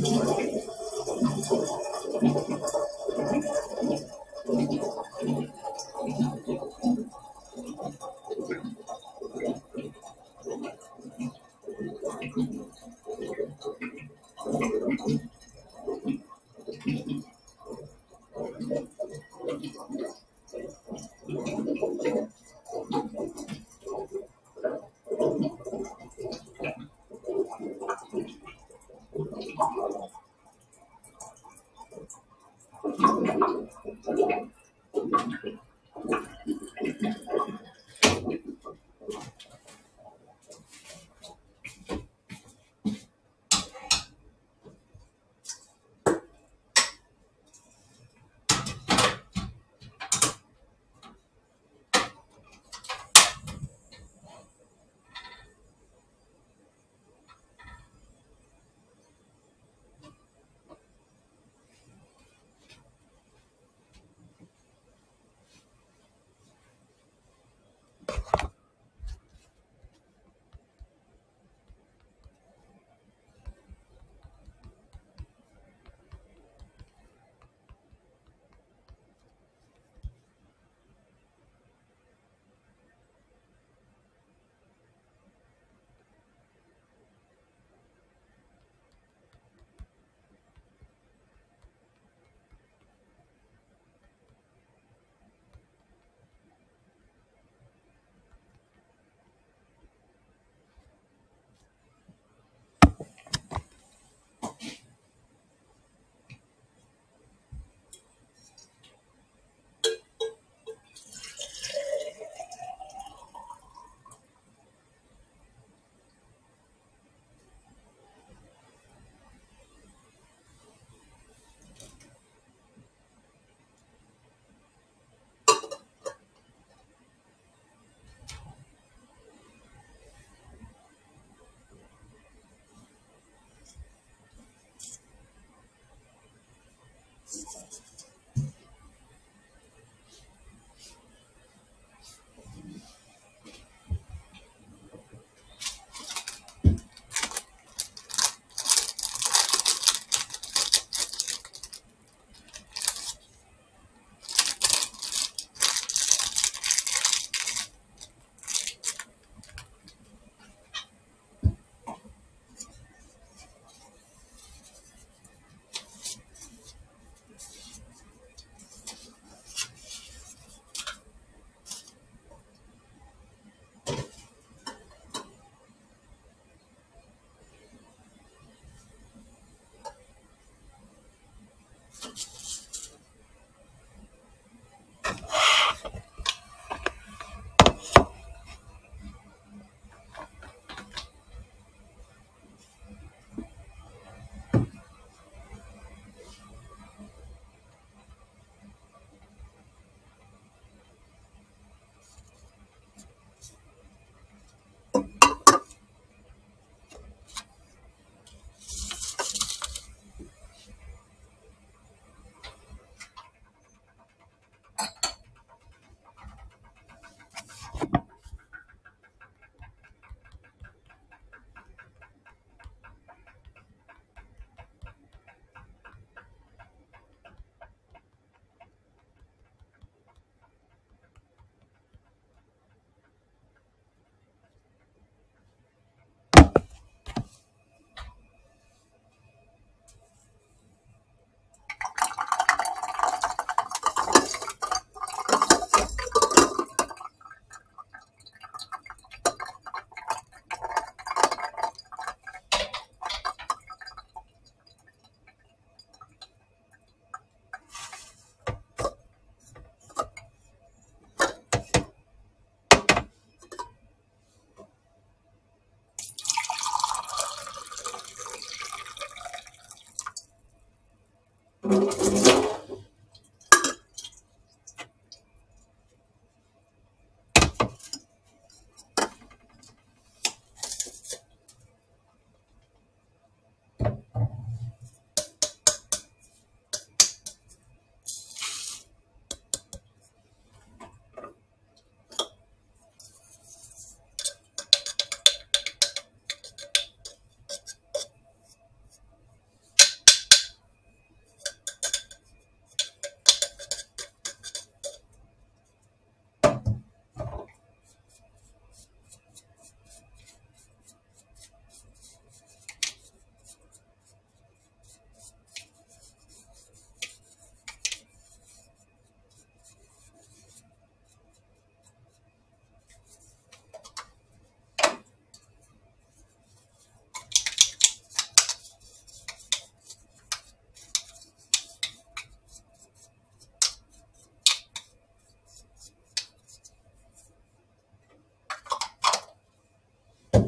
[0.00, 2.77] 何つうの?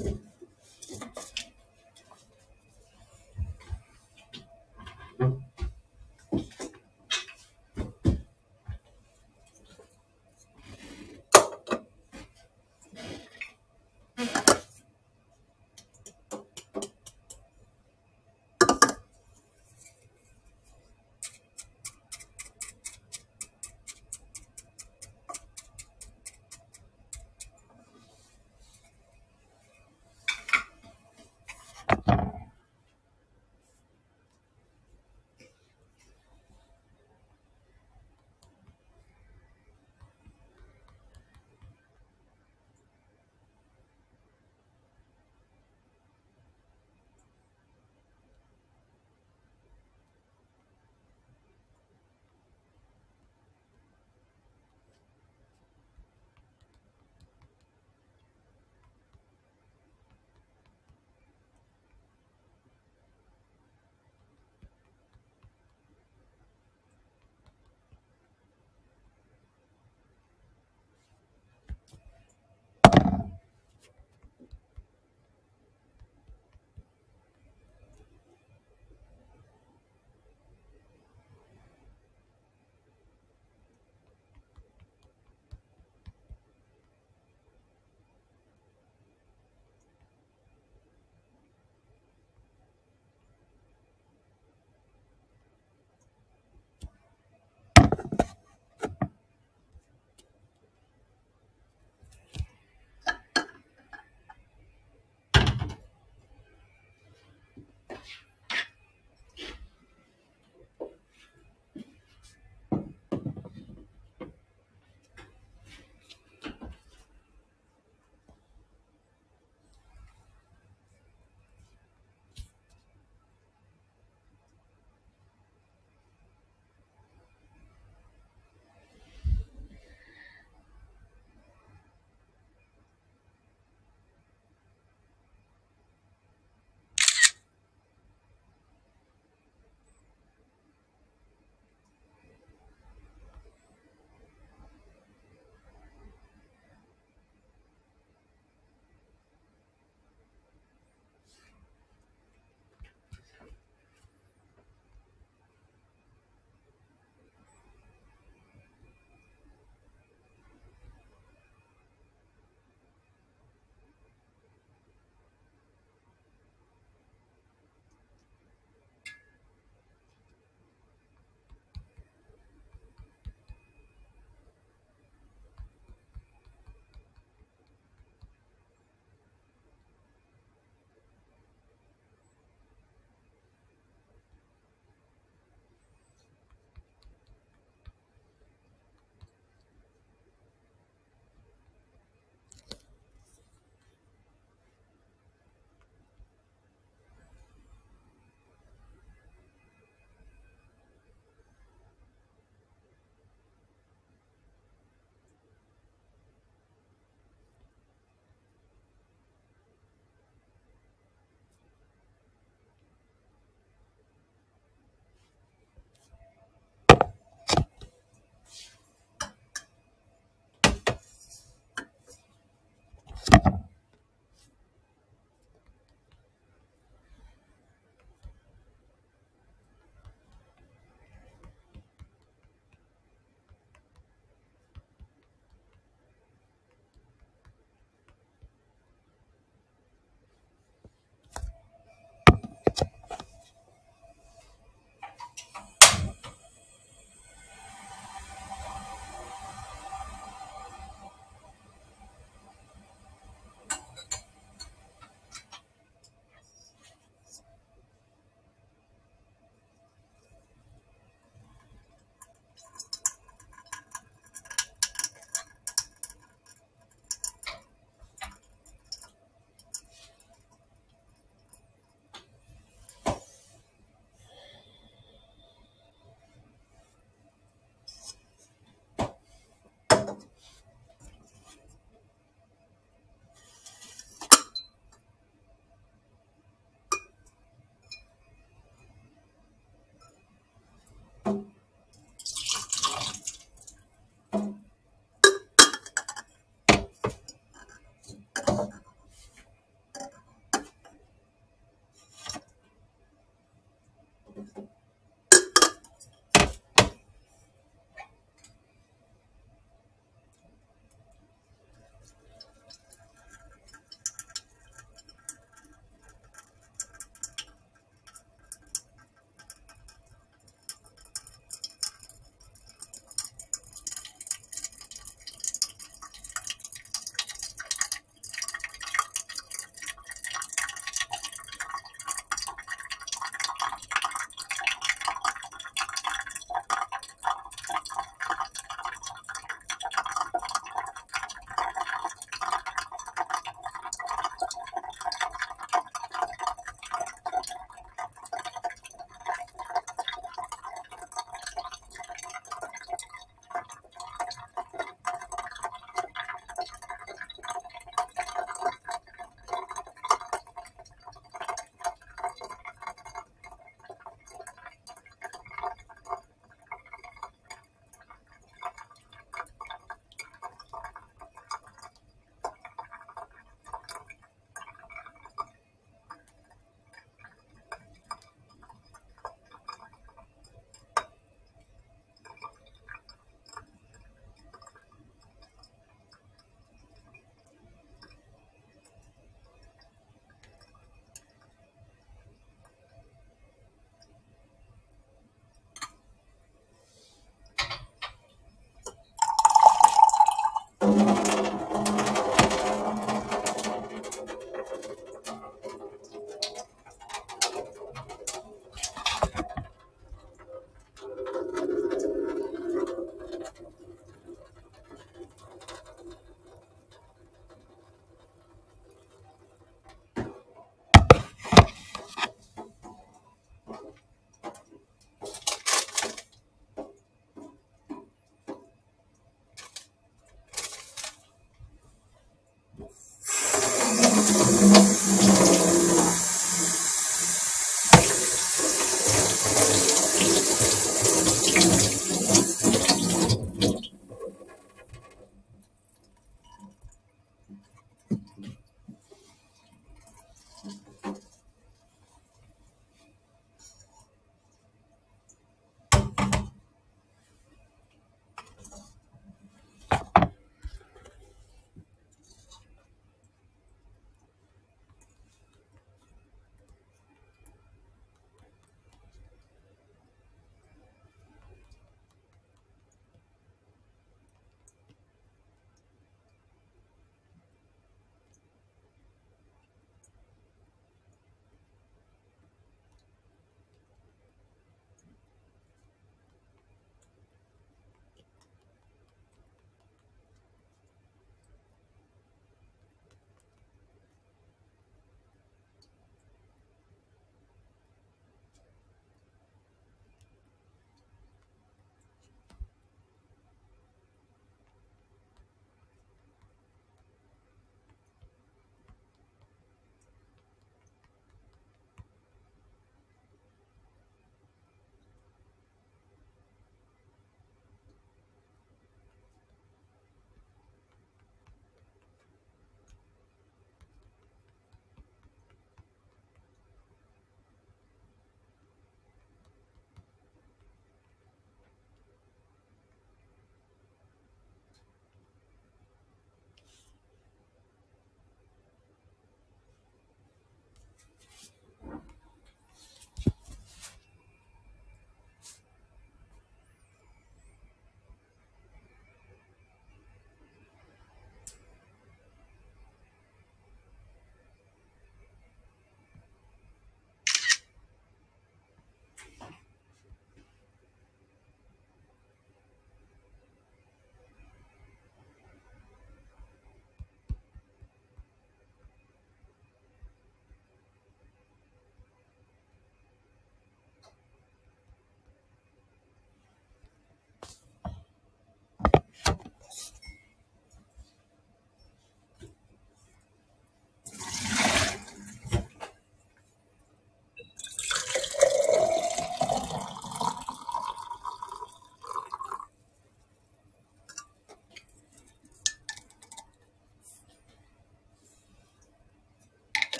[0.00, 0.27] Amém.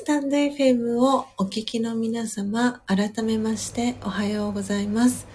[0.00, 5.26] スタンド FM をお聞きの皆様、改めましておはようございます。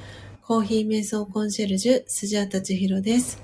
[0.41, 3.41] コーヒー瞑想コンシェルジュ、スジャータチヒロです。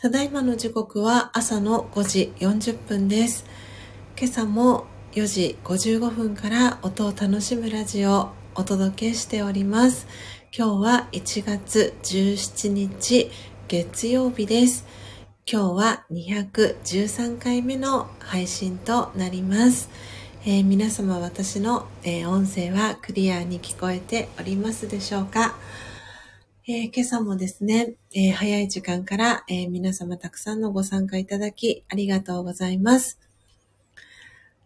[0.00, 3.44] ただいまの時刻は朝の5時40分です。
[4.18, 10.06] 今朝も4時55分から音を楽しむラジオをお届けしております。
[10.56, 13.30] 今日は1月17日
[13.68, 14.86] 月曜日です。
[15.46, 19.90] 今日は213回目の配信となります。
[20.46, 25.56] えー、皆様私の、えー、音声はクリアに聞こえておりますでしょうか、
[26.68, 33.18] えー、今朝もですね、え早い時間から、え皆様たくさんのご参加いただきありがとうございます。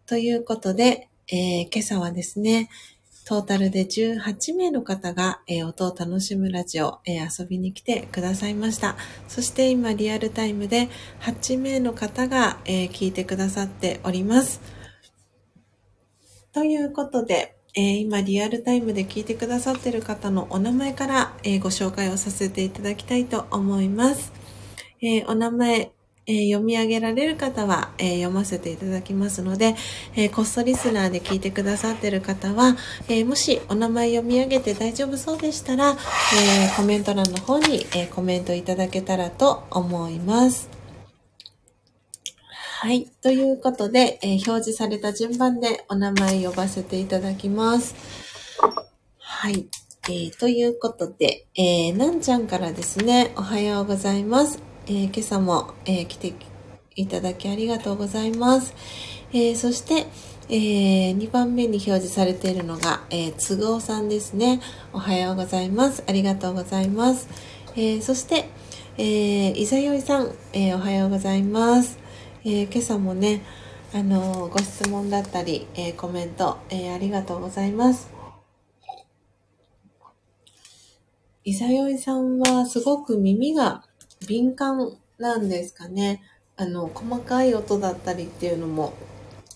[0.09, 2.71] ということで、え今朝はですね、
[3.25, 8.97] トータルで18名の方が、えー、音を楽しむラジオ、えー、遊びに来てくださいました。
[9.29, 10.89] そして今リアルタイムで
[11.21, 14.78] 8名の方が、えー、聞いてくださっております。
[16.53, 24.33] ということで、え今リアルタイムで聞いてくださってる方のお名前から、えご紹介をさせていただきたいと思います。
[25.01, 25.93] えお名前、
[26.27, 29.77] え、読み上げられる方は、え、読ませていただきますので、
[30.15, 32.77] えー、こっそリスナーで聞いてくださってる方は、
[33.09, 35.97] えもしお名前読み上げて大丈夫そうでしたら、え
[36.77, 40.78] コメント欄の方に、えコメントいただけたらと思います。
[42.81, 43.07] はい。
[43.23, 47.97] ということで、え表示された順番でお名前呼ばせていただきます。
[49.19, 49.67] はい。
[50.05, 54.63] えー、ということで、えー、なんちゃんからですね、おはようございます。
[54.87, 56.35] えー、今朝も、え、来て
[56.95, 58.73] いただきありがとうございます。
[59.33, 60.07] え、そして、
[60.49, 64.61] え2番目に表示されているのが、えー、つぐおさんですね。
[64.93, 66.05] おはようございます。
[66.07, 67.27] ありがとうございます。
[67.75, 68.49] えそして、
[68.99, 72.07] えいざよいさん、えおはようございます。
[72.45, 73.43] え今朝もね、
[73.93, 78.09] あのご質問だったり、えコメント、えありがとうございます。
[81.45, 83.83] いざよいさんはすごく耳が
[84.29, 86.23] 敏感なんですかね。
[86.57, 88.93] あの、細かい音だったりっていうのも、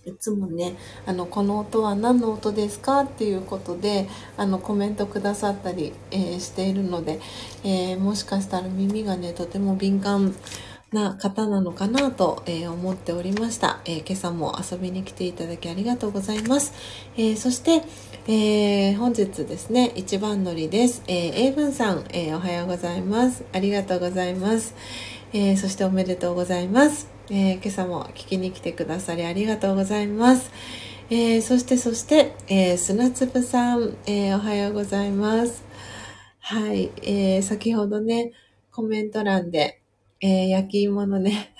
[0.05, 0.75] いつもね、
[1.07, 7.21] あの、この音は何の音ですかっていうことで、あの、コメントくださったり、え、しているので、
[7.63, 10.35] え、もしかしたら耳がね、とても敏感
[10.93, 16.73] な方なのかなと、え、思っておりました、え、今朝も遊びに来ていただきありがとうございます。
[17.17, 17.83] え、そして、
[18.29, 21.03] え本日ですね、一番乗りです。
[21.09, 23.45] え英文さん、えおはようございます。
[23.53, 24.75] ありがとうございます。
[25.33, 27.09] えそしておめでとうございます。
[27.31, 30.51] え今朝も聞きに来てくださりありがとうございます。
[31.11, 35.65] えそして、そして、え砂粒さん、えおはようございます。
[36.39, 38.33] はい、え先ほどね、
[38.71, 39.82] コメント欄で、
[40.23, 41.53] えー、焼き芋のね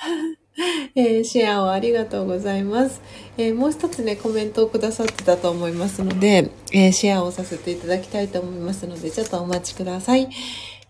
[0.95, 3.01] えー、シェアをありがとうございます、
[3.37, 10.29] えー、もう一つね、コメントをくださってたと思いますので、えシェアをさせていただきたいと思いますので、ちょっとお待ちください。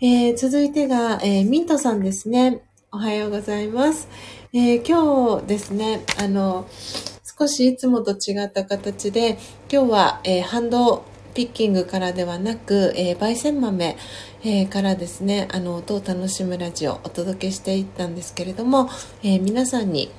[0.01, 2.63] え続いてが、えミントさんですね。
[2.91, 4.09] おはようございます。
[4.53, 6.67] え今日ですね、あの、
[7.39, 9.39] 少しいつもと違った形で、
[9.73, 11.05] 今日は、えハンド
[11.35, 13.97] ピッキングからではなく、えー、焙煎豆、
[14.45, 18.89] えー、からですね、あの、音を楽しむラジオをお届けしていったんですけれども、
[19.23, 20.11] えー、皆さんに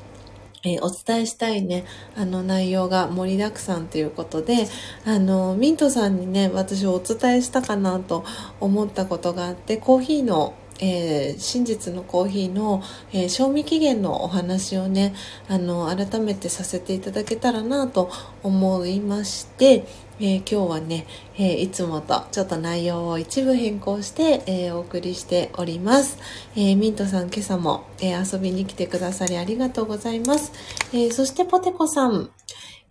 [0.66, 1.84] えー、お伝えしたいね、
[2.16, 4.68] あの内容が盛りだくさんということで、
[5.05, 8.24] あの、ミントさんにね、私お伝えしたかなと
[8.61, 12.82] 思ったことがあって、コーヒーのえー、真実のコーヒーの、
[13.14, 15.14] えー、賞味期限のお話をね
[15.47, 18.11] あの改めてさせていただけたらなと
[18.41, 19.86] 思いまして、
[20.20, 21.05] えー、今日はね、
[21.38, 26.18] えいつもとちょっと内容を一部変更して、えお送りしております、
[26.55, 30.51] えミントさん今朝も、え遊びに来てくださりありがとうございます、
[30.93, 32.30] えそしてポテコさん、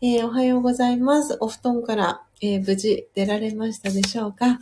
[0.00, 1.36] えおはようございます。
[1.40, 4.58] お布団から、え無事出られましたでしょうか？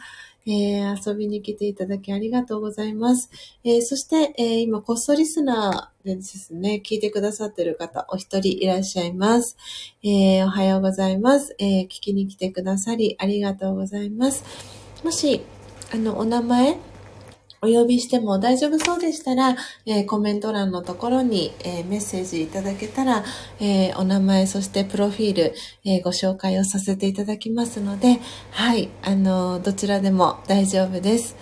[0.51, 3.31] えー、遊びに来ていただきありがとうございます。
[3.63, 9.57] えー、そして、えー、今、こっそリスナーでですね、聞いてくださってる方、お一人いらっしゃいます。
[10.03, 11.55] えおはようございます。
[11.59, 14.43] え聞きに来てくださり、ありがとうございます。
[15.05, 15.43] もし、
[15.93, 16.79] あの、お名前、
[17.63, 19.55] お呼びしても大丈夫そうでしたら、
[19.85, 23.23] えー、コメント欄のところに、えー、メッセージいただけたら、
[23.61, 25.55] えー、お名前、そしてプロフィール、
[25.85, 28.19] えご紹介をさせていただきますので、
[28.53, 31.37] はい、あのどちらでも大丈夫です。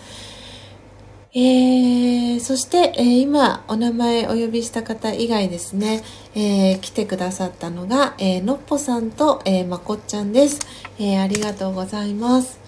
[1.35, 6.03] えー、そして、えー、今お名前お呼びした方以外ですね、
[6.35, 10.59] えー、来てくださったのが、えのっぽさんと、えまこっちゃんです、
[10.99, 12.68] えありがとうございます。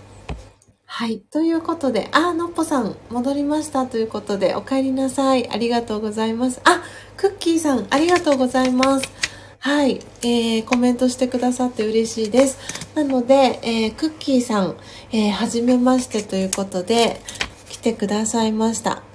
[0.92, 1.20] はい。
[1.20, 5.48] ということで、あ、のっぽさん、戻りましたということで、お帰りなさい。
[5.48, 6.60] ありがとうございます。
[6.64, 6.82] あ、
[7.16, 9.08] クッキーさん、ありがとうございます。
[9.60, 12.58] はい、えー、コメントしてくださって嬉しいです。
[12.96, 14.76] なので、えー、クッキーさん、
[15.12, 17.20] えー、はじめましてということで、
[17.68, 19.09] 来てくださいました。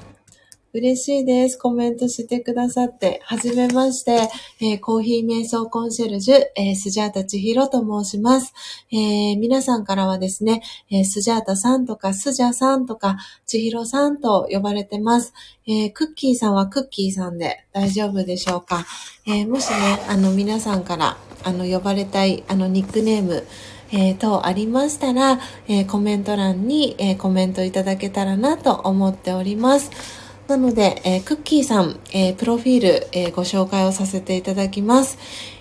[0.75, 1.57] 嬉しいです。
[1.57, 3.21] コメントしてくださって。
[3.23, 4.27] はじめまして、
[4.59, 8.53] えー、コーヒー瞑想コンシェルジュ、えー、スジャータ千尋と申します。
[8.91, 10.61] えー、皆さんからはですね、
[10.91, 13.15] え、スジャータさんとか、スジャさんとか、
[13.45, 15.31] 千尋さんと呼ばれてます。
[15.65, 18.85] え、クッキーさんはクッキーさんで大丈夫でしょうか？
[19.25, 19.77] え、もしね、
[20.09, 21.15] あの、皆さんから、
[21.45, 23.47] あの、呼ばれたい、あの、ニックネーム、
[23.93, 30.24] えー、等ありましたら、えー、コメント欄に、えー、コメントいただけたらなと思っております。
[30.47, 35.17] なので、えー、クッキーさん、えー、プロフィール、えー、ご紹介をさせていただきます。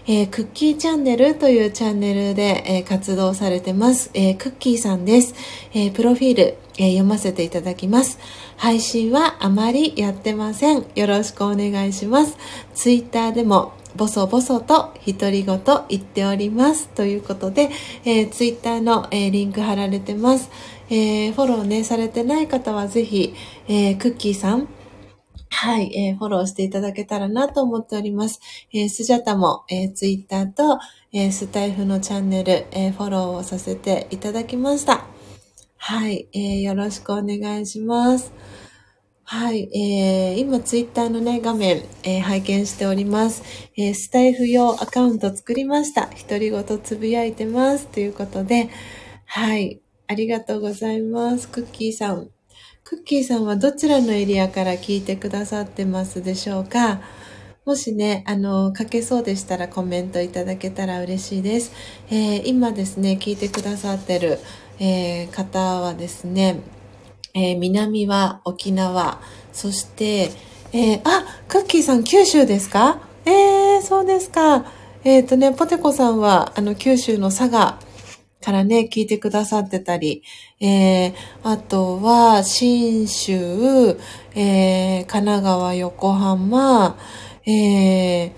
[0.06, 5.34] えクッキーチャンネルというチャンネルで、え活動されてます、えクッキーさんです。
[5.72, 8.18] えプロフィール、え読ませていただきます。
[8.58, 10.84] 配信はあまりやってません。
[10.94, 12.36] よろしくお願いします。
[12.74, 16.88] ツイッターでもボソボソと独り言言っております。
[16.88, 17.70] ということで、
[18.04, 20.50] えー、ツイッターの、えー、リンク貼られてます。
[20.94, 23.34] えー、フォローね、されてない方はぜひ、
[23.66, 24.68] えー、クッキーさん、
[25.50, 28.38] はい、えー、フォローしていただけたらなと思っております。
[28.72, 30.78] えー、スジャタも、えー、ツイッターと、
[31.12, 35.04] えー、スタイフのチャンネル、えー、フォローをさせていただきました。
[35.78, 38.32] はい、えー、よろしくお願いします。
[39.24, 43.42] はい、えー、今ツイッターのね、画面、えー、拝見しております。
[43.76, 46.08] えー、スタイフ用アカウント作りました。
[46.28, 47.88] 独り言つぶやいてます。
[47.88, 48.68] ということで、
[49.26, 51.48] はい、ありがとうございます。
[51.48, 52.28] クッキーさん。
[52.84, 57.00] クッキーさんはどちらのエリアから聞いてくださってますでしょうか？
[57.64, 61.72] もしね、あの、書けそうでしたらコメントいただけたら嬉しいです。
[62.10, 64.38] えー、今ですね、聞いてくださってる、
[64.78, 66.60] えー、方はですね、
[67.32, 69.22] えー、南は沖縄、
[69.54, 70.30] そして、
[70.74, 73.00] えあ、クッキーさん九州ですか？
[73.24, 74.66] えー、そうですか。
[75.02, 77.78] えっ、とね、ポテコさんは、あの、九州の佐賀、
[78.44, 80.22] からね、聞いてくださってたり、
[80.60, 83.96] えー、あとは、新州、
[84.34, 86.98] えー、神奈川、横浜、
[87.46, 88.32] えー、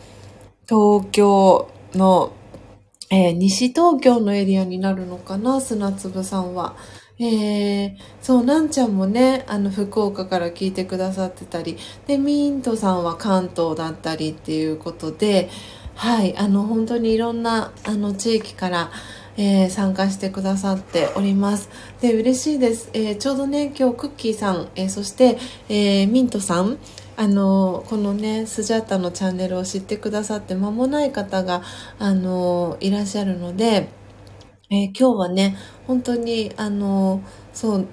[0.69, 2.33] 東京の、
[3.11, 6.77] えー、西東京のエリアになるのかな、砂粒さんは。
[7.19, 15.51] えー、そう、なんちゃんもね、あの、福岡から聞いてくださってたり、で、ミントさんは関東だったりっていうことで、
[15.97, 18.91] はい、あの、本当にいろんな、あの、地域から、
[19.37, 21.69] えー、参加してくださっております。
[22.01, 22.91] で、嬉しいです。
[22.93, 26.79] えー、ちょうどね、今日クッキーさん、えー、そして、えミントさん、
[27.17, 31.63] あの、このね、スジャータのチャンネルを知ってくださって間もない方が、
[31.99, 33.89] あの、いらっしゃるので、
[34.69, 35.57] え今日はね、
[35.87, 37.23] 本当に、あの、
[37.55, 37.87] そう、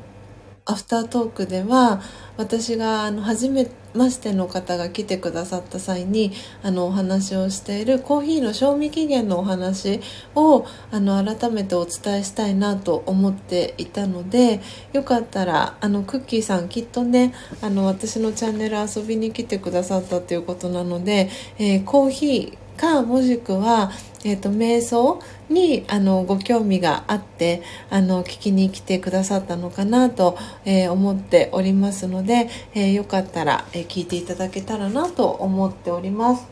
[0.66, 2.02] アフタートークでは、
[2.38, 6.32] 私が、あの、初めましての方が来てくださった際に
[6.64, 10.02] あのお話をしているコーヒーの賞味期限のお話
[10.36, 14.62] をあの改めてお伝えしたいなと思っていたので
[14.94, 23.92] よかったらあのクッキーさんきっとねあの私のチャンネル遊びに来てくださったということなので、えー、コーヒーかもしくは、
[24.26, 36.48] えーと、瞑想にあのご興味があってあの聞きに来てくださったのかなと、えー、思っておりますので、えー、よかったら、えー、聞いていただけたらなと思っております。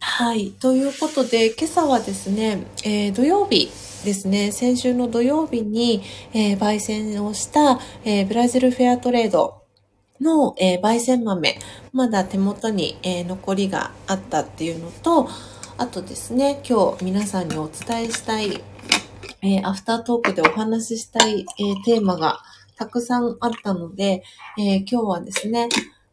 [0.00, 0.52] はい。
[0.52, 3.70] ということで、今朝はですね、え土曜日
[4.04, 6.02] ですね、先週の土曜日に、
[6.34, 9.63] え焙煎をした、えブラジルフェアトレード
[10.20, 11.58] の、えー、焙煎豆、
[11.92, 15.28] まだ手元に、えー、残りがあったっていうのと、
[15.76, 18.62] あとですね、今日皆さんにお伝えしたい、
[19.42, 22.40] えー、アフタートークでお話ししたい、えー、テーマが
[22.76, 24.22] たくさんあったので、
[24.58, 25.68] えー、今日はですね、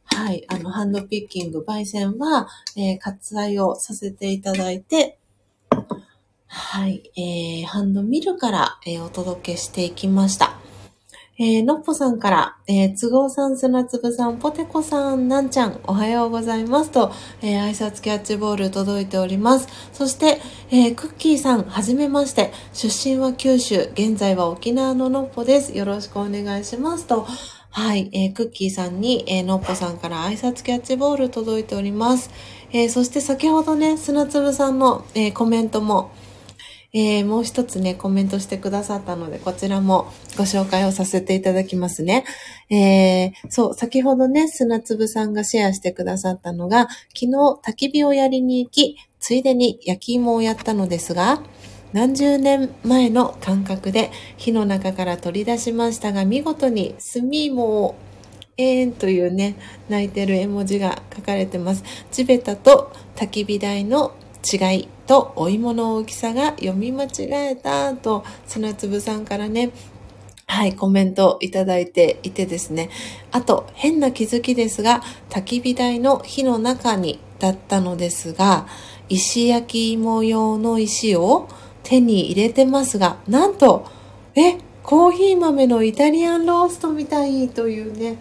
[0.06, 5.18] はい、あの、ハンドピッキング、焙煎は、えー、割愛をさせていただいて、
[6.48, 10.60] はい、えー、ハンドミルから、えー、お届けしていきました。
[11.44, 17.12] えー、のっぽさんから、えー、都合さん、砂粒さん、ポテコさん、なんちゃん、おはようございますと、
[17.42, 19.68] えー、挨拶キャッチボール届いております。
[19.92, 20.40] そして、
[20.70, 22.54] えー、クッキーさん、はじめまして。
[22.74, 25.76] 出身は九州、現在は沖縄ののっぽです。
[25.76, 27.26] よろしくお願いしますと、
[27.72, 32.30] はい、えー、クッキーさんに、えー、のっぽさんから挨拶キャッチボール届いております。
[32.72, 36.12] えー、そして先ほどね、砂粒さんの、えー、コメントも、
[36.94, 42.26] えー、もう一つね、コメントしてくださったので、こちらもご紹介をさせていただきますね。
[42.70, 47.28] えー、そう、先ほどね、砂粒さんがシェアしてくださったのが、昨日
[47.64, 51.42] 焚き火をやりに行き、ついでに焼き芋をやったのですが、
[51.94, 57.96] 何十年前の感覚で火の中から取り出しましたが、見事に炭芋を、
[58.58, 59.56] えーんというね、
[59.88, 61.84] 泣いてる絵文字が書かれてます。
[62.12, 64.14] 地べたと焚き火台の
[64.44, 67.10] 違いとお芋の大きさが読み間違
[67.52, 69.72] えたと、砂粒さんからね、
[70.48, 72.90] はい、コメントいただいていてですね。
[73.34, 78.68] あと、変な気づきですが、焚き火台の火の中にだったのですが、
[79.10, 81.50] 石焼き芋用の石を
[81.84, 83.86] 手に入れてますが、なんと、
[84.36, 88.16] え、コーヒー豆のイタリアンローストみたいというね。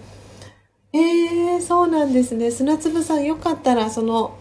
[0.92, 2.50] えー、そうなんですね。
[2.50, 4.39] 砂粒さんよかったら、その、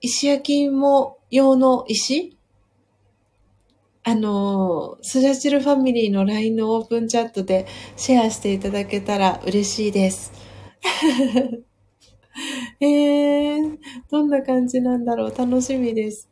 [0.00, 2.36] 石焼き芋用の石？
[4.04, 10.32] あの、スジャチルファミリーの LINE のオープンチャットでシェアしていただけたら嬉しいです。
[12.80, 13.78] えー、
[14.10, 15.34] どんな感じなんだろう？
[15.36, 16.28] 楽しみです。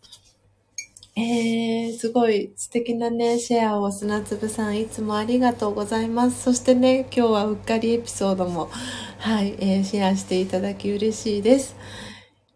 [1.16, 6.42] えー、すごい素敵なね、シェアを砂粒さんいつもありがとうございます。
[6.42, 8.70] そしてね、今日はうっかりエピソードも、
[9.18, 11.74] はい、えー、シェアしていただき嬉しいです。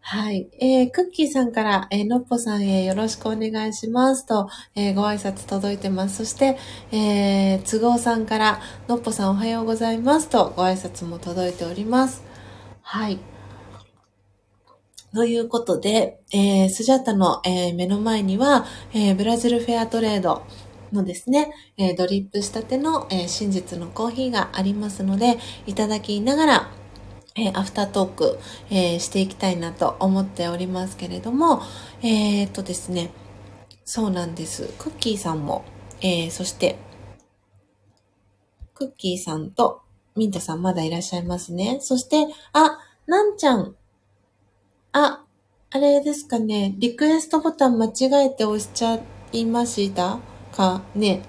[0.03, 0.49] はい。
[0.59, 6.17] えー、クッキーさんから、えー、のっぽさんへよろしくお願いしますと、えー、ご挨拶届いてます。
[6.17, 6.57] そして、
[6.91, 12.23] えー、都合さんから、のっぽさんおはようございますと、ご挨拶も届いております。
[12.81, 13.19] はい。
[15.13, 20.43] ということで、えー、スジャタの、えー、目の前には、えー、ブラジルフェアトレード
[20.91, 25.37] のですね、えー、ドリップしたての、えー、真実のコーヒーがありますので、
[25.67, 26.80] いただきながら、
[27.35, 31.61] えー、アフタートーク、えー、していきたいなと思っておりますけれども、
[32.01, 33.11] えー、っとですね、
[33.85, 34.73] そうなんです。
[34.77, 35.63] クッキーさんも、
[36.01, 36.77] え、そして、
[38.73, 39.81] クッキーさんと
[40.15, 41.79] ミントさんまだいらっしゃいますね。
[41.81, 43.75] そして、あ、なんちゃん、
[44.93, 45.25] あ、
[45.69, 46.75] あれですかね。
[46.79, 48.99] リクエストボタン間違えて押しちゃ
[49.31, 50.19] いました
[50.51, 51.23] かね。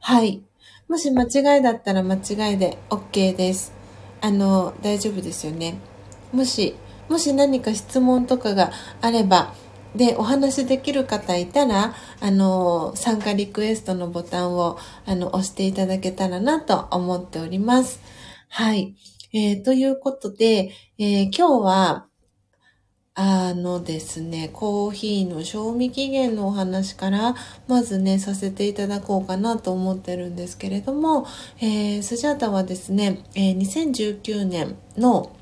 [0.00, 0.42] はい。
[0.88, 3.77] もし間違いだったら間違いで OK です。
[4.20, 5.78] あの、大丈夫ですよね。
[6.32, 6.74] もし、
[7.08, 9.54] もし何か質問とかがあれば、
[9.94, 18.00] で、お話しできる方いたら、あの、参加リクエストのボタンを、あの、押していただけたらなと思っております。
[18.48, 18.94] はい。
[19.32, 22.07] えー、ということで、えー、今日は、
[23.20, 27.34] あのですね、コーヒーの賞味期限のお話から、
[27.66, 31.26] まずね、させていただこうかなと思ってるんですけれども、
[31.60, 35.34] えー、スジャータはですね、えー、2019年の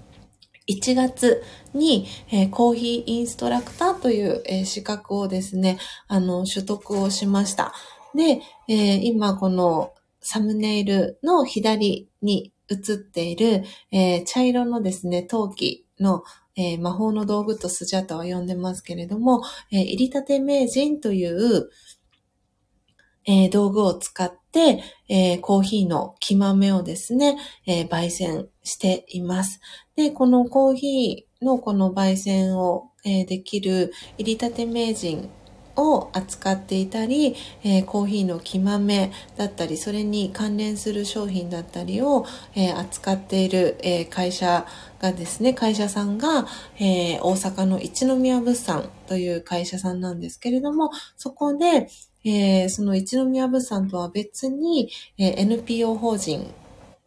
[0.67, 1.43] 1月
[1.75, 5.77] に、えー、コーヒーインストラクターという、えー、資格をですね、
[6.09, 7.75] あの、取得をしました。
[8.15, 16.25] で、えー、今このサムネイルの左に映っている、え茶色のですね、陶器の
[16.57, 21.71] えー、魔法の道具とスジャタは呼んでますけれども、えー、入りたて名人という、
[23.27, 27.37] えー、道具を使って、え、コーヒーの木豆をですね、
[27.67, 29.61] え、焙煎しています。
[29.97, 35.31] で、このコーヒーのこの焙煎を、えできる入りたて名人
[35.77, 44.67] を扱っていたり、えー、コーヒーの木豆だったり、それに関連する商品だったりを、えー、扱っている、えー、会社
[45.07, 46.47] がですね、会社さんが、
[46.79, 51.89] え大阪の一宮物産という会社さんなんですけれども、そこで、
[52.25, 56.53] えその一宮物産とは別に、え NPO 法人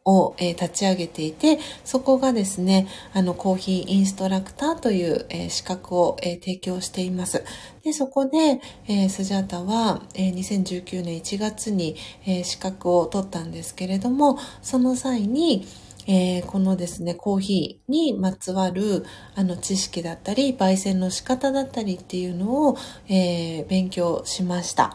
[0.06, 7.44] を、え、立ち上げていて、そこがですね、あの、コーヒーインストラクターという、え、資格を、え、提供しています。
[7.84, 11.96] で、そこで、えスジャータは、え2019年1月に、
[12.26, 15.68] え資格を取ったんですけれども、その際に、
[16.12, 19.06] えー、このですね、コーヒーにまつわる
[19.36, 24.92] あの知識だったり、焙煎の仕方だったりっていうのを、えー、勉強しました。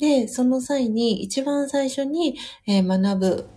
[0.00, 2.36] で、その際に一番最初に、
[2.66, 3.48] えー、学ぶ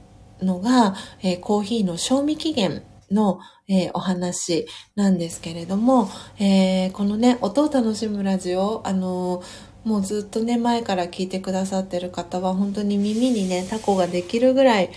[0.41, 0.93] のが、
[1.23, 9.41] え、コーヒーの賞味期限の、えー、お話なんですけれども、えー、このね、音を楽しむラジオ、あの
[9.83, 14.91] もうずっとね、前から聞いてくださってる方は、本当に耳にね、タコができるぐらい、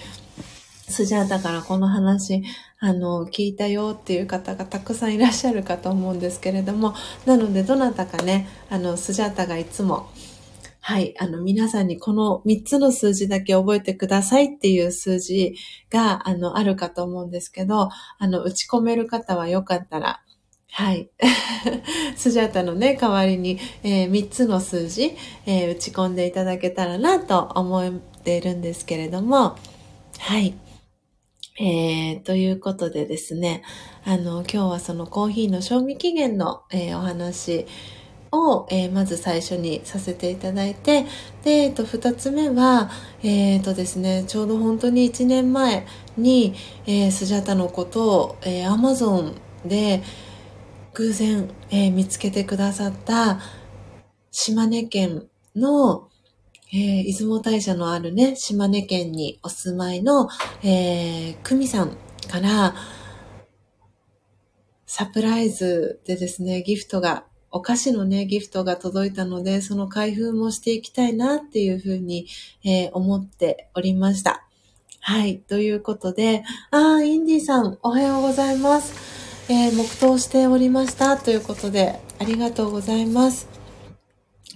[0.89, 2.43] スジャータからこの話、
[2.79, 6.95] あの、聞いたよっていう方がたくさんいらっしゃるかと思うんですけれども、
[7.27, 10.11] なので、どなたかね、あの、スジャータがいつも、
[10.85, 11.15] はい。
[11.21, 15.55] あの、皆さんにこの3つの数字だけ覚えてくださいっていう数字
[15.91, 20.23] が、あの、あるかと思うんですけど、あの、打ち込める方はよかったら、
[20.73, 21.09] はい。
[22.17, 25.15] スジャータのね、代わりに、えー、3つの数字、
[25.47, 29.57] えー、打ち込んでいただけたらなと思っているんですけれども、
[30.19, 30.55] はい。
[31.59, 33.63] えー、ということでですね、
[34.05, 37.67] あの、今日はそのコーヒーの賞味期限の、えー、お話
[38.31, 41.05] を、えー、まず最初にさせていただいて、
[41.45, 42.91] で、えっと、二つ目は、
[43.23, 45.87] えっ、ー、とですね、ちょうど本当に1年前
[46.17, 46.55] に、
[46.87, 49.35] えー、スジャタのことを、えー、アマゾン
[49.67, 50.03] で
[50.95, 53.41] 偶然、えー、見つけてくださった
[54.31, 56.09] 島根県の、
[56.73, 60.29] えー、出雲大社のあるね、島根県にお住まいの、
[60.63, 61.91] えー、久美さん
[62.31, 62.75] から、
[64.87, 72.27] サプライズでですね、ギフトがお菓子のね、ギフトが届いたので、その開封もしていきたいなっていうふうに、
[72.65, 74.47] えー、思っておりました。
[75.01, 75.39] はい。
[75.39, 78.95] ということで、あー、インディさん、おはようございます。
[79.51, 81.19] えー、黙祷しておりました。
[81.19, 83.52] ということで、ありがとうございます。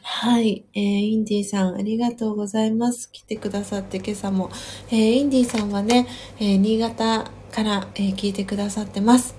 [0.09, 0.65] はい。
[0.73, 3.11] えー、インディさん、ありがとうございます。
[3.11, 4.51] 来てくださって今朝も。
[4.89, 6.07] えー、インディさんはね、
[6.39, 9.35] えー、新潟から、えー、聞いてくださってます。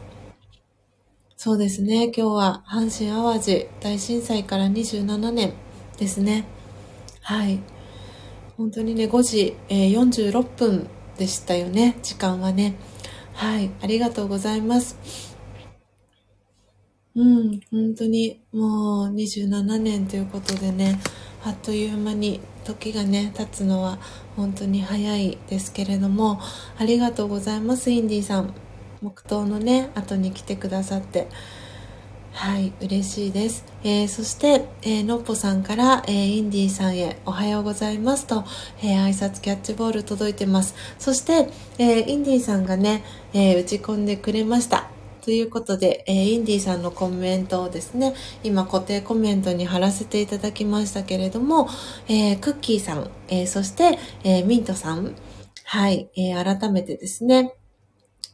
[1.37, 2.11] そうですね。
[2.13, 5.53] 今日は阪神淡路大震災から27年
[5.97, 6.43] ですね。
[7.21, 7.61] はい。
[8.57, 11.97] 本当にね、5時、えー、46分でしたよね。
[12.03, 12.75] 時間はね。
[13.31, 13.71] はい。
[13.81, 14.97] ありがとうございます。
[17.17, 20.99] うん、本当にもう27年ということでね、
[21.43, 23.97] あっという間に時がね、経つのは
[24.35, 26.39] 本当に早いですけれども、
[26.77, 28.53] ありがとうございます、インディさん。
[29.01, 31.27] 黙祷のね後に来てくださって。
[32.33, 38.43] はい嬉しいです、えー、そして、えー、のっぽさんから、えー、インディさんへおはようございますと、
[38.83, 40.75] えー、挨拶キャッチボール届いてます。
[40.99, 41.49] そして、
[41.79, 43.03] えインディさんがね、
[43.33, 44.96] え打ち込んでくれました。
[45.27, 48.15] ということで、えー、インディさんのコメントをですね、
[48.45, 51.67] 今固定コメントに貼らせていただきましたけれども、
[52.07, 55.15] えー、クッキーさん、えー、そして、えミントさん、
[55.65, 57.53] はい、え改めてですね、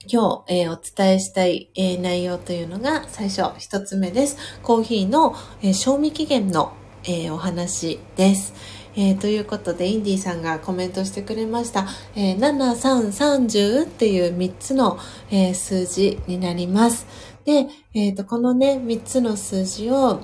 [0.06, 4.38] 今日、えー、お伝えしたい、えー、内容というのが最初一つ目です。
[4.62, 5.34] コーヒーの、
[5.64, 6.74] えー、賞味期限の、
[7.06, 8.54] えお話です。
[8.96, 11.88] えということで、インディさんがコメントしてくれました。
[12.16, 14.98] え7330っていう3つの、
[15.32, 17.08] え数字になります。
[17.46, 20.22] で、えっ、と、このね、3つの数字を、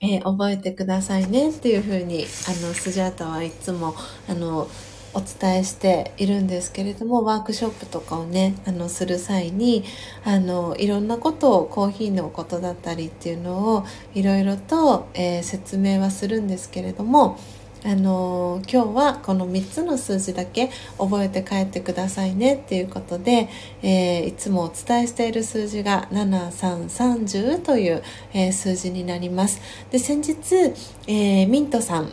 [0.00, 3.94] え覚えてくださいねっていうふうに、あの、スジャータはいつも、
[4.28, 4.68] あの、
[5.14, 9.84] お伝えしているんですけれどもワークショップとかをねあのする際に
[10.24, 13.84] あのいろんなことをコーヒーのことだったりっていうのを
[14.14, 17.38] いろいろと、えー、説明はするんですけれども
[17.84, 23.48] あの今日はこの3つの数字だけ覚えて帰ってくださいねっていうことで、
[23.82, 28.02] えー、いつもお伝えしている数字が7330という、
[28.32, 29.60] えー、数字になります。
[29.90, 30.72] で先日、
[31.08, 32.12] えー、ミントさん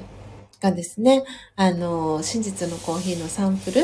[0.60, 1.24] がですね、
[1.56, 3.82] あの、真実のコーヒーのサンプル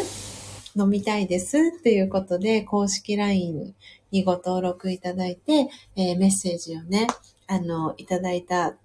[0.75, 3.73] 飲みたいですっていうことで、公式 LINE
[4.11, 7.07] にご登録いただいて、え、メッセージをね、
[7.47, 8.75] あの、いただいた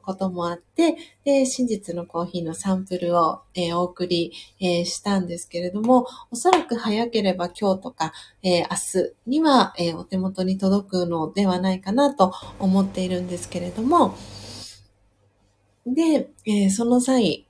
[0.00, 14.16] こともあって、で、真実のコーヒーのサンプルを、えー、お送り、えー、したんですけれども、おそらく早ければ今日とか、えー、明日には、えお手元に届くのではないかなと思っているんですけれども、
[15.86, 17.46] で、え、その際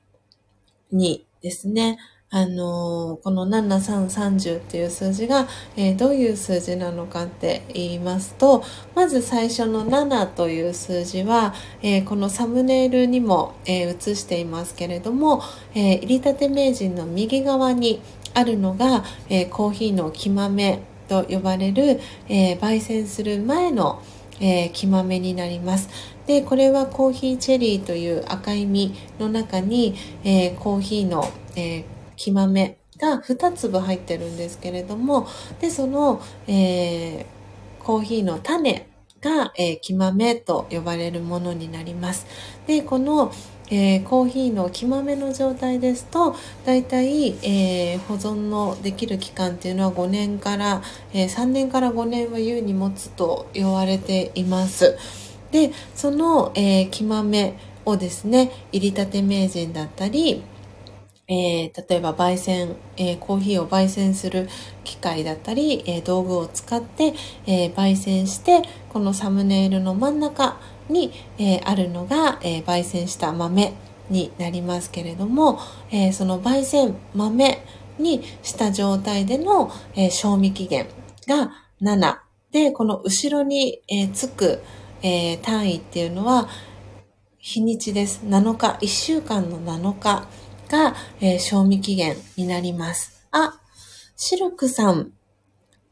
[0.92, 1.98] にですね、
[2.32, 8.62] あの、この7330っていう数字が、えー、どういう数字なのかって言いますと、
[8.94, 15.42] まず最初の7という数字は、えー、このサムネイルにも、え映していますけれども、
[15.74, 18.00] え入りたて名人の右側に
[18.32, 24.00] あるのが、えコーヒーの木豆と呼ばれる、え焙煎する前の、
[24.38, 25.88] えー、木豆になります。
[26.28, 31.84] でこれはコーヒーチェリーという赤い実の中に、え、コーヒーの、えー、
[32.20, 35.26] 木豆が2粒入ってるんですけれども
[35.58, 38.86] でその、えー、コーヒーの種
[39.22, 42.26] が、えー、木豆と呼ばれるものになります。
[42.66, 43.32] でこの、
[43.70, 50.82] えー、コーヒーの木豆の状態ですとだいたい、えー、保存のできる期間っていうのは5年から、
[51.14, 54.98] えー、3年から5年は優に持つと言われています。
[55.52, 57.56] でその、えー、木豆
[57.86, 60.42] をですね入りたて名人だったり、
[61.30, 64.48] えー、例えば焙煎、えー、コーヒーを焙煎する
[64.82, 67.14] 機械だったり、えー、道具を使って、
[67.46, 70.58] え焙煎してこのサムネイルの真ん中
[70.88, 73.72] に、えあるのが、え焙煎した豆
[74.10, 75.60] になりますけれども、
[75.92, 77.62] えその焙煎豆
[78.00, 80.88] にした状態での、え賞味期限
[81.28, 82.16] が7
[82.50, 84.62] でこの後ろに、えつく、
[85.02, 86.48] え、単位っていうのは
[87.38, 88.20] 日にちです。
[88.26, 90.28] 7日、1週間の7日。
[90.70, 93.26] が、えー、賞味期限になります。
[93.32, 93.60] あ、
[94.16, 95.12] シルクさん、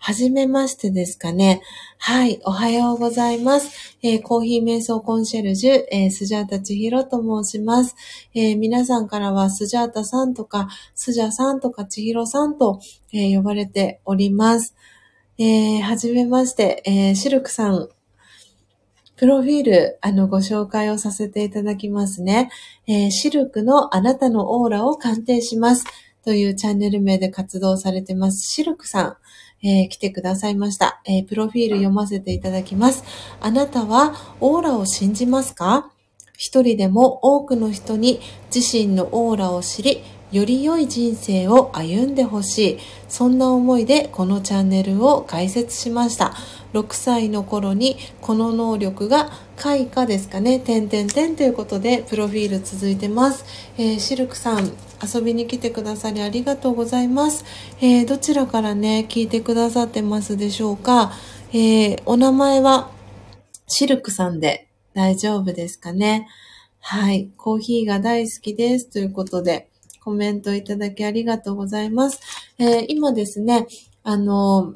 [0.00, 1.60] はじめましてですかね。
[1.98, 3.98] はい、おはようございます。
[4.00, 7.96] えー、コーヒー瞑想コンシェルジュ、えー、スジャータチヒロと申します。
[8.32, 12.80] えー、皆さんからはスジャータさんとか、スジャさんとかチヒロさんと、
[13.12, 14.76] え呼ばれております。
[15.38, 17.88] えはじめまして、えシルクさん、
[19.18, 22.50] プロフィール、あの、ご紹介をさせていただきますね。
[22.86, 25.84] えシルクのあなたのオーラを鑑定します。
[26.24, 29.16] というチャンネル名で活動されてます、シルクさん。
[29.60, 33.02] えー、来てくださいました、えー、プロフィール読ませていただきます。
[33.40, 35.90] あなたはオーラを信じますか？
[36.36, 38.20] 一人でも多くの人に
[38.54, 42.78] 自身のオーラを知り、より良い人生を歩んでほしい。
[43.08, 46.34] そんな思いでこのチャンネルを開設しました。
[46.72, 53.44] 6歳の頃にこの能力が開花ですかね、点々点ということでプロフィール続いてます。
[53.76, 54.70] えー、シルクさん、
[55.02, 57.44] 遊びに来てくださりありがとうございます。
[57.80, 61.12] えー、どちらからね、聞いてくださってますでしょうか。
[61.52, 62.90] えー、お名前は
[63.66, 66.28] シルクさんで大丈夫ですかね。
[66.80, 67.30] はい。
[67.36, 68.90] コーヒーが大好きです。
[68.90, 69.68] ということで、
[70.00, 72.20] コメントいただきありがとうございます。
[72.58, 73.66] えー、今ですね、
[74.04, 74.74] あの、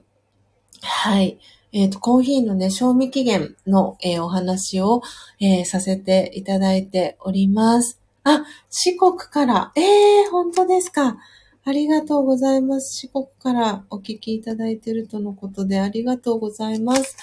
[0.83, 1.39] はい。
[1.73, 5.03] えっ、ー、と、コーヒーのね、賞味期限の、えー、お話を、
[5.41, 7.99] えー、させていただいております。
[8.25, 9.73] あ、四国から。
[9.75, 11.17] ええー、本当ですか。
[11.65, 12.95] ありがとうございます。
[12.97, 17.17] 四国からお聞きいただいているとのことでありがとうございます。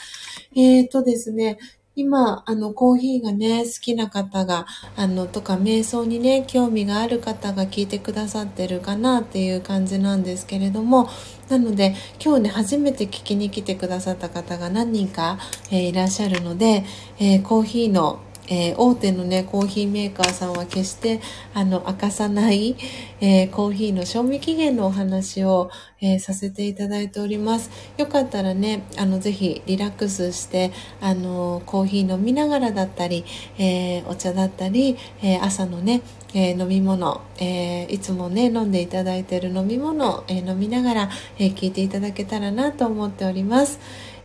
[0.56, 1.60] えっ、ー、とですね、
[2.00, 11.10] 今、あの、コーヒーがね、好きな方が、あの、とか、瞑想にね、興味がある方が聞いてくださってるかなっていう感じなんですけれども、
[11.50, 15.40] なので、今日ね、初めて聞きに来てくださった方が何人か、
[15.72, 16.86] えー、いらっしゃるので、
[17.20, 21.22] えー、コーヒーのえー、大手のねコーヒーメーカーさんは決して
[21.54, 22.76] あの明かさない、
[23.22, 25.70] えー、コーヒーの賞味期限のお話を、
[26.02, 33.24] えー、させていただいておりますよかったらねあのぜひリラックスしてあのコーヒー飲みながらだったり、
[33.58, 36.02] えお茶だったり、え朝のね
[36.34, 43.80] え、飲み物、え、いつもね飲んでいただいている飲み物、え、飲みながら、え聞いていただけたらなと思っております。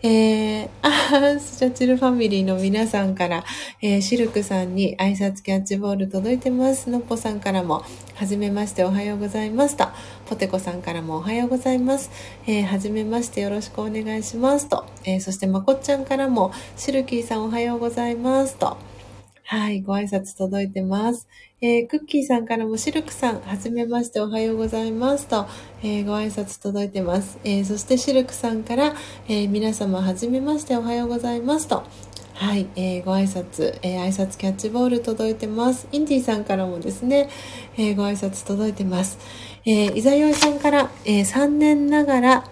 [0.07, 3.43] えー、あ、スチャチルファミリーの皆さんから、
[3.81, 6.91] えー、シルクさんに挨拶キャッチボール届いてます。
[6.91, 7.83] のっぽさんからも、
[8.15, 9.87] はじめましておはようございますと、
[10.27, 12.11] ポテコさんからもおはようございます。
[12.47, 18.77] えー、はじめましてよろしくお願いしますと、えー、そしてまこっちゃんからも、シルキーさんおはようございますと、
[19.47, 21.29] はい、ご挨拶届いてます。
[21.61, 25.47] えー、クッキーさんからもシルクさん、はじめましておはようございますと、
[25.83, 27.39] えー、ご挨拶届いてます。
[27.45, 28.95] えー、そしてシルクさんから、
[29.29, 31.85] え皆様はじめましておはようございますと、
[32.33, 35.89] はい、えー、ご挨拶、えー、挨拶キャッチボール届いてます。
[35.93, 37.29] インディさんからもですね、
[37.77, 39.19] えー、ご挨拶届いてます。
[39.67, 42.45] えー、イザヨイさんから、えー、3年ながら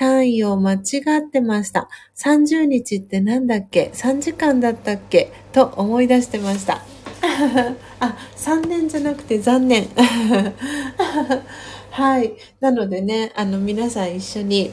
[0.00, 0.78] 単位を間違
[1.18, 1.90] ってました。
[2.16, 5.30] 30日ってなんだっけ ?3 時間だったっけ？
[5.52, 6.80] と思い出してました。
[8.00, 9.88] あ、3年じゃなくて残念。
[11.90, 12.32] はい。
[12.60, 14.70] なのでね、あの、皆さん一緒に、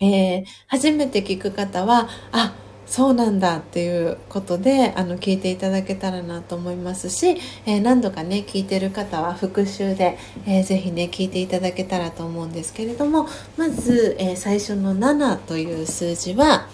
[0.00, 2.52] えー、初めて聞く方は、あ、
[2.88, 7.36] そうなんだっていうことであの聞いていただけたらなと思いますし、
[7.66, 10.16] えー、何度かね聞いてる方は復習で、
[10.46, 13.28] えー、ぜひね聞いていただけたらと思うんですけれども
[13.58, 16.66] まず、えー、最初の7という数字は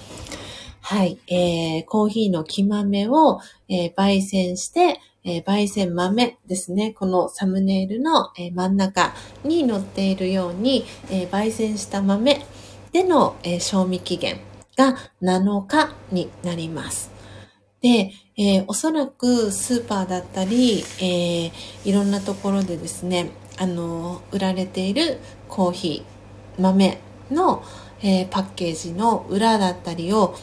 [0.81, 6.93] はい、えー、コーヒーの木豆を、えー、焙煎して、えー、焙煎豆ですね。
[6.93, 12.45] このサムネイルの、えー、真ん中に載っているように、えー、焙煎した豆
[12.93, 14.39] での、え賞味期限
[14.77, 17.11] が7日になります。
[17.81, 21.53] で、えー、おそらくスーパーだったり、えー、
[21.85, 25.19] いろんなところでですね、あの、売られている
[25.49, 26.99] コーヒー、豆
[27.31, 27.63] の、
[28.01, 30.35] えー、パッケージの裏だったりを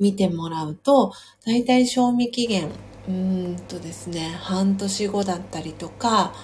[0.00, 1.12] 見てもらうと、
[1.46, 2.70] だいたい賞味期限、
[3.08, 6.34] うんとですね、半年後だったりとか、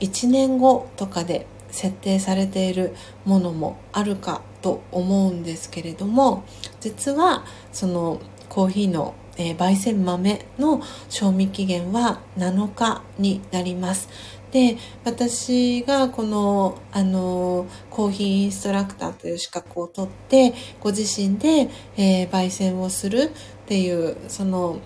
[0.00, 6.44] 1年後とかで設定されているものもあるかと思うんですけれども、
[6.80, 14.08] 実はそのコーヒーのえー、焙煎豆の賞味期限は7日になります。
[14.50, 23.30] で私がこのあのコーヒーインストラクターという資格を取ってご自身で、えー、焙煎をする
[23.62, 24.78] っていうその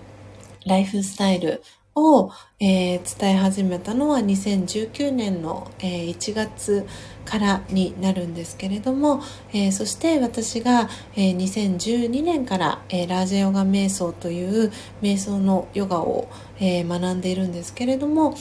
[0.65, 1.61] ライフスタイル
[1.95, 2.31] を、
[2.61, 6.87] えー、伝え始めたのは2019年の、えー、1月
[7.27, 9.21] からになるんですけれども、
[9.51, 14.71] えー、そして私が、えー、2012年から、えー、ラージェヨガ瞑想という
[15.01, 16.29] 瞑想のヨガを、
[16.59, 18.35] えー、学んでいるんですけれども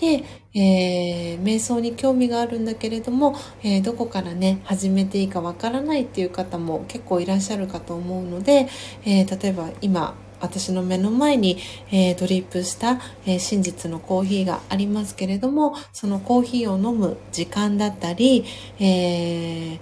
[0.00, 8.68] で、えー、瞑想に興味があるんだけれども、えー、どこからね、始めていいかわからないっていう方も結構いらっしゃるかと思うので、
[9.04, 11.56] えー、例えば今、私の目の前に、
[11.90, 18.44] えー、ドリップした、えー、真実のコーヒーがありますけれども、そのコーヒーを飲む時間だったり、
[18.78, 19.78] えー、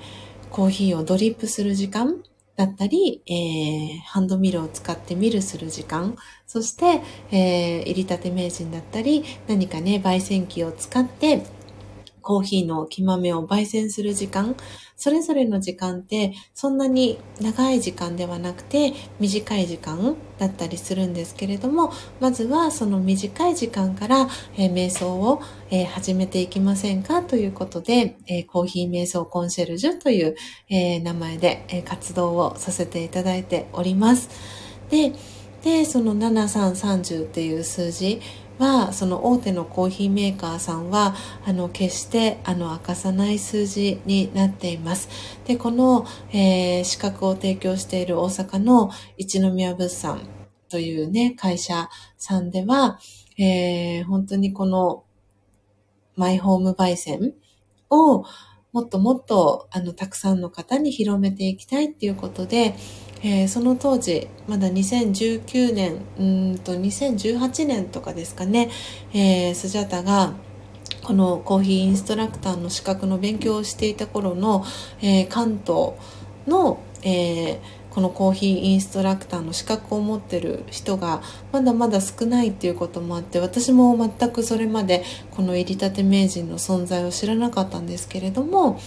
[0.50, 2.22] コーヒーをドリップする時間
[2.56, 6.16] だったり、えー、ハンドミルを使ってミルする時間、
[6.46, 11.42] そして、えー、入りたて名人だったり、何かね、焙煎機を使って、
[12.20, 14.54] コーヒーの木豆を焙煎する時間、
[15.00, 21.90] それぞれの時間ってそんなに長い時間ではなくて短い時間だったりするんですけれども
[22.20, 24.28] まずはその短い時間から、
[24.58, 25.40] えー、瞑想を、
[25.70, 30.36] えー、始めていきませんかということで、えー、コーヒー瞑想コンシェルジュという、
[30.68, 34.28] え名前で、え活動をさせていただいております。
[34.90, 35.14] で
[35.62, 38.20] でその7330っていう数字
[38.60, 41.16] はその大手のコーヒーメーカーさんは
[41.46, 45.08] あの決してあの明かさない数字になっています。
[45.46, 50.20] でこの、えー、資格を提供している大阪の一宮物産
[50.68, 51.88] というね会社
[52.18, 53.00] さんでは、
[53.38, 55.04] えー、本当にこの
[56.14, 57.32] マイホーム焙煎
[57.88, 58.24] を
[58.72, 62.74] もっともっとあのたくさんの方に広めていきたいっていうことで、
[63.22, 66.24] えー、その当時まだ2019年う
[66.54, 68.70] んと2018年とかですかね、
[69.12, 70.34] えー、スジャタが
[71.02, 74.64] このコーヒーインストラクターの資格の勉強をしていた頃の、
[75.02, 75.92] えー、関東
[76.46, 77.58] の、えー、
[77.90, 81.22] このコーヒーインストラクターの資格を持ってる人が
[81.52, 88.80] まだまだ少ないっていうこともあって私も全くそれまでこの入りたて名人の存在を知らなかったんですけれども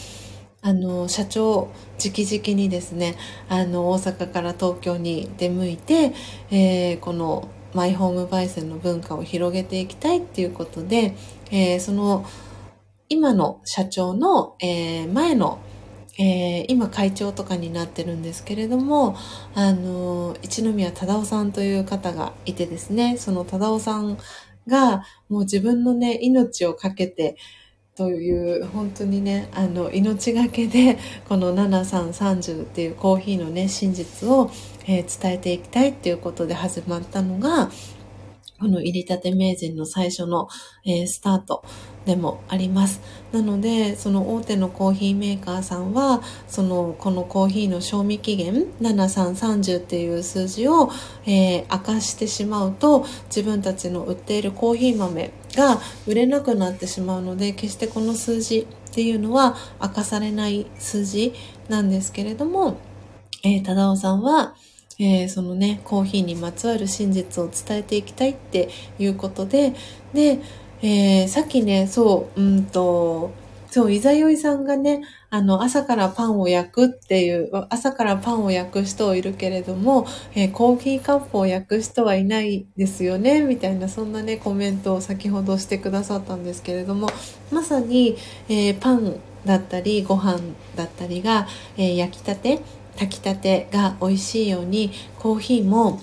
[0.63, 1.69] あの社長
[2.03, 3.15] 直々にですね
[3.49, 6.13] あの大阪から東京に出向いて、
[6.49, 11.15] えー、このマイホーム焙煎の文化を広げていきたいっていうことで、
[11.51, 12.25] えー、その
[13.09, 15.59] 今の社長の、えー、前の
[16.19, 19.15] えー、今会長とかになってるんですけれども
[19.55, 24.19] あの一宮忠夫さんという方がいてですねその忠夫さん
[24.67, 27.37] がもう自分のね命を懸けて
[27.95, 30.97] という本当にねあの命がけで
[31.29, 34.49] この7330っていうコーヒーのね真実を、
[34.87, 37.69] えー、伝えていきたいっていうことで始まったのが
[38.59, 40.47] この入りたて名人の最初の、
[40.85, 41.63] えー、スタート
[42.05, 43.01] でもあります。
[43.31, 50.91] なので、その大手のコーヒーメーカーさんは、その、このコーヒーの賞味期限、7330っていう数字を、
[51.25, 61.33] えー、明かしてしまうと、自分たちの売っているコーヒー豆が売れなくなってしまうので、決してこの数字っていうのは明かされない数字
[61.69, 62.77] なんですけれども、
[63.43, 64.55] えー、忠夫さんは、
[64.99, 68.69] えー、そのね、コーヒーにまつわる真実を伝えていきたいって
[68.99, 69.73] いうことで、
[70.13, 70.39] で、
[70.85, 73.31] えー、さっきね、そう、うんと、
[73.71, 80.05] そう、いざよいさんがね、あの、朝からパンを焼くっていう、朝からパンを焼く人いるけれども、
[80.35, 87.07] えー、コーヒーカップを焼く人はいないですよね、みたいな、そんなね、コメントを先ほどしてくださったんですけれども、
[87.49, 88.17] まさに、
[88.49, 89.15] えー、パン
[89.45, 90.41] だったり、ご飯
[90.75, 91.47] だったりが、
[91.77, 92.59] え焼きたて、
[92.95, 96.01] 炊きたてが美味しいように、コーヒーも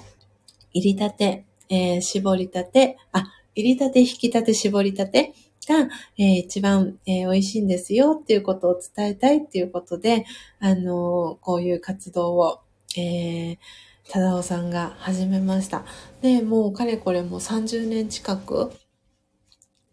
[0.73, 3.27] 入りたて、えー、絞りたて、あ、
[3.61, 5.35] 入りたて、引きたて、絞りたて
[5.69, 5.89] が、
[6.19, 10.25] えー、一番、えー、美味しいんですよっていうことを伝えたいっていうことで、
[10.59, 12.61] あのこういう活動を、
[12.97, 13.59] えー、
[14.09, 15.85] 忠夫さんが始めました。
[16.23, 18.73] で、もうかれこれもう30年近く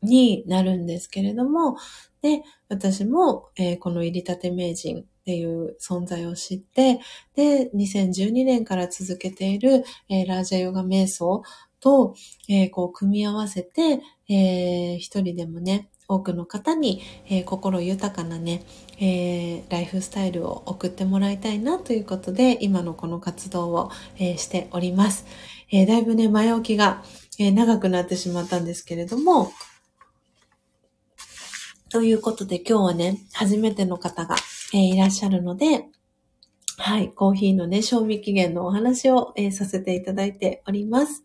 [0.01, 1.77] になるんですけれども、
[2.21, 6.99] で、私も、えー、この入りたて名人っていう存在を知って、
[7.35, 11.43] で、2012年から続けている、えー、ラージャヨガ瞑想
[11.79, 12.15] と、
[12.49, 18.63] えー、こう、組み合わせて、えー、一人でもね、多くの方に、えー、心豊かなね、
[18.99, 25.25] えー、ライフスタイルを送ってもらいたいなということで、今のこの活動を、えー、しております。
[25.69, 27.03] えだいぶね、前置きが、
[27.39, 29.51] え長くなってしまったんですけれども、
[31.89, 34.37] ということで今日はね、初めての方が、
[34.73, 35.85] え、いらっしゃるので、
[36.77, 41.23] はい、コーヒーのね、賞味期限のお話を、え、させていただいております。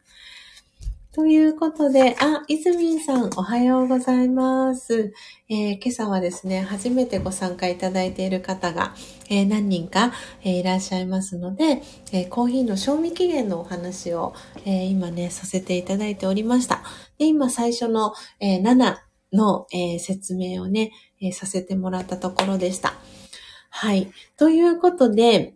[1.15, 5.13] ということで、あ、いずみんさん、おはようございます。
[5.51, 8.95] えー、今朝はですね、初めてご参加いただいている方が、
[9.29, 11.83] えー、何人か、えー、いらっしゃいますので、
[12.13, 14.33] えコーヒーの賞味期限のお話を、
[14.65, 16.83] え今ね、させていただいておりました。
[17.19, 18.97] で今最初の、え7
[19.35, 22.95] の、え説明をね、えさせてもらったところでした。
[23.69, 24.11] はい。
[24.39, 25.53] ということで、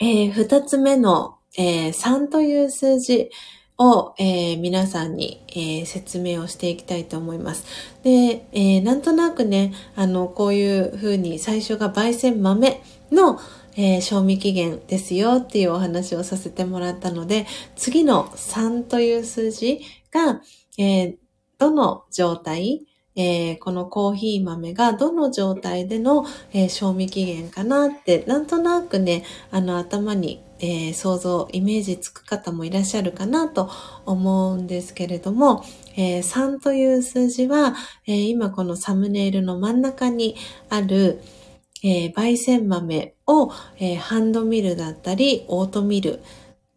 [0.00, 3.30] えー、二つ目の、え、3という数字
[3.78, 7.64] を、えー、皆さんに、えー、説明をしていきたいと思います。
[8.02, 12.80] で、えー、なんとなくね、あの、こういう風に最初が焙煎豆
[13.10, 13.38] の、
[13.74, 19.80] えー、賞味期限ですよっていうお話をさせてもらったので、次の3という数字
[20.10, 20.42] が、
[20.78, 21.16] え、
[21.58, 33.70] どの状態、えー、このコーヒー豆がどの状態での、えー、賞味期限かなって、なんとなくね、あの頭に、えー、想像、イメージつく方もいらっしゃるかなと
[34.06, 35.64] 思うんですけれども、
[35.94, 37.74] え3という数字は、
[38.06, 40.36] え今このサムネイルの真ん中に
[40.70, 41.20] ある、
[41.82, 46.22] え焙煎豆を、えハンドミルだったり、オートミル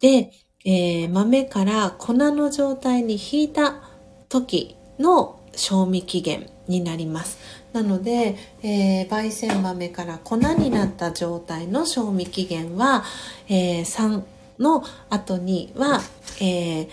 [0.01, 0.31] で、
[0.65, 3.83] え豆から粉の状態に引いた
[4.27, 7.38] 時の賞味期限になります。
[7.73, 13.03] なので、えー、焙煎豆から粉になった状態の賞味期限は、
[13.49, 14.23] えー、3
[14.60, 15.99] の後には、
[16.40, 16.88] えー、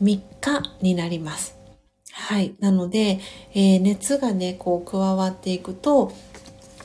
[0.00, 0.22] 3日
[0.80, 1.56] になります。
[2.12, 2.54] はい。
[2.58, 3.20] なので、
[3.54, 6.12] えー、熱がね、こう加わっていくと、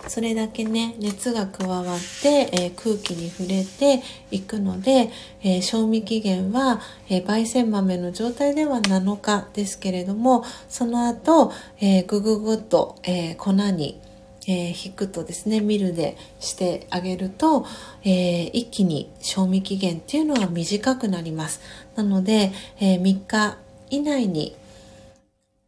[0.08, 1.86] それだけね、熱が加わっ
[2.22, 5.10] て、えー、空気に触れていくので、
[5.42, 14.02] えー、賞味期限は、えー、焙煎豆の状態では7日ですけれども、その後、えー、ぐぐぐっと、え粉に、
[14.46, 17.66] え引くとですね、ミルでしてあげると、
[18.04, 21.62] え一気に賞味期限っていうのは短くなります。
[21.96, 23.58] なので、え3日
[23.90, 24.54] 以内に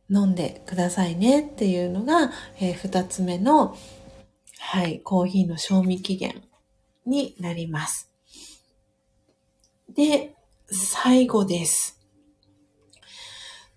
[0.09, 3.77] 飲んでくださいねっていうのが、え2つ目の、
[4.67, 6.43] はい、コーヒーの賞味期限
[7.05, 8.11] になります。
[9.93, 10.35] で、
[10.65, 12.01] 最後です。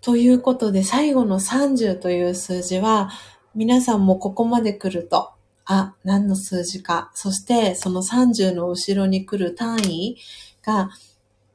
[0.01, 3.11] ということで、最後の30という数字は、
[3.53, 5.31] 皆さんもここまで来ると、
[5.65, 10.17] あ、何の数字か、そしてその30の後ろに来る単位
[10.63, 10.89] が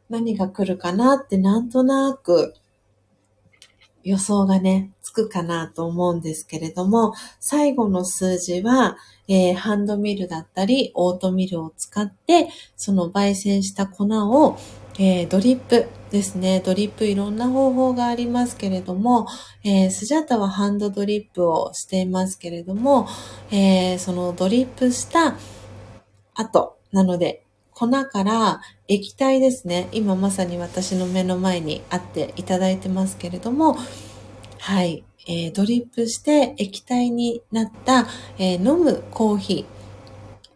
[0.08, 2.54] 何が来るかなってなんとなく
[4.04, 14.58] 予想がね、つくかなと思うんですけれども、最後の数字は、えー、ハンドミルだったり、オートミルを使って、その焙煎した粉を、
[14.98, 16.60] えー、ドリップですね。
[16.64, 19.26] ドリップいろんな方法がありますけれども、
[19.64, 23.08] えー、スジャタはハンドドリップをしていますけれども、
[23.50, 25.36] えー、そのドリップした
[26.34, 29.88] 後、なので、粉から液体ですね。
[29.92, 33.76] 今まさに私の目の前にあっていただいてますけれども、
[34.58, 35.04] はい。
[35.26, 38.06] えー、ドリップして液体になった、
[38.38, 39.66] えー、飲むコーヒ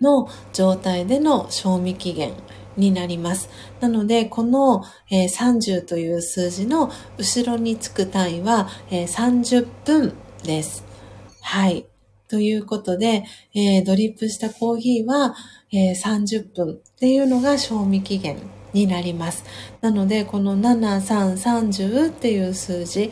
[0.01, 2.35] ーの状態での賞味期限
[2.77, 3.49] になります。
[3.81, 10.13] なので、この、えー、30という数字の後ろにつく単位は、えー、30分
[10.45, 10.85] です。
[11.41, 11.87] はい。
[12.29, 13.25] ということで、
[13.55, 15.35] えー、ドリップしたコーヒーは、
[15.73, 18.39] えー、30分っていうのが賞味期限
[18.73, 19.45] になります。
[19.81, 21.35] なので、この7、3、
[21.69, 23.11] 30っていう数字、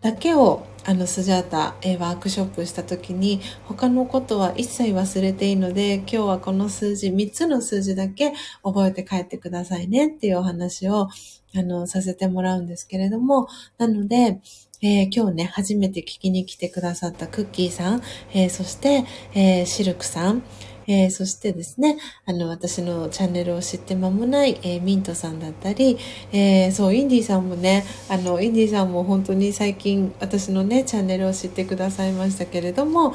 [0.00, 8.32] だけをあのスジャータ、えワークショップした時に他のことは一切忘れていいので今日はこの数字3つの数字だけ
[8.62, 11.08] 覚えて帰ってくださいねっていうお話を
[11.56, 13.48] あのさせてもらうんですけれども
[13.78, 14.40] なので
[14.82, 18.02] えー、今日ね、初めて聞きに来てくださったクッキーさん、
[18.34, 20.42] えー、そして、え、シルクさん、
[20.86, 25.98] えー、そしてですね、あの、私のチャンネルを知って間もない、えー、ミントさんだったり、
[26.32, 33.14] えー、そう、インディさんもね、あの、インディさんも本当に最近私のね、チャンネルを知ってくださいましたけれども、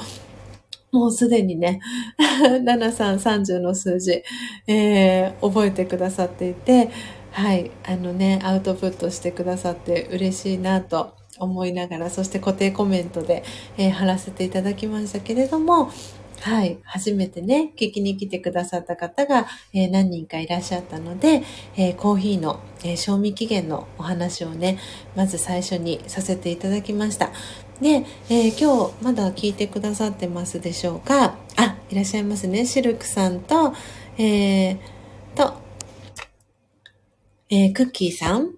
[0.92, 1.80] もうすでにね、
[2.66, 4.24] 7330の数字、
[4.68, 6.90] えー、覚えてくださっていて、
[7.32, 13.44] はい、あのね、アウトプットしてくださって嬉しいなと思いながら、そして固定コメントで、
[13.78, 15.90] えー、貼らせていただきましたけれども、
[16.42, 16.80] はい。
[16.84, 21.44] 初めてね、聞きに来てくださった方が、えー、何人かいらっしゃったので、
[21.78, 24.80] えー、コーヒーの、えー、賞味期限のお話をね、
[25.16, 27.32] まず最初にさせていただきました。
[27.80, 31.36] で、え今日まだ聞いてくださってますでしょうか？
[31.58, 32.66] あ、いらっしゃいますね。
[32.66, 33.74] シルクさんと、
[34.18, 34.80] え
[35.36, 35.54] と、
[37.50, 38.52] えクッキーさん？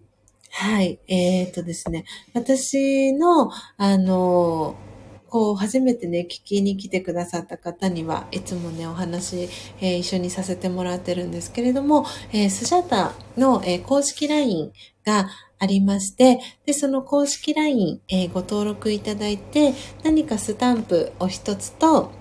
[0.52, 1.00] はい。
[1.08, 2.06] えっ、とですね。
[2.34, 4.76] 私の、あの
[5.34, 9.50] こう、初めてね、聞きに来てくださった方には、いつもね、お話、
[9.82, 14.72] えー、一緒にさせてもらってるんですけれども、えー、スジャタの、えー、公式 LINE
[15.04, 15.28] が
[15.58, 19.74] ありまして、で、その公式 LINE、えご登録いただいて、
[20.04, 22.12] 何かスタンプを一つと、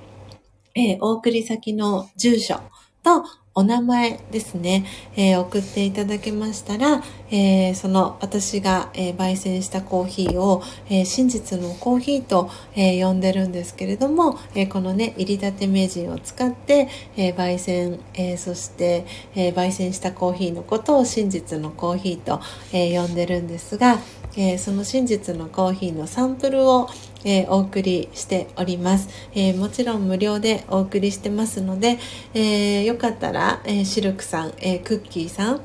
[0.74, 2.62] えお送り先の住所
[3.02, 3.24] と
[3.55, 19.05] お名前ですね、えー、送っていただけましたら、えー、その私が、えー、焙煎したコーヒーを、え真実のコーヒーと、え呼んでるんですけれども、えこのね、入りたて名人を使って、え焙煎、えそして、
[19.35, 22.41] え焙煎したコーヒーのことを真実のコーヒーと、
[22.73, 23.99] え呼んでるんですが、
[24.35, 26.89] えその真実のコーヒーのサンプルを、
[27.24, 31.99] えー、お送りしております、えー、もちろん無料でお送りしてますので、
[32.35, 35.61] えー、よかったら、えシルクさん、えクッキーさん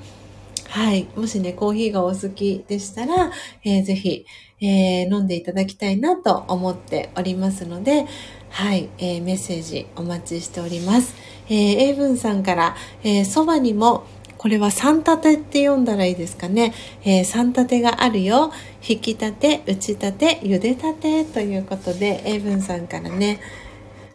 [0.69, 1.07] はい。
[1.15, 3.31] もしね、コーヒーがお好きでしたら、
[3.63, 4.25] えー、ぜひ、
[4.59, 8.05] え飲んでいただきたいなと思っておりますので、
[8.49, 11.15] はい、えメッセージお待ちしております。
[11.47, 14.03] えー、英文さんから、えそばにも、
[14.47, 16.73] これは三立てって読んだらいいですかね。
[17.03, 18.53] えー、三立てがあるよ。
[18.81, 23.41] 引き立て、打ち立て、茹で立てということで、英文さんからね、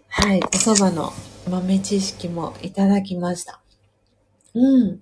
[0.08, 1.12] はい、お蕎麦の
[1.50, 3.60] 豆知識もいただきました。
[4.54, 5.00] うん。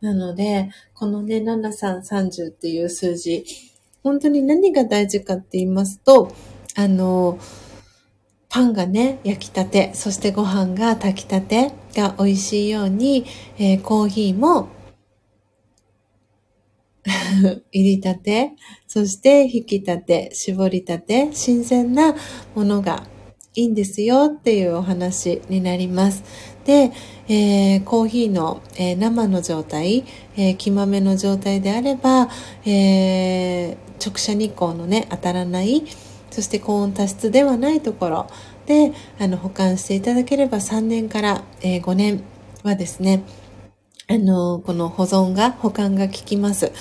[0.00, 3.44] なので、このね、7330っていう数字、
[4.02, 6.32] 本当に何が大事かって言いますと、
[6.76, 7.38] あの、
[8.48, 13.24] パンがね、焼きたて、そしてご飯が炊きたてが美味しいように、
[13.58, 14.68] えー、コーヒーも
[17.72, 18.52] 入りたて、
[18.86, 22.14] そして引きたて、絞りたて、新鮮な
[22.54, 23.06] ものが
[23.54, 26.24] いいんですよっていうお話になります。
[26.64, 26.92] で、
[27.28, 30.04] えー、コーヒーの、えー、生の状態、
[30.36, 32.28] えー、木豆の状態であれば、
[32.66, 35.84] え直射日光のね、当たらない、
[36.30, 38.26] そして高温多湿ではないところ
[38.66, 42.22] であの保管していただければ3年から、え、5年
[42.62, 43.22] はですね
[44.08, 46.72] あのこの保存が保管が効きます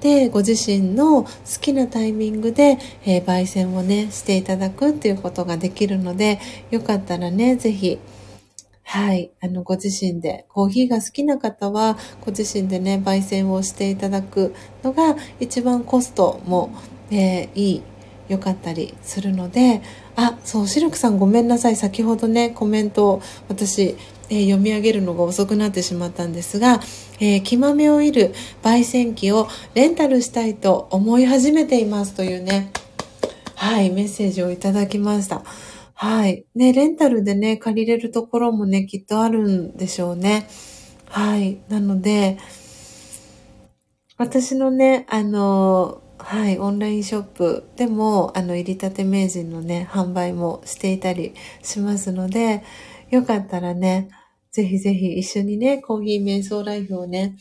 [0.00, 6.40] でご自身の好きなタイミングで、えー、焙煎をねしていただくっていうことができるので
[6.70, 7.98] よかったらねぜひ
[8.84, 9.30] はい。
[9.40, 16.70] あの、ご自身で、コーヒーが好きな方は、ご自身でね、焙煎をしていただくのが、一番コストも、
[17.10, 17.82] えー、いい
[18.28, 19.80] 良かったりするので、
[20.16, 21.76] あ、そう、シルクさんごめんなさい。
[21.76, 23.96] 先ほどね、コメントを私、
[24.28, 26.80] えー、読み上げるのが遅くなってしまったんですが、
[27.20, 32.72] えー、木豆をいる焙煎機をレンタルしたいと思い始めていますというね、
[33.54, 35.42] はい、メッセージをいただきました。
[35.94, 36.44] はい。
[36.54, 40.48] ね、レンタルでね、借りれるところもね、きっとあるんでしょうね。
[41.06, 41.58] はい。
[41.68, 42.38] なので、
[44.18, 52.62] 私のね、あのはい、オンラインショップでも、あの、入りたて名人のね、販売もしていたりしますので、
[53.10, 54.08] よかったらね、
[54.50, 57.36] ぜひぜひ一緒にね、コーヒー瞑想ライフをね、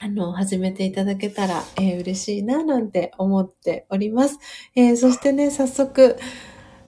[0.00, 4.38] あの、始めていただけたら、えー、嬉しいな、なんて思っております。
[4.74, 6.16] えー、そしてね、早速、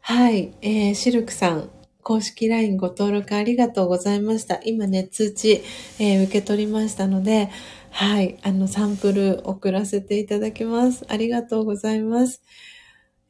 [0.01, 1.71] はい、えー、シルクさん、
[2.03, 4.61] 公式 LINE ご登録ありがとうございました。
[4.65, 5.63] 今ね、通知、
[5.99, 7.51] え、受け取りましたので、
[7.91, 8.39] はい。
[8.43, 11.05] あの、サンプル送らせていただきます。
[11.09, 12.43] ありがとうございます。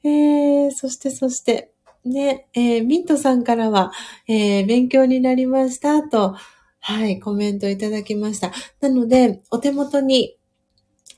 [0.05, 1.73] えー、そしてそして、
[2.05, 3.93] ね、えー、ミントさんからは、
[4.27, 6.37] えー、勉強になりましたと、
[6.81, 8.53] はい、コメントいただきました。
[8.81, 10.37] なので、お手元に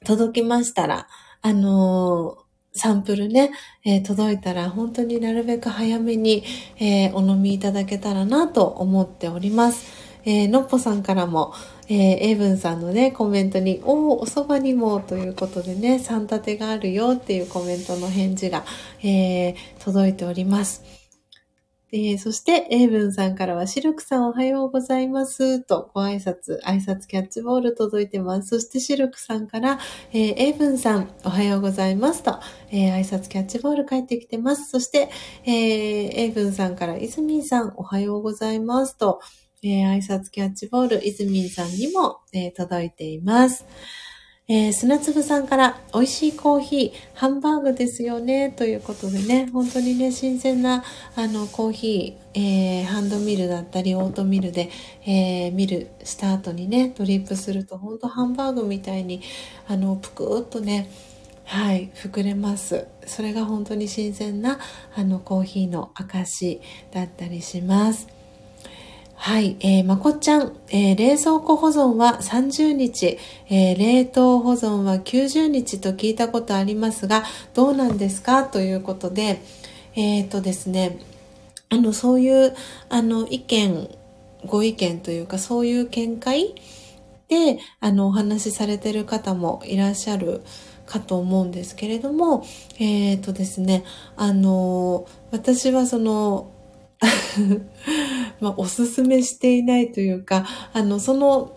[0.04, 1.06] 届きましたら、
[1.40, 3.50] あのー、サンプルね、
[3.84, 6.42] えー、届いたら本当になるべく早めに、
[6.78, 10.02] えー、お飲みいただけたらなと思っております。
[10.24, 11.52] えー、のっぽさんからも、
[11.88, 18.64] えー、エイブンさんのね、コメントに、おお、おそばにもということでね、三立てがあるよっていうコメントの返事が、
[19.02, 21.02] えー、届いております。
[21.94, 25.60] えー、そして、エイブンさんからは、シルクさんおはようございます。
[25.60, 28.48] と、ご挨拶、挨拶キャッチボール届いてます。
[28.48, 29.78] そして、シルクさんから、
[30.10, 32.40] えー、エイブンさんおはようございますと、
[32.70, 34.70] えー、挨拶キャッチボール帰ってきてます。
[34.70, 35.10] そして、
[35.44, 39.20] えー、エイブンさんから、イズミンさんおはようございますと、
[39.64, 43.64] えー、挨拶キャッチボール、いずみんさんにも、えー、届いています。
[44.48, 50.82] えー、砂粒さんから、美味しいコーヒー、ハンバーグですよね、ということでね、本当にね、新鮮な、
[51.14, 54.68] あの、コーヒー、えー、ハンドミルだったり、オートミルで、
[55.06, 59.22] えー、ミルした後にね、ドリップすると、本当ハンバーグみたいに、
[59.68, 60.90] あの、ぷくーっとね、
[61.44, 62.88] はい、膨れます。
[63.06, 64.58] それが本当に新鮮な、
[64.96, 66.60] あの、コーヒーの証
[66.92, 68.08] だったりします。
[69.24, 73.18] はい、えー、まこちゃん、えー、冷蔵庫保存は30日、
[73.48, 77.22] えー、冷凍保存は90日と聞いたことありますが、
[77.54, 78.42] どうなんですか？
[78.42, 79.40] ということで、
[79.94, 80.98] えっ、ー、とですね、
[81.68, 82.56] あの、そういう、
[82.88, 83.88] あの、意見、
[84.44, 86.56] ご意見というか、そういう見解
[87.28, 90.42] で、あの、お話しされてる方もいらっしゃる
[90.84, 92.44] かと思うんですけれども、
[92.80, 93.84] えっ、ー、とですね、
[94.16, 96.51] あの、私はその、
[98.40, 101.56] まあ、おすすめしていないというか、あの、その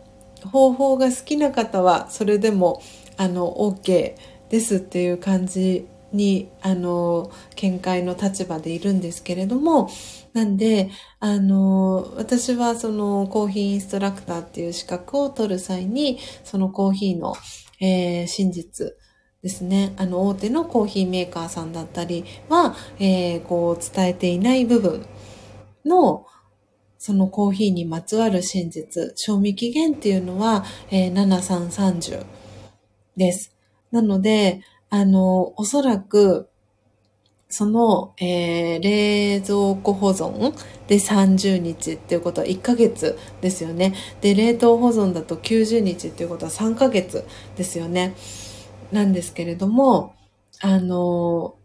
[0.52, 2.82] 方法が好きな方は、それでも、
[3.18, 4.16] あの、OK
[4.50, 9.90] ですっていう感じに、あの、見解の立場でいるんですけれども、
[10.34, 10.90] なんで、
[11.20, 17.36] あの、私はそのコーヒーインストラクターっていう資格を取る際に、そのコーヒーの、
[17.80, 18.94] えー、真実
[19.42, 25.06] ですね、あの、大手のコーヒーメーカーさんだったりは、えー、こう、伝えていない部分
[25.86, 26.26] の、
[26.98, 32.26] そのコーヒーにまつわる真実、賞味期限っていうのは、えー、7330
[33.16, 33.56] です。
[33.92, 36.50] なので、あの、おそらく、
[37.48, 40.54] その、えー、冷蔵庫保存
[40.88, 43.94] で30日っていうことは1ヶ月ですよね。
[44.22, 47.24] で、冷凍保存だと90日っていうことは3ヶ月
[47.56, 48.16] ですよね。
[48.92, 50.16] なんですけれども、
[50.62, 51.56] あの、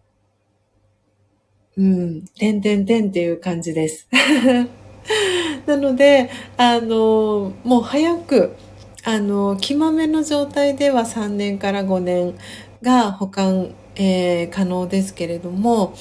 [1.81, 4.07] うん、てんてんてんっていう感じです。
[5.65, 6.28] なので、
[6.59, 8.55] あの、もう早く、
[9.02, 12.35] あの、気まめの状態では3年から5年
[12.82, 15.94] が保管、えー、可能ですけれども、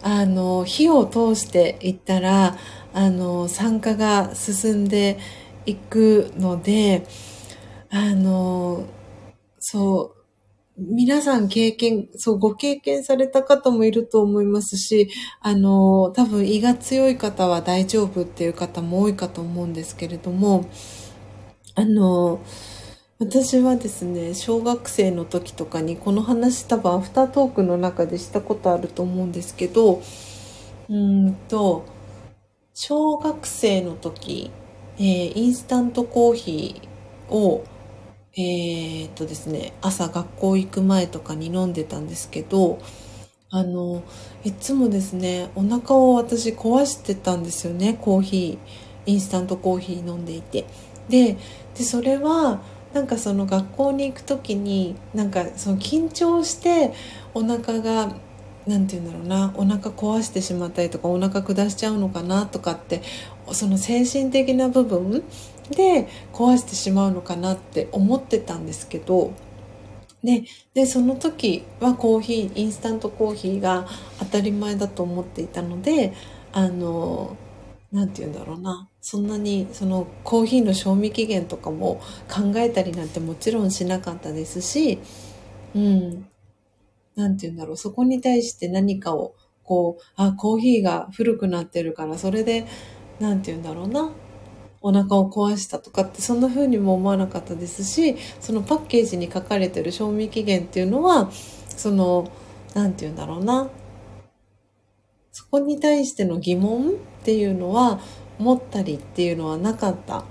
[0.00, 2.56] あの、火を通していったら、
[2.94, 5.18] あの、酸化が進んで
[5.66, 7.04] いくので、
[7.90, 8.84] あの、
[9.58, 10.21] そう、
[10.78, 20.64] 皆さん経験、そう、ご経験された方もいると思いますし、あの、多分胃が強い方は大丈夫っていう方も多いかと思うんですけれども、
[21.74, 22.40] あの、
[23.18, 30.02] 私はですね、小学生の時とかにこの話多分アフタートークの中でしたことあると思うんですけど、
[30.88, 31.84] うんと、
[32.72, 34.50] 小学生の時、
[34.96, 37.64] えー、インスタントコーヒーを
[38.34, 42.78] えー、っとですね、朝学校行く前とかに飲んでたんですけど、
[43.50, 44.02] あの、
[44.42, 50.64] いつもですね、お腹を私壊してたんですよね、コーヒー、インスタントコーヒー飲んでいて。
[51.10, 51.36] で、
[51.76, 52.62] で、それは、
[52.94, 56.94] なんかその学校に行く時に、なんかその緊張して
[57.34, 58.14] お腹が
[58.66, 63.02] 何て言うんだろうなお腹壊してしまったりとかお腹下しちゃうのかなとかって
[63.52, 65.24] その精神的な部分
[65.72, 69.32] で壊してしまうのかなって思ってたんですけど。
[70.22, 73.88] ででその時はコーヒーインスタントコーヒーが
[74.20, 76.12] 当たり前だと思っていたので
[76.52, 77.36] あの
[77.90, 78.88] 何て言うんだろうな。
[79.00, 82.00] そんなにそのコーヒーの賞味期限とかも
[82.30, 85.00] 考えたりなんてもちろんしなかったですし、
[85.74, 86.24] うん、
[87.14, 89.34] なんて言うんだろう、そこに対して何かを、
[89.64, 92.66] こう、あ、コーヒーが古くなってるから、それで、
[93.20, 94.10] なんて言うんだろうな、
[94.82, 101.30] お腹を壊したとかって、そんな風にも思わなかったですし、そのパッケージに書かれてる賞味期限っていうのは、
[101.68, 102.30] その、
[102.74, 103.70] なんて言うんだろうな、
[105.30, 106.92] そこに対しての疑問っ
[107.24, 108.00] ていうのは、
[108.38, 110.24] 持ったりっていうのはなかった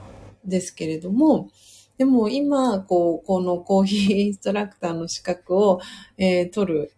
[0.45, 1.49] ですけれども、
[1.97, 5.81] でも今、こう、このコーヒーインストラクターの資格を、
[6.17, 6.91] えー、取る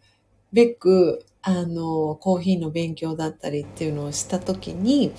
[0.53, 5.11] べく、あの、コーヒーの勉強だったりっていうのをしたときに、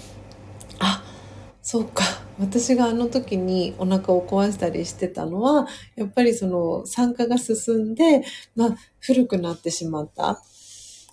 [1.66, 2.05] そうか。
[2.39, 5.66] 私があの時にお腹を壊したりしてたのは、
[5.97, 8.23] やっぱりその酸化が進んで、
[8.55, 10.43] まあ、古くなってしまった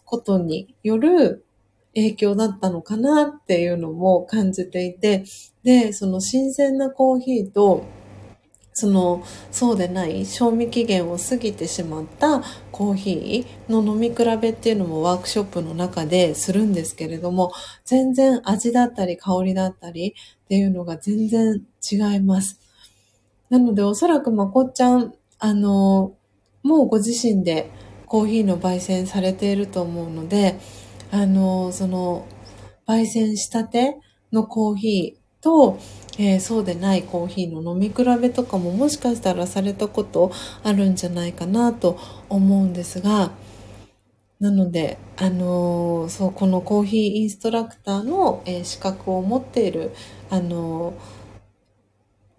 [0.04, 1.46] ことによる
[1.96, 5.24] 影響だったのかなっていうのも感じていて、
[5.64, 7.86] で、その新鮮なコーヒーと
[8.74, 12.42] その、そうでない賞味期限を過ぎてしまった
[12.72, 17.52] コーヒーの飲み比べっていうのもワークショップの中でするんですけれども、
[17.84, 20.16] 全然味だったり香りだったり
[20.52, 22.60] っていうのが全然違います。
[23.50, 26.12] なのでおそらくまこっちゃん、あの、
[26.62, 27.72] もうご自身で
[28.06, 30.60] コーヒーの焙煎されていると思うので、
[31.10, 32.28] あの、その、
[32.86, 33.98] 焙煎したて
[34.34, 35.80] のコーヒーと、
[36.18, 40.34] えー、そうでないコーヒーの飲み比べとかももしかしたらされたこと
[40.64, 41.98] あるんじゃないかなと
[42.28, 43.32] 思うんですが、
[44.42, 49.92] なので、あのー、そう、このコーヒーインストラクターの、えー、資格を持っている、
[50.32, 50.96] あのー、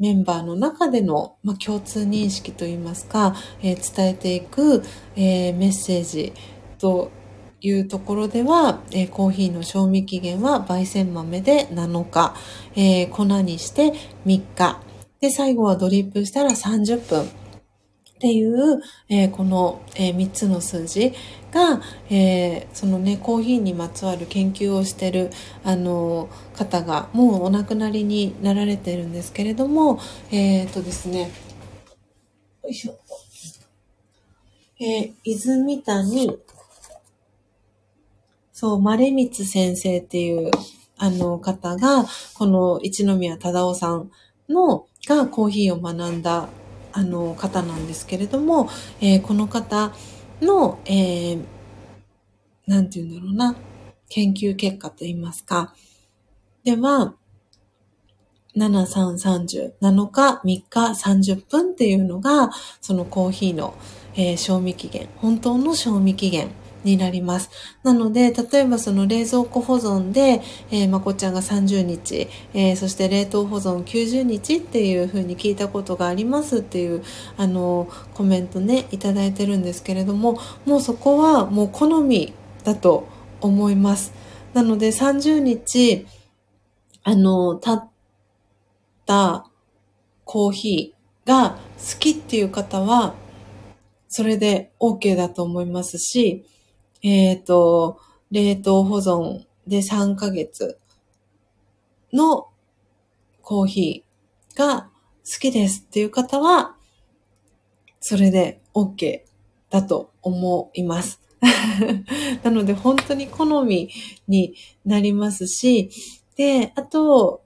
[0.00, 4.82] メンバーの中での、まあ、共通認識といいますか、え伝えていく、
[5.14, 6.32] えメッセージ
[6.78, 7.12] と
[7.60, 12.34] いうところでは、え、コーヒーの賞味期限は焙煎豆で7日、
[12.74, 13.92] え、粉にして
[14.26, 14.80] 3日、
[15.20, 17.41] で、最後はドリップしたら30分。
[18.22, 21.12] っていう、えー、この、え3つの数字
[21.50, 25.30] が、えそのね、コーヒーにまつわる研究をしてる、
[25.64, 29.98] あの方が、もうお亡くなりになられてるんですけれども、
[30.30, 31.32] えっ、とですね、
[32.62, 32.96] よいしょ。
[34.78, 36.38] え、泉谷
[38.52, 40.52] そう、マレミツ先生っていう、
[40.96, 42.04] あの方が、
[42.34, 44.12] この一宮忠夫さん
[44.48, 46.48] の、がコーヒーを学んだ、
[46.92, 48.68] あの方なんですけれども、
[49.00, 49.92] えー、この方
[50.40, 51.44] の、えー、
[52.66, 53.56] なんて言うんだろうな、
[54.08, 55.74] 研究結果といいますか。
[56.64, 57.14] では、
[58.56, 62.50] 7330、7日、3日、30分っていうのが、
[62.80, 63.74] そのコーヒーの、
[64.14, 66.50] えー、賞味期限、本当の賞味期限
[66.84, 67.50] になります。
[67.82, 77.02] なので、例えばその冷蔵庫保存で、えー、まこちゃんが30日、えー、そして冷凍保存90日っていうふうに聞いたことがありますっていう、
[77.36, 82.32] あの、コメントね、いただいてるんですけれども、もうそこはもう好み
[82.64, 83.06] だと
[83.40, 84.12] 思います。
[84.54, 86.06] なので30日、
[87.04, 87.90] あの、経っ
[89.06, 89.46] た
[90.24, 93.14] コーヒーが好きっていう方は、
[94.08, 96.44] それで OK だと思いますし、
[97.02, 98.00] えっ、ー、と、
[98.30, 100.78] 冷凍保存で3ヶ月
[102.12, 102.48] の
[103.42, 104.82] コーヒーが
[105.24, 106.76] 好きですっていう方は、
[108.00, 109.22] それで OK
[109.70, 111.20] だと思います。
[112.42, 113.90] なので本当に好み
[114.28, 114.54] に
[114.84, 115.90] なりますし、
[116.36, 117.41] で、あと、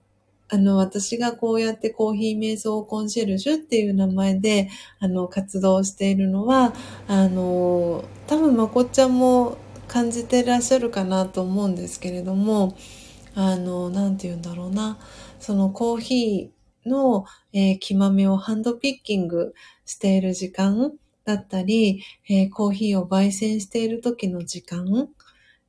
[0.48, 4.68] あの、私がこうやってコーヒー瞑想コンシェルジュっていう名前で、
[5.00, 6.72] あの、活動しているのは、
[7.08, 9.58] あの、多分まこっちゃんも
[9.88, 12.76] 感じてらっしゃるかなと思うんですけれども、
[13.34, 14.98] あの、なんて言うんだろうな、
[15.40, 19.54] そのコーヒーの、えー、木豆をハンドピッキング
[19.84, 20.92] している時間
[21.24, 25.08] だったり、えー、コーヒーを焙煎している時の時間、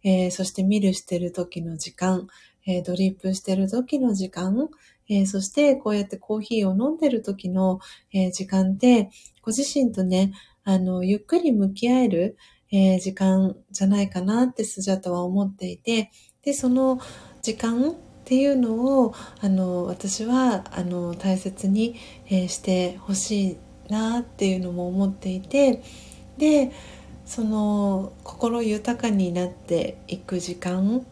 [0.04, 2.28] えー、そしてミルしている時の時間、
[2.68, 4.70] えー、ドリップしてる時の時間、
[5.10, 7.80] えー、そしてこうやってコーヒーを飲んでる時の、
[8.14, 9.10] えー、時間って、
[9.42, 10.34] ご自身とね、
[10.64, 12.38] あの、ゆっくり向き合える、
[12.70, 16.12] え時間じゃないかなってスジャタは思っていて、
[16.42, 17.00] で、その
[17.42, 17.94] 時間っ
[18.26, 21.96] ていうのを、あの、私は、あの、大切に、
[22.30, 23.58] えしてほしい
[23.90, 25.82] なっていうのも思っていて、
[26.38, 26.74] で、
[27.26, 31.06] その心豊かになっていく時間。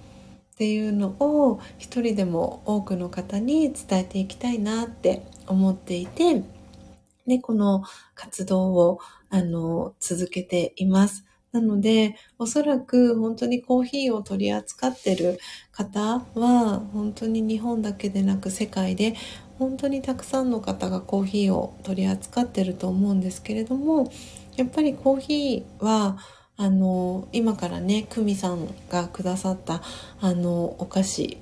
[0.56, 6.44] っていうのを一人でも多くの方に伝えていきたいなって思っていて、
[7.28, 7.84] で、この
[8.14, 9.00] 活動を、
[9.30, 11.26] あの、続けています。
[11.52, 15.40] なので、おそらく本当にコーヒーを取り扱ってる
[15.74, 19.16] 方は、本当に日本だけでなく世界で
[19.60, 24.10] 本当にたくさんの方がコーヒーを取り扱ってると思うんですけれども、
[24.56, 26.18] やっぱりコーヒーは
[26.58, 29.82] あの、今からね、久美さんがくださった、
[30.22, 31.38] あの、お菓子、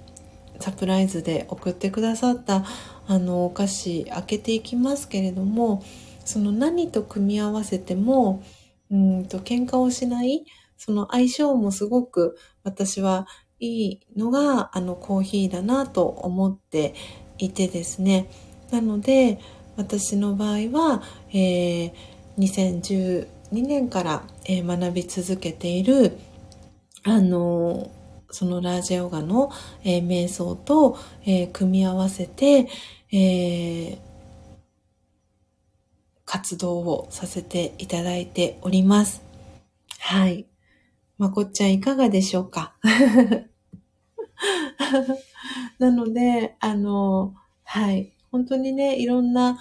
[0.60, 2.66] サプライズで送ってくださった、
[3.08, 5.84] あの、お菓子開けていきますけれども、
[6.26, 8.44] その何と組み合わせても、
[8.90, 10.46] うんと、喧嘩をしない、
[10.78, 13.28] その相性もすごく私は
[13.60, 16.96] いいのが、あの、コーヒーだなと思って
[17.38, 18.30] いてですね。
[18.72, 19.40] なので、
[19.78, 21.94] 私の場合は、えー、
[22.38, 26.18] 2010 2年から、え、学び続けている、
[27.04, 27.92] あの
[28.32, 29.52] そのラージェヨガの、
[29.84, 32.68] え、瞑想と、え、組み合わせて、
[33.12, 33.98] え
[36.26, 39.22] 活動をさせていただいております。
[40.00, 40.48] はい。
[41.18, 42.76] まこっちゃんいかがでしょうか？
[45.80, 48.14] なので、あの、はい。
[48.32, 49.58] 本当にね、いろんな、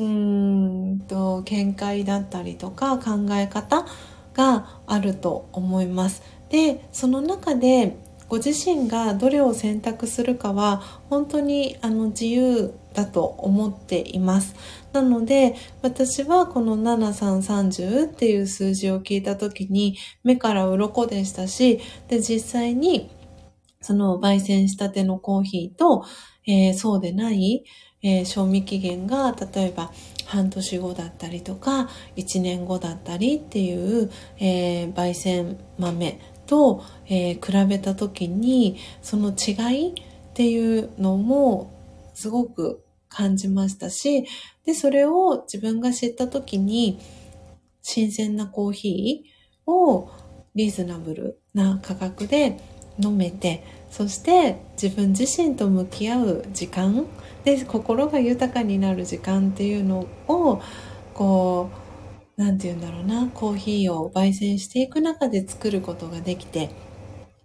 [0.00, 3.86] うーんと見解だったりとか考え方
[4.32, 6.22] があると思います。
[6.48, 7.96] でその中で
[8.28, 10.78] ご自身がどれを選択するかは
[11.10, 14.54] 本当にあの自由だと思っています。
[14.92, 23.10] なので私はこの7330っていう数字を聞いた時に目から鱗でしたしで実際に
[23.80, 26.04] その焙煎したてのコーヒーと、
[26.46, 27.64] えー、そうでない
[28.02, 29.92] えー、賞味期限が例えば
[30.26, 39.92] 半年後だったりとか1年後だったりっていう、えー、焙煎豆と、えー、比べた時にその違いっ
[40.34, 41.72] ていうのも
[42.14, 44.26] すごく感じましたし
[44.64, 46.98] でそれを自分が知った時に
[47.82, 50.10] 新鮮なコーヒーを
[50.54, 52.58] リーズナブルな価格で
[52.98, 57.06] 飲めてそして自分自身と向き合う時間
[57.44, 60.62] で心が豊かになる時間っていうのを
[61.14, 61.70] こ
[62.36, 66.70] う何て言うんだろうなコーヒーを焙煎していく中で作ることができて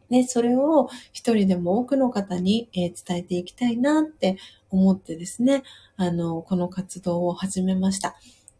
[0.10, 4.38] でそれを一人でも多くの方に、え伝えていきたいなって
[4.70, 5.64] 思ってですね
[5.98, 8.16] あのこの活動を始めました。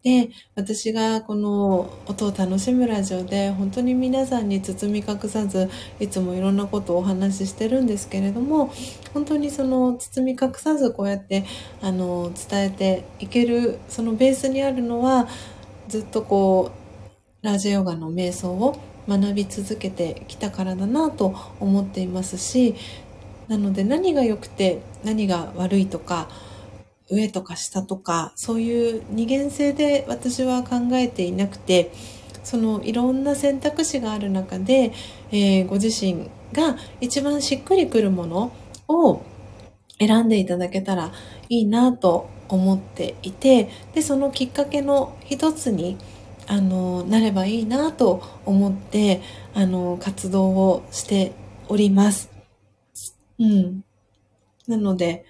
[0.06, 5.68] で、私がこの音を楽しむラジオで本当に皆さんに包み隠さず
[6.00, 8.72] いつもいろんなことをお話ししてるんですけれども
[9.16, 11.44] 本当にその包み隠さずこうやって
[11.82, 15.28] あの伝えていけるそのベースにあるのは
[15.88, 16.72] ずっとこ
[17.42, 18.78] うラジオヨガの瞑想を
[19.10, 22.76] 学び続けてきたからだなと思っていますし
[23.48, 26.30] なので何が良くて何が悪いとか
[27.10, 31.92] 上とか下とかそういう二元性で私は考えていなくて
[32.44, 34.94] そのいろんな選択肢がある中で、
[35.32, 38.52] えー、ご自身が一番しっくりくるもの
[38.88, 39.22] を
[40.00, 41.12] 選んでいただけたら
[41.50, 45.98] いいなと思っていてでそのきっかけの一つに
[46.48, 49.22] あのなればいいなと思って
[49.54, 51.34] あの活動をして
[51.68, 52.30] おります。
[53.40, 53.84] うん。
[54.68, 55.26] なので、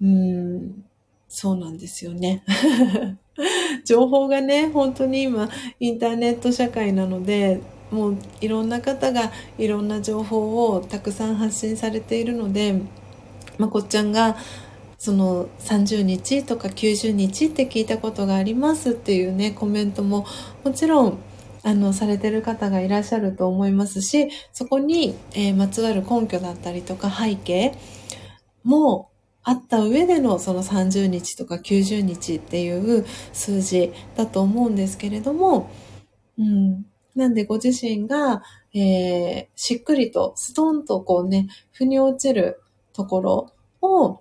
[0.00, 0.84] うん、
[1.28, 2.42] そうなんですよね。
[3.84, 5.48] 情報がね、本当に今、
[5.80, 7.60] インターネット社会なので、
[7.90, 12.80] もういろんな方がいろんな情報をたくさん発信されているので、
[13.58, 14.36] まこっちゃんが
[14.98, 20.26] その30日とか90日って聞いたことがありますっていうね、コメントも
[20.64, 21.18] もちろん
[21.62, 27.74] あの、されてる方がいらっしゃると思いますし、そこに、えー、まつわる根拠だったりとか背景
[28.62, 29.10] も
[29.48, 35.70] あった上でのその30日とか90日っていう数字だと思うんですけれども、
[36.36, 36.84] うん。
[37.14, 38.42] なんでご自身が、
[38.74, 42.60] えー、しっくりとストンとこうね、腑に落ちる
[42.92, 43.52] ところ
[43.82, 44.20] を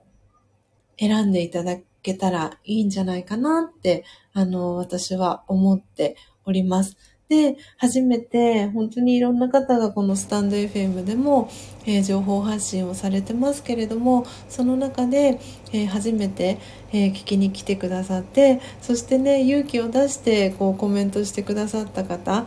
[0.99, 6.97] 選んでいただけたらいいんじゃないかなって、あの、私は思っております。
[7.27, 11.49] で、初めて本当にいろんな方がこのスタンド FM でも、
[11.85, 15.39] えー、情報発信をされてますけれども、その中で、
[15.73, 16.59] えー、初めて、
[16.91, 22.45] えー、聞きに来てくださって、そしてね、勇気を出してこうコメントしてくださった方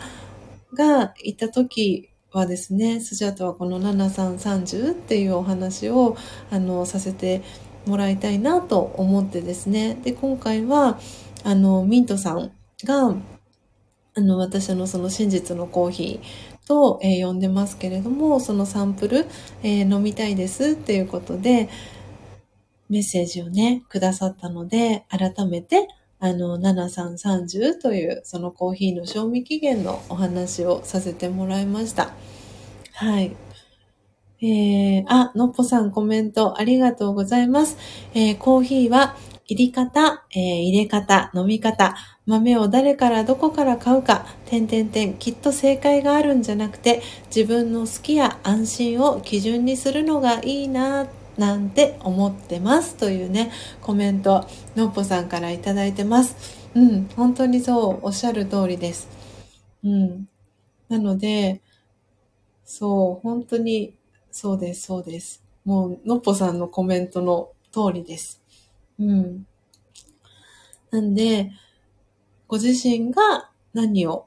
[0.74, 6.16] がいた時はですね、スジャートはこの7330っていうお話を
[6.50, 7.42] あのさせて
[7.86, 9.98] もらいたいなと思ってですね。
[10.04, 11.00] で、今回は
[11.42, 12.52] あのミントさん
[12.84, 13.14] が
[14.18, 19.26] あの、私のその真実のコーヒーと、えー、呼んでますけれども、そのサンプル、
[19.62, 21.68] えー、飲みたいですっていうことで、
[22.88, 25.86] メッセージをね、くださったので、改めて、
[26.18, 32.10] あの、7330というそのコーヒーの賞味期限のお話をさせてもらいました。
[32.94, 33.36] はい。
[34.40, 37.76] えー、あ、のっぽさんコメントありがとうございます。
[38.14, 39.16] えー、コーヒーは
[39.50, 41.96] 入り方、えー、入れ方、飲み方、
[42.26, 47.00] 豆を誰からどこから買うか、点々点、きっと正解があるんじゃなくて、
[47.34, 51.08] 自分の好きや安心を基準にするのがいいな、
[51.38, 52.96] なんて思ってます。
[52.96, 53.50] というね、
[53.80, 54.46] コメント、
[54.76, 56.36] のっぽさんからいただいてます。
[56.74, 59.08] うん、本当にそう、おっしゃる通りです。
[59.82, 60.28] うん。
[60.90, 61.62] なので、
[62.66, 63.94] そう、本当に、
[64.30, 65.42] そうです、そうです。
[65.64, 68.42] もう、のっぽさんのコメントの通りです。
[68.98, 69.46] うん。
[70.90, 71.52] なんで、
[72.46, 74.26] ご自身が何を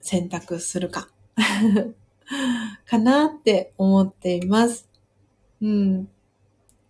[0.00, 1.08] 選択するか
[2.86, 4.88] かなって思っています。
[5.60, 6.08] うん。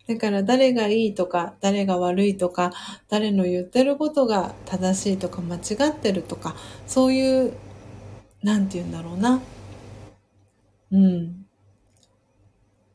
[0.08, 2.72] だから誰がいいとか、誰が悪いとか、
[3.08, 6.56] 誰の言ってることが正しいとか間違ってるとか、
[6.86, 7.52] そういう、
[8.42, 9.40] なんて言うんだろうな。
[10.90, 11.46] うん。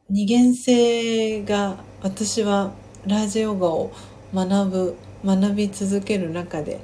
[0.09, 2.73] 二元性が私は
[3.05, 3.91] ラージオガを
[4.33, 4.95] 学ぶ、
[5.25, 6.79] 学び続ける中で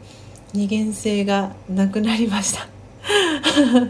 [0.53, 2.67] 二元性がなくなりました。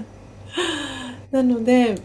[1.31, 1.95] なので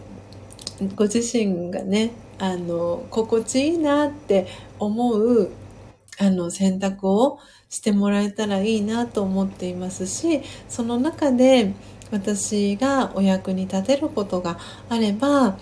[0.95, 4.47] ご自身がねあの心地いいなって
[4.79, 5.51] 思う
[6.17, 7.39] あの選択を
[7.69, 11.73] してもらえたらいいなと思っていますしその中で
[12.11, 14.57] 私がお役に立てることが
[14.89, 15.57] あれば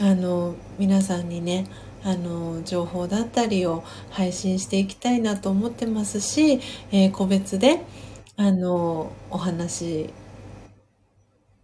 [0.00, 1.66] あの皆さんにね
[2.04, 6.60] あの情報だったりを配信していきたいなと思ってますし、
[6.92, 7.80] えー、個別で
[8.40, 10.10] あの、お話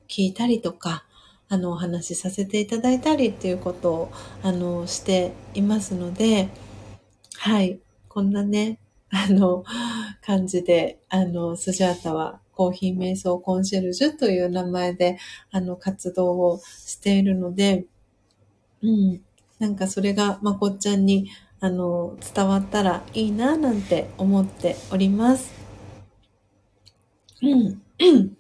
[0.09, 1.05] 聞いたりとか、
[1.49, 4.13] あの、お話しさせていただいたりっていうことを、
[4.43, 6.49] あの、していますので、
[7.37, 7.79] はい、
[8.09, 9.65] こんなね、あの、
[10.21, 15.19] 感じで、あの、スジャータはコーヒー瞑想コンシェルジュという名前で、
[15.53, 17.85] あの、活動をしているので、
[18.83, 19.21] うん、
[19.59, 25.53] なんかそれがまこっちゃんに、あの、伝わったらいいな、なんて思っております。
[27.43, 27.83] うん。
[28.01, 28.37] うん。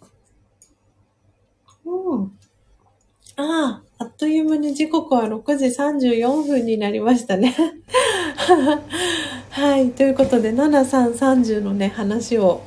[3.36, 7.54] ああ、あっという間に時刻は6時34分になりましたね。
[9.50, 9.90] はい。
[9.90, 12.62] ということで、7330のね、話を、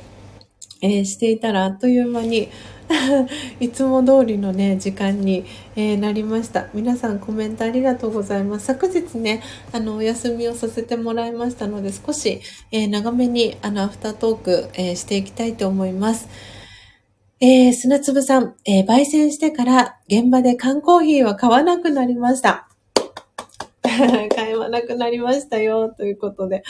[0.82, 2.48] えー、していたらあっという間に
[3.60, 5.44] いつも通りのね、時間に、
[5.76, 6.68] えー、なりました。
[6.72, 8.66] 皆さんコメントありがとうございます。
[8.66, 9.42] 昨日ね、
[9.72, 12.40] あの、お休みをさせてもらいましたので、少し、
[12.72, 16.28] えー、長めに、あの、アフタートーク、えしていきたいと思います。
[17.40, 22.68] えー砂粒さん、え焙煎してから現場で缶コーヒーは買わなくなりました。
[24.34, 26.64] 買わなくなりましたよ、ということで。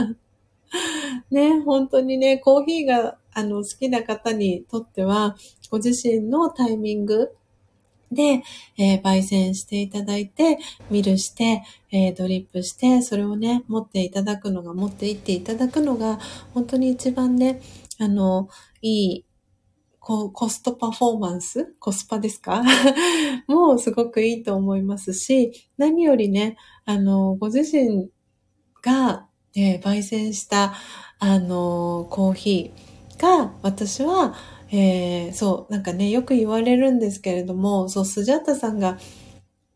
[1.30, 5.36] ね、本当にね、コーヒーがあの好きな方にとっては、
[5.70, 7.36] ご自身のタイミング
[8.10, 8.42] で、
[8.78, 10.58] えー、焙煎していただいて、
[10.90, 16.18] ミルして、えー、ドリップして、それをね、持っていただくのが、持っていっていただくのが、
[16.54, 17.60] 本当に一番ね、
[17.98, 18.48] あの、
[18.80, 19.24] いい、
[20.00, 22.62] ココストパフォーマンスコスパですか？
[23.48, 26.56] もうすごくいいと思いますし、何よりね、
[26.86, 28.08] あの、ご自身
[28.82, 30.74] が、えー、焙煎した、
[31.18, 32.85] あの、コーヒー
[33.18, 34.34] が、私は、
[34.70, 38.98] えー、そう、なんかね、よく言われるんですけれども、そう、スジャッタさんが、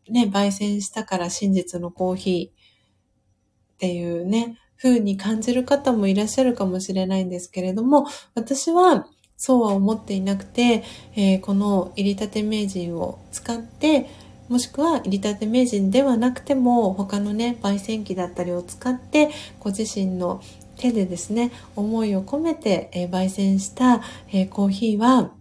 [0.09, 9.07] ね、焙煎したから真実のコーヒーっていうね、風に感じる方もいらっしゃるかもしれないんですけれども、私は
[9.37, 10.83] そうは思っていなくて、
[11.15, 14.09] えー、この入りたて名人を使って、
[14.49, 19.29] もしくは入りたて名人ではなくても他のね焙煎機だったりを使って
[19.61, 20.41] ご自身の
[20.81, 25.31] 手でですね思いを込めて、えー、焙煎した、えー、コーヒーは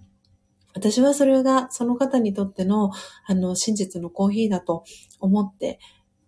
[0.74, 2.92] 私はそれがその方にとっての
[3.26, 4.84] あの真実のコーヒーだと
[5.18, 5.80] 思って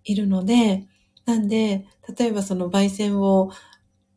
[0.05, 0.87] いるので
[1.27, 1.87] なんで
[2.19, 3.53] 例えばその焙煎を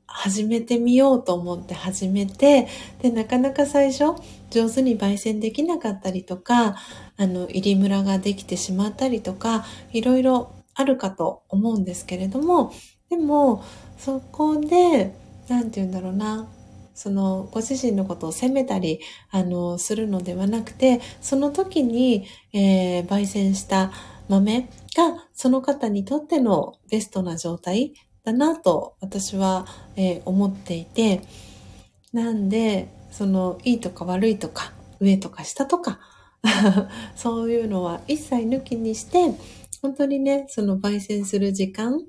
[0.08, 2.68] 始めてみようと思って始めて、
[3.02, 4.16] で、なかなか最初
[4.50, 6.78] 上手に焙煎できなかったりとか、
[7.18, 12.72] あの、入りムラができてしまったりとか、いろいろあるかと思うんですけれども、
[13.10, 13.64] でも、
[13.98, 15.14] そこで、
[15.48, 16.48] なんて言うんだろうな、
[16.94, 23.92] その、ご自身のことを責めたり、あの、するのではなくて、その時に、えー、焙煎した
[24.30, 27.94] 豆が、その方にとってのベストな状態
[28.24, 29.66] だなと私は、
[29.98, 31.22] えー、思っていて、
[32.14, 36.00] なんで、その、いいとか悪いとか、上とか下とか、
[37.16, 39.34] そういうのは一切抜きにして、
[39.82, 42.02] 本当にね、その焙煎する時間、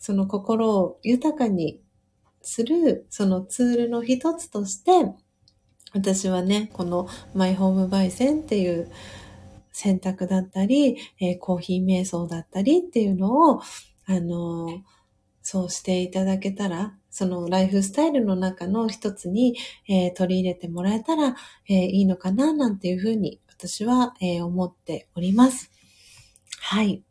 [0.00, 1.80] その心を豊かに
[2.42, 4.90] する、そのツールの一つとして、
[5.92, 8.90] 私はね、このマイホーム焙煎っていう
[9.70, 13.60] 選択だったり、えー、コーヒー瞑想だったりっていうのを、
[14.06, 15.00] あのー
[15.42, 19.56] そうしていただけたら、そのライフスタイルの中の一つに、
[19.88, 21.34] えー、取り入れてもらえたら、
[21.68, 25.72] え、いいのかな、なんていうふうに私は、え、思っております。
[26.60, 27.02] はい。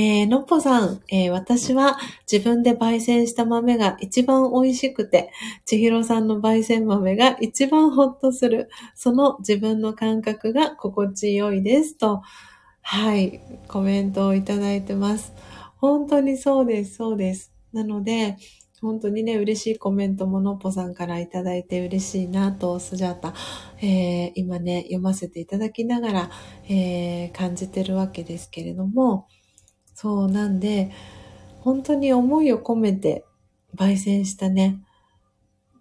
[0.00, 1.98] えー、のっぽさん、えー、私は
[2.30, 5.32] 自分で焙煎した豆が一番美味しくて、
[5.64, 12.22] ちひろさんの焙煎豆が一番ほっとする、その自分の感覚が心地よいですと、
[12.80, 15.32] はい、コメントをいただいてます。
[15.78, 17.52] 本当にそうです、そうです。
[17.72, 18.36] なので、
[18.80, 23.34] 本当にね、嬉しいコメントものっぽさんからいただいて嬉しいなと、スジャータ、
[23.82, 26.30] えー、今ね、読ませていただきながら、
[26.68, 29.26] えー、感じてるわけですけれども、
[30.00, 30.92] そうなんで、
[31.58, 33.24] 本当に思いを込めて
[33.74, 34.80] 焙煎したね、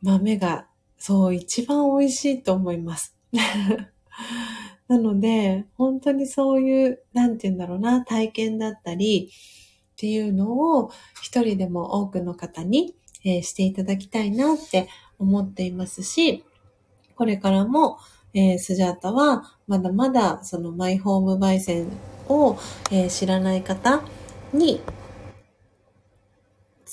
[0.01, 0.65] 豆が、
[0.97, 3.15] そう、一番美味しいと思います。
[4.89, 10.89] なので、本当にそういう、なんて言うんだろうな、体験だったり、っていうのを
[11.21, 14.89] 一人でも多くの方に、えー、していただきたいなって
[15.19, 16.43] 思っていますし、
[17.15, 17.99] これからも、
[18.33, 21.85] えー、スジャータはまだまだそのマイホーム焙煎
[22.29, 22.57] を、
[22.91, 24.03] えー、知らない方
[24.53, 24.81] に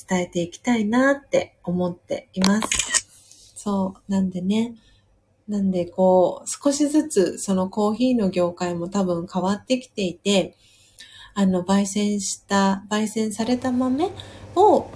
[0.09, 3.55] 伝えていきたいなって思っています。
[3.55, 4.13] そう。
[4.13, 4.75] なんでね。
[5.49, 10.57] なんでこう、少しずつそのコーヒーの業界も多分変わってきていて、
[11.35, 14.11] あの、焙煎した、焙煎された豆
[14.57, 14.91] を、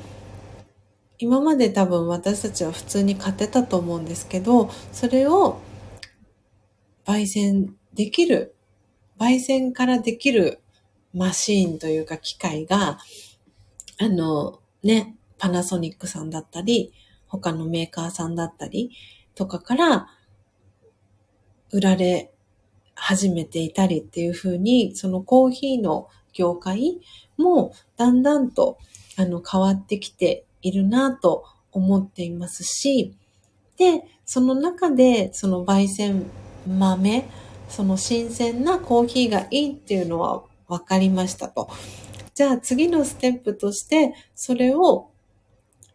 [1.19, 5.60] 今まで多分私たちは普通に買ってたと思うんですけど、それを
[7.05, 8.55] 焙煎できる、
[9.19, 10.61] 焙煎からできる
[11.15, 12.99] マシーンというか機械が、
[13.99, 16.93] あの、ね、パナソニックさんだったり、
[17.27, 18.90] 他のメーカーさんだったり
[19.35, 20.09] とかから
[21.70, 22.32] 売られ
[22.95, 27.01] 始めていたりっていう風に、そのコーヒーの業界
[27.36, 28.78] もだんだんと
[29.16, 33.15] あの変わってきているなと思っていますし、
[33.77, 36.24] で、その中でその焙煎
[36.66, 37.28] 豆、
[37.69, 41.69] その新鮮なコーヒーがいいっていうのは分かりましたと。
[42.35, 45.11] じゃあ次のステップとして、それを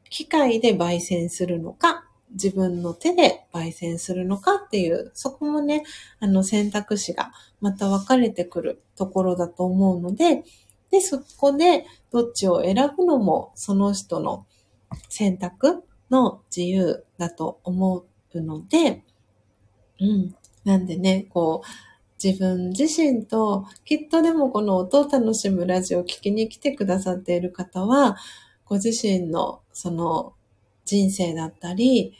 [0.10, 5.84] 機械で焙煎するのか、自分の手で焙煎するのかっていう、そこもね、
[6.20, 7.32] あの選択肢が
[7.62, 10.44] また分かれてくるところだと思うので、
[10.91, 14.45] で、そこでどっちを選ぶのもその人の
[15.10, 19.04] 選択の自由だと思うので、
[20.00, 20.36] うん。
[20.64, 21.68] なんでね、こう、
[22.23, 28.18] 自分自身と、きっとでもこの音を楽しむラジオを聴きに来てくださっている方は、
[28.65, 30.34] ご自身のその
[30.85, 32.14] 人生だったり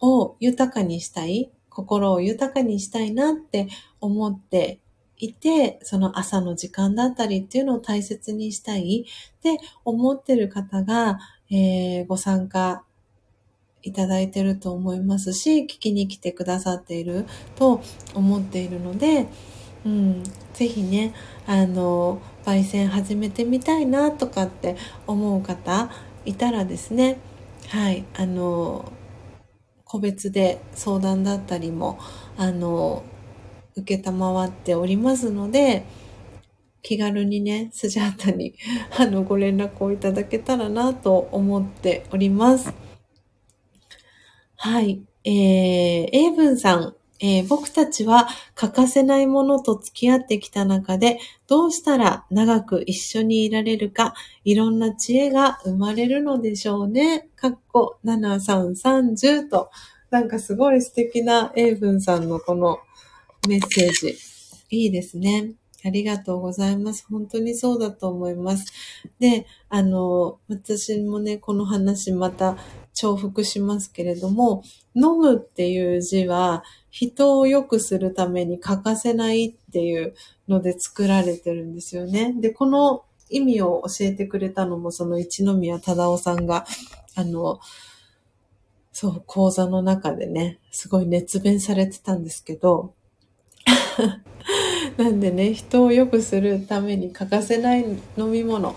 [0.00, 3.68] を豊かにしたい、心を豊かにしたいなって
[4.00, 4.80] 思って
[5.18, 9.06] いて、その朝の時間だったりっていうのを大切にしたい
[9.38, 11.18] って思ってる方が、
[11.50, 12.84] えー、ご参加
[13.86, 17.82] いただいてると思いますし、聞きに来てくださっていると
[18.14, 19.28] 思っているので、
[19.84, 20.22] うん、
[20.52, 21.14] ぜひね、
[21.46, 24.76] あの、焙煎始めてみたいなとかって
[25.06, 25.90] 思う方
[26.24, 27.18] いたらですね、
[27.68, 28.90] はい、あの、
[29.84, 32.00] 個別で相談だったりも、
[32.36, 33.04] あの、
[33.76, 35.84] 受けたまわっておりますので、
[36.82, 38.54] 気軽にね、スジャータに、
[38.98, 42.85] あの、ご連絡をいただけたらなと思っております。
[44.56, 45.02] はい。
[45.24, 54.14] えー、英文さん、えー、僕たちは欠かせないものと付き合ってきた中で、どうしたら長く一緒にいられるか、
[54.44, 57.28] いろんな知恵が生まれるのでしょうね。
[57.36, 59.70] かっこ7330と、
[60.10, 62.78] なんかすごい素敵な英文さんのこの
[63.48, 64.16] メッセージ。
[64.70, 65.52] いいですね。
[65.84, 67.06] ありがとうございます。
[67.08, 68.72] 本当にそうだと思います。
[69.20, 72.56] で、あの、私もね、この話また
[73.00, 74.62] 重複しますけれども、
[74.94, 80.14] 飲むっていう字は人を良くするために欠かせないっていう
[80.48, 82.34] ので作られてるんですよね。
[82.40, 86.64] で、この意味を教えてくれたのもその一宮忠夫さんが、
[87.14, 87.60] あの、
[88.92, 92.94] そう、講座の中でね、すごい熱弁されてたんですけど、
[94.96, 97.84] なんでね、人を良くするために欠かせない
[98.16, 98.74] 飲み物。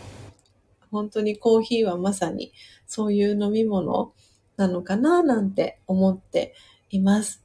[0.91, 2.51] 本当にコーヒーはまさに
[2.89, 4.11] そういう飲み物
[4.57, 6.53] なのかななんて思って
[6.89, 7.41] います。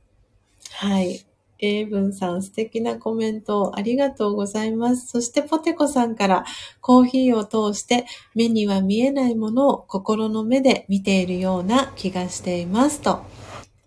[0.73, 1.25] はい。
[1.61, 5.07] 英文さん素敵なコメントありがとうございます。
[5.07, 6.45] そしてポテコさんから
[6.81, 13.23] コーヒーを通して目には見えないものを心の目で見ているような気がしていますと。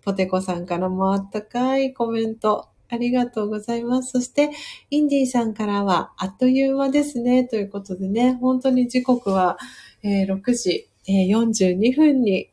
[0.04, 4.12] ポテコさんからもあったかいコメントありがとうございます。
[4.12, 4.50] そして、
[4.90, 9.58] インディーさんからは、あっという間ですね、ということでね、本当に時刻は、
[10.02, 12.50] えー、6時、え、42分に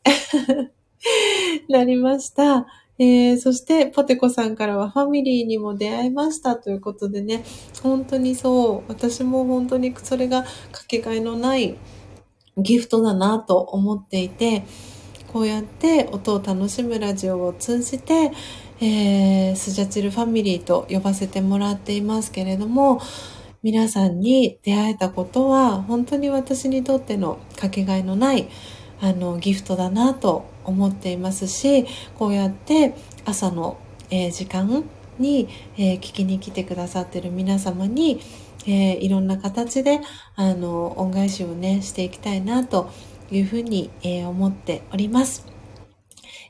[1.68, 2.66] なりました。
[2.98, 7.44] えー、そして、ポテコさんからはファミリーにも出会いましたということでね、
[7.84, 11.76] 本当にそう、私も本当にそれがかけがえのない
[12.58, 14.64] ギフトだなと思っていて、
[15.34, 18.32] こうやって音を楽しむラジオを通じて、
[18.80, 23.02] えー、スジャチルファミリーと呼ばせてもらっていますけれども、
[23.66, 28.48] 皆さんに出会えたことは本当に私にとってのかけがえのない
[29.02, 32.94] あのギフトだなと思っていますしこうやって
[33.26, 33.80] 朝の、
[34.12, 34.84] えー、時間
[35.18, 38.22] に、えー、聞きに来てくださってる皆様に、
[38.68, 40.00] えー、いろんな形で
[40.36, 42.92] あの恩返しをねしていきたいなと
[43.32, 45.55] いうふうに、え思っております。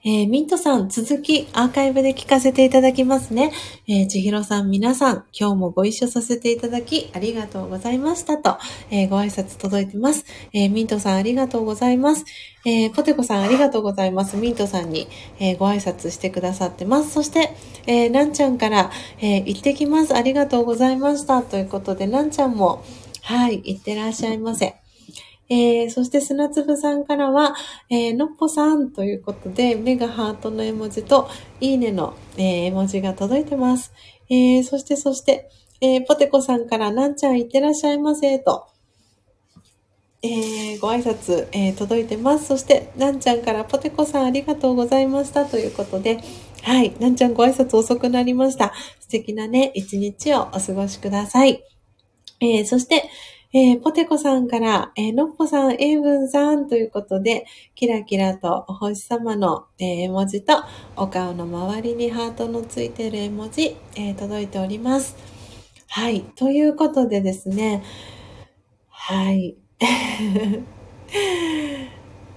[0.07, 3.51] えー、ミントさん、続きアーカイブで聞かせていただきますね。
[3.87, 8.59] えー、ちひろさん、皆さん、今日もご一緒させていただき、ありがとうございましたと、
[8.91, 10.23] えー、ご挨拶届いてます。
[10.53, 12.23] えー、ミントさん、ありがとうございます。
[12.65, 14.37] えー、ポテコさん、ありがとうございます。
[14.37, 15.07] ミントさんに、
[15.39, 17.09] えー、ご挨拶してくださってます。
[17.09, 17.55] そして、
[17.87, 18.91] えー、なんちゃんから、
[19.21, 20.13] えー、行ってきます。
[20.13, 21.41] ありがとうございました。
[21.41, 22.83] ということで、なんちゃんも、
[23.23, 24.75] はい、行ってらっしゃいませ。
[25.49, 27.55] えー、そして砂粒さんからは、
[27.89, 31.29] えー、のっぽさんということで、目がハートの絵文字と、
[31.61, 33.93] いいねの、えー、絵文字が届いてます。
[34.29, 35.49] えー、そしてそして、
[35.81, 38.65] えー、ポテコさんから、なんちゃんいってらっしゃいませ、と、
[40.23, 42.47] えー、ご挨拶、えー、届いてます。
[42.47, 46.19] そして、なんちゃんから、ポテコさんありがとうございましたということで、
[46.63, 48.73] はい、なんちゃんご挨拶遅くなりました。
[48.99, 51.63] 素敵なね、一日をお過ごしください。
[52.41, 53.03] えー、そして、
[53.57, 60.61] えー、ポテコさんから、えー、のっぽさん、エイブンさんということで、キラキラとお星様の、え、絵文字と、
[60.97, 65.15] お顔の周りにハートのついてる絵文字、えー、届いております。
[65.87, 66.23] はい。
[66.35, 67.81] ということでですね、
[68.89, 69.55] はい。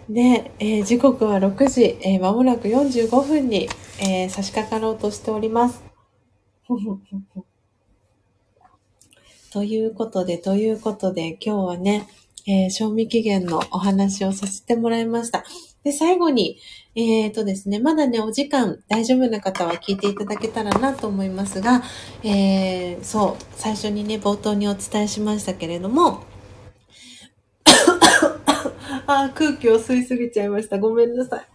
[0.08, 3.68] で、 えー、時刻は6時、えー、間もなく45分に、
[4.00, 5.82] えー、差し掛かろうとしております。
[9.58, 12.06] ということで、ということで、今日はね、
[12.46, 15.42] えー、賞味期限のお話をさせてもらいました。
[15.82, 16.60] で、最後に、
[16.94, 21.82] えっ、ー、とですね、まだね、お時間大丈夫な方は聞いていただけたらなと思いますが、
[22.22, 26.22] えー、そう、最初にね、冒頭にお伝えしましたけれども、
[29.08, 30.78] あ、空気を吸いすぎちゃいました。
[30.78, 31.46] ごめんなさい。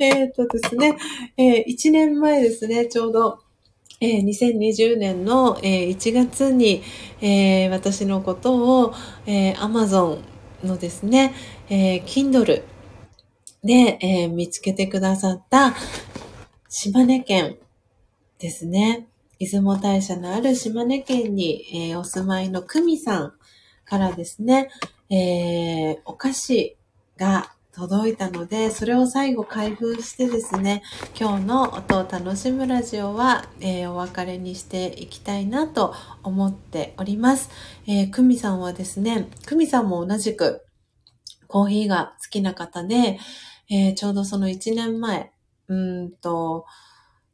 [0.00, 0.98] えっとですね、
[1.36, 3.38] えー、1年前ですね、ちょうど、
[4.00, 6.82] えー、2020年の、えー、1月に、
[7.20, 8.94] えー、私のことを、
[9.26, 10.20] えー、Amazon
[10.64, 11.34] のですね、
[11.68, 12.62] えー、Kindle
[13.62, 15.74] で、えー、見つけてくださった
[16.68, 17.58] 島根県
[18.38, 19.06] ですね。
[19.38, 23.32] 出雲大社のある島根県に、えー、お住まいの久美さん
[23.84, 24.70] からですね、
[25.10, 26.76] えー、お菓子
[27.18, 30.82] が届いたので、それを最後開封してですね、
[31.18, 35.94] 今日の音を楽しむラジオは、えー、お別れにしていきたいなと
[36.24, 37.48] 思っております。
[37.86, 40.64] えー、久美さんはですね、久美さんも同じく
[41.46, 43.18] コーヒーが好きな方で、
[43.70, 45.32] えー、ちょうどその1年前、
[45.68, 46.66] うんと、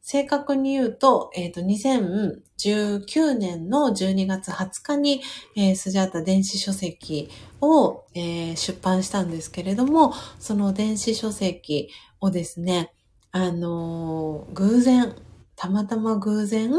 [0.09, 5.21] 正確に言うと、えっ、ー、と、2019年の12月20日に、
[5.57, 7.29] えー、スジャータ電子書籍
[7.61, 12.93] を、えー、出版したんですけれども、その電子書籍をですね、
[13.33, 15.17] あのー、偶然、
[15.57, 16.71] たまたま偶然、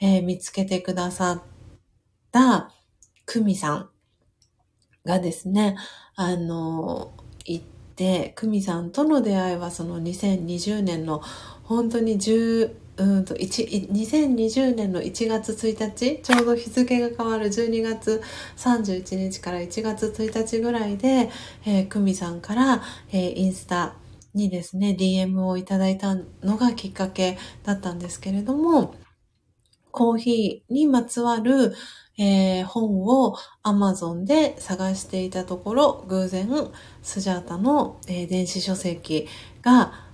[0.00, 1.42] えー、見つけてくださっ
[2.30, 2.70] た
[3.26, 3.90] 久美さん
[5.04, 5.74] がですね、
[6.14, 7.64] あのー、行っ
[7.96, 11.22] て、久美さんとの出会いはその2020年の
[11.72, 18.22] 本当に10うんと2020年の1月1日ちょうど日付が変わる12月
[18.58, 21.30] 31日から1月1日ぐらいで、
[21.64, 23.94] えー、久美さんから、えー、インスタ
[24.34, 28.94] にですね DM をいただいたのがきっかけだったんですけれども
[29.90, 31.74] コーヒーにまつわる、
[32.18, 36.48] えー、本を Amazon で探していたところ偶然
[37.02, 39.28] スジャータの、えー、電子書籍
[39.62, 40.11] が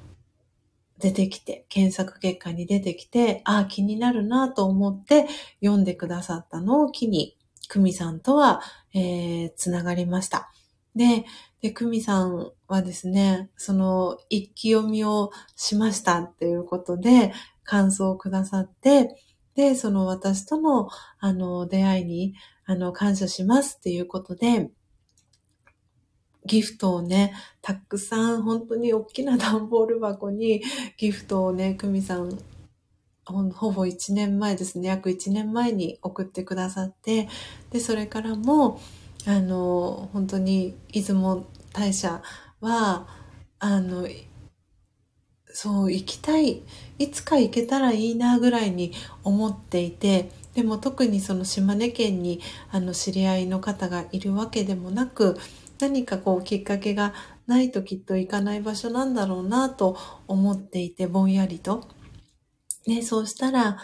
[0.99, 5.27] 出てきて、検索結果に出てきて、ああ、気になるなと思って
[5.61, 7.37] 読んでくださったのを機に、
[7.69, 8.61] 久美さんとは、
[8.95, 10.51] えー、つながりました。
[10.97, 11.27] で、
[11.61, 17.33] で、久美さんはですね、その一気読みをしましたっていうことで
[17.65, 19.16] 感想をくださって、
[19.55, 20.89] で、その私との
[21.19, 22.35] あの出会いに
[22.65, 24.70] あの感謝しますっていうことで、
[26.49, 30.62] ギフトをね、たくさん、本当に大きな段ボール箱に
[30.97, 32.37] ギフトをね、久美さん、
[33.25, 37.29] ほぼ1年前ですね、約1年前に送ってくださって、
[37.70, 38.81] で、それからも、
[39.27, 42.23] あの、本当に出雲大社
[42.61, 43.07] は、
[43.59, 44.09] あの、
[45.47, 46.62] そう、行きたい、
[46.99, 48.93] いつか行けたらいいなぐらいに
[49.23, 52.41] 思っていて、でも特にその島根県に
[52.73, 55.39] あの知り合いの方がいるわけでもなく、
[55.81, 57.15] 何かこうきっかけが
[57.47, 59.97] ないときっと行かない場所なんだろうなと
[60.27, 61.89] 思っていて、ぼんやりと。
[62.87, 63.79] ね、そうしたら、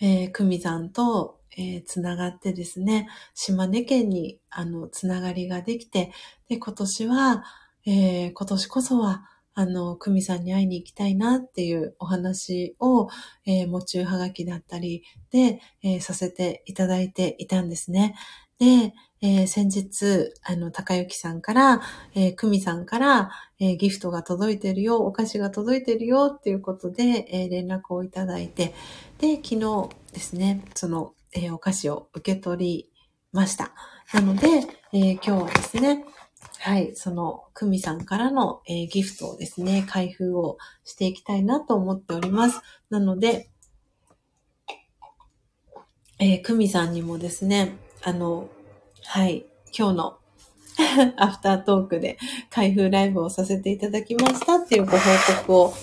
[0.00, 6.12] えー、久美山と、えー、つながってですね、島根県に、あの、つながりができて、
[6.48, 7.44] で、今年は、
[7.86, 13.08] えー、今年こそは、あの、久美さんに会いに行きたいなっていうお話を、
[13.46, 18.14] えー、もちゅうはがきだったりで、えー、させていただいていたんですね。
[18.58, 21.80] で、えー、先日、あの、高幸さんから、
[22.14, 28.74] えー、久美さんから、えー、ギフトが届いてるよ、お菓子が届いてるよっていうことで、えー、連絡をいただいて、
[29.18, 32.90] で、昨日ですね、その、えー、お菓子を受け取り
[33.32, 33.72] ました。
[34.12, 34.48] なので、
[34.92, 36.04] えー、今日はですね、
[36.60, 42.60] はい、その、久美さんからの、えー、ギフトをですね、開封をしていきたいなと思っております。
[42.90, 43.48] なので、
[46.18, 48.48] えー、久美さんにもですね、あの、
[49.08, 49.46] はい、
[49.76, 50.18] 今日の
[51.16, 52.18] アフタートークで
[52.50, 54.98] 開封ライブをさせていただきましたっていうご報
[55.46, 55.74] 告を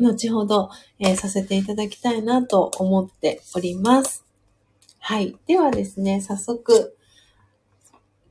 [0.00, 4.24] 後ほど、えー、させていただきたいなと思っております。
[4.98, 5.36] はい。
[5.46, 6.96] ではですね、早速、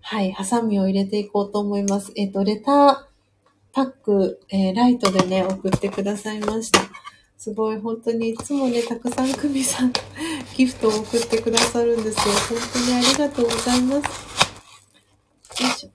[0.02, 2.12] はい、ハサミを入れていこうと思います。
[2.16, 2.98] えっ、ー、と、レター
[3.72, 6.80] パック、えー、ライトでね、送ってくださいました。
[7.38, 9.94] すごい、本当にいつもね、たくさん久美さん、
[10.56, 12.34] ギフトを送ってくださるんですよ。
[12.50, 15.64] 本当にありがとうございます。
[15.64, 15.88] よいしょ。
[15.88, 15.94] よ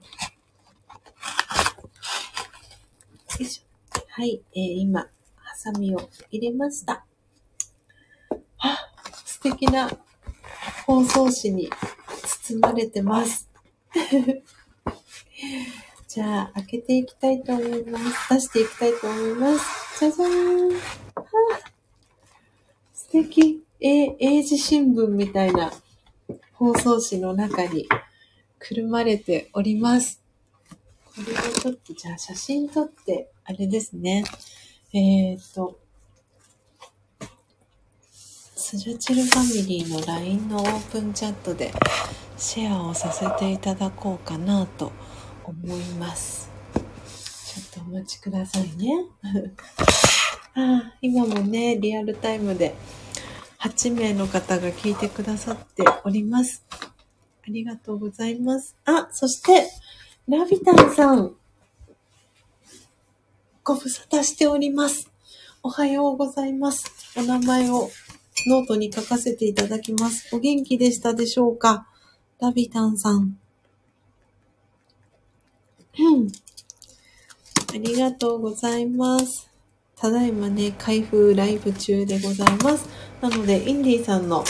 [3.40, 4.00] いしょ。
[4.08, 5.00] はい、えー、今、
[5.34, 7.04] ハサミを入れました。
[8.58, 8.78] あ、
[9.24, 9.90] 素敵な
[10.86, 11.70] 包装紙に
[12.44, 13.50] 包まれてます。
[16.14, 18.34] じゃあ、開けていきたいと思います。
[18.34, 19.98] 出していきたいと思います。
[19.98, 20.80] じゃじゃーん。
[22.92, 23.64] 素敵。
[23.80, 25.72] え、英字新聞みたいな
[26.52, 27.88] 放送紙の中に
[28.58, 30.22] くるまれております。
[31.16, 34.24] これをちょっと、じゃあ写真撮って、あれですね。
[34.92, 35.78] えっ、ー、と、
[38.54, 41.72] スジャチルファミリーの LINE のオープンチャットで
[42.36, 44.92] シェアをさせていただこうかなと
[45.52, 46.50] 思います。
[46.74, 49.06] ちょっとお待ちくださいね。
[50.54, 52.74] あ今もね、リアルタイムで
[53.58, 56.64] 8名の方が聞いてくださっております。
[56.70, 58.76] ありがとうございます。
[58.84, 59.70] あ、そして、
[60.28, 61.34] ラビタンさん、
[63.64, 65.10] ご無沙汰しております。
[65.62, 66.84] おはようございます。
[67.16, 67.90] お名前を
[68.48, 70.34] ノートに書かせていただきます。
[70.34, 71.86] お元気でしたでしょうか？
[72.40, 73.38] ラビタンさん。
[75.94, 79.50] ありがとうございます。
[79.96, 82.88] ただいまね、開封ライブ中でございます。
[83.20, 84.42] なので、インディさんの、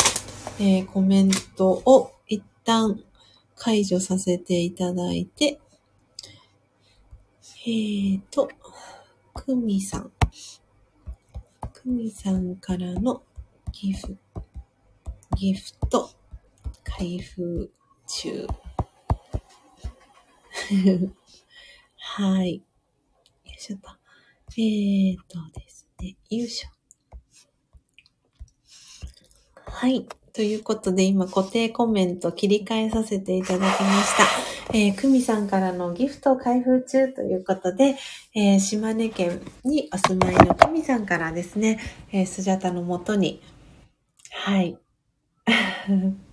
[0.58, 3.02] えー、コメントを一旦
[3.56, 5.60] 解除させていただいて、
[7.66, 8.48] えーと、
[9.34, 10.12] クミさん。
[11.72, 13.22] クミさんからの
[13.72, 14.16] ギフ、
[15.36, 16.10] ギフト、
[16.84, 17.70] 開封
[18.06, 18.46] 中。
[22.14, 22.56] はい。
[22.56, 22.60] よ
[23.46, 23.88] いしょと。
[24.58, 26.68] えーとですね、よいしょ。
[29.64, 30.06] はい。
[30.34, 34.24] ということで、今固定コメント切り替えさせていただきました。
[34.76, 37.96] えー、くみさんからのギフト開封中ということで、
[38.34, 41.80] えー、島根県にお住まいのくみさんからですね、
[42.12, 43.40] えー、スジャタのもとに、
[44.30, 44.76] はい。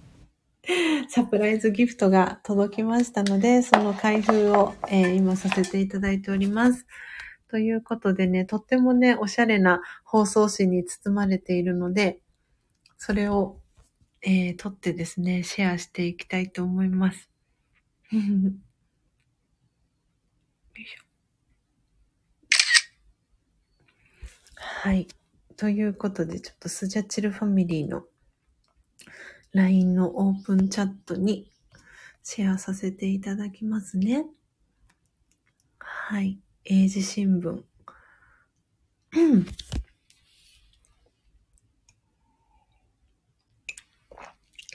[1.09, 6.85] サプライズギフトが届きましたので、その開封を、えー、今させていただいております。
[7.49, 12.19] ということでね、とってもね、おしゃれな放送紙に包まれているので、
[12.97, 13.59] それを、
[14.21, 17.29] えー、撮ってですね、シェアしていきたいと思います。
[18.13, 18.19] よ
[20.75, 21.09] いしょ。
[24.55, 25.07] はい。
[25.57, 28.03] ということで、ちょっとスジャチルファミリーの
[29.53, 31.51] LINE のオープンチャットに
[32.23, 34.25] シェアさせていただきますね。
[35.79, 36.39] はい。
[36.65, 37.63] 英字新聞。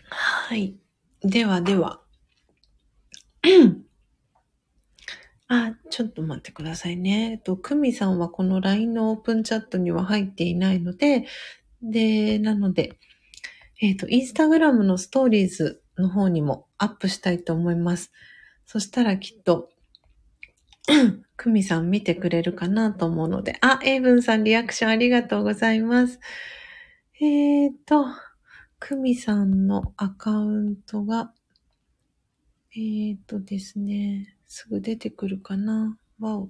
[0.09, 0.76] はい。
[1.22, 2.01] ではでは。
[5.48, 7.32] あ、ちょっと待ってくださいね。
[7.32, 11.26] えっと、くみさんはこの LINE のオープンチャットには入っていないので、
[11.82, 12.98] で、なので、
[13.85, 18.12] えっ、と、インスタグラムのストーリーズの方にもアップしたいと思います。
[18.65, 19.69] そしたらきっと、
[21.36, 26.19] くみさん見てくれるかなと思うので、あ、エイブンさんリアクションありがとうございます。
[27.20, 28.06] えっ、ー、と、
[28.78, 31.35] くみさんのアカウントが、
[32.74, 35.98] えっ、ー、とですね、すぐ出てくるかな。
[36.19, 36.48] わお。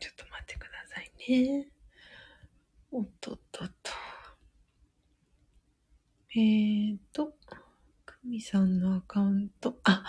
[0.00, 0.80] ちょっと待ってくだ
[1.30, 1.66] さいね。
[2.90, 3.92] おっとっとっと。
[6.36, 7.34] えーと、
[8.04, 10.04] くみさんのアカウント、あ、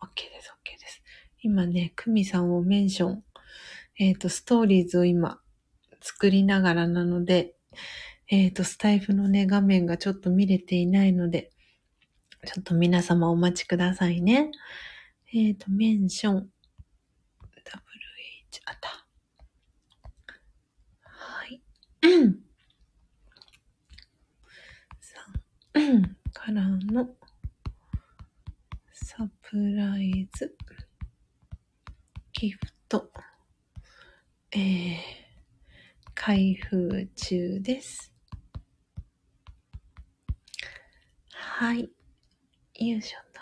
[0.00, 1.02] OK です、OK です。
[1.42, 3.24] 今ね、くみさんをメンション、
[3.98, 5.40] えっ、ー、と、ストーリーズを今
[6.02, 7.54] 作りながらなので、
[8.28, 11.52] えっ、ー、と、スタイフのね、画面がちょっと見れていないので、
[12.46, 14.50] ちょっと皆様お待ちくださいね。
[15.32, 16.40] えっ、ー、と、メンション、WH、
[18.66, 19.05] あった。
[22.02, 22.12] はい。
[25.74, 26.02] 3
[26.32, 27.08] からの
[28.92, 30.54] サプライズ
[32.32, 32.58] ギフ
[32.88, 33.10] ト、
[34.52, 34.98] えー、
[36.14, 38.12] 開封中です。
[41.32, 41.80] はい。
[41.80, 43.40] よいしょと。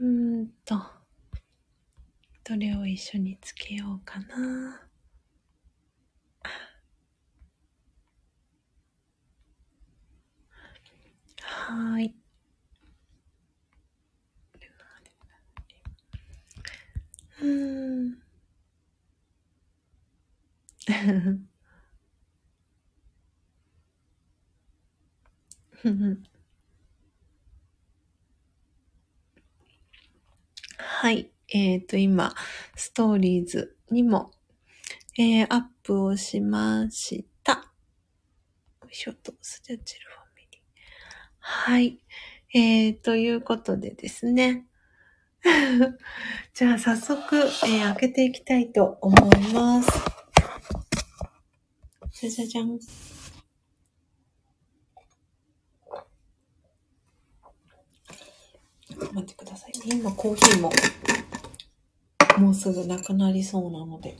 [0.00, 0.74] うーんと、
[2.44, 4.85] どれを一緒につけようかな。
[11.46, 12.14] はい。
[17.40, 18.18] うーん。
[30.78, 31.30] はい。
[31.48, 32.34] えっ、ー、と、今、
[32.74, 34.32] ストーリーズにも、
[35.18, 37.52] えー、アップをしました。
[38.82, 40.15] よいしょと、スジャチル。
[41.48, 42.00] はい。
[42.52, 44.66] えー、ということでですね。
[46.52, 49.88] じゃあ早速、えー、開けていきたいと思います。
[52.10, 52.80] じゃじゃじゃん。
[59.12, 59.98] 待ってください、ね。
[59.98, 60.72] 今コーヒーも
[62.38, 64.16] もうすぐなくなりそうなので。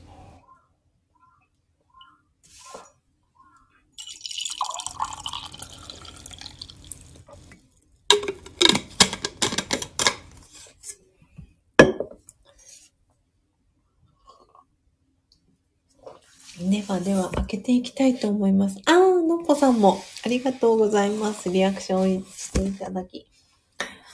[16.69, 18.81] ではでは開けていきたいと思います。
[18.85, 21.49] あー、のっぽさんもありがとうございます。
[21.49, 23.25] リアクションしていただき。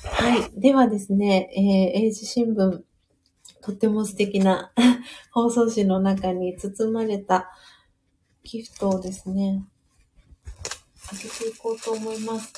[0.04, 0.52] はい。
[0.60, 1.50] ではですね、
[1.96, 2.82] えー、英字新聞、
[3.62, 4.72] とっても素敵な
[5.34, 7.50] 放送紙の中に包まれた
[8.44, 9.66] ギフトをですね、
[11.10, 12.54] 開けていこうと思います。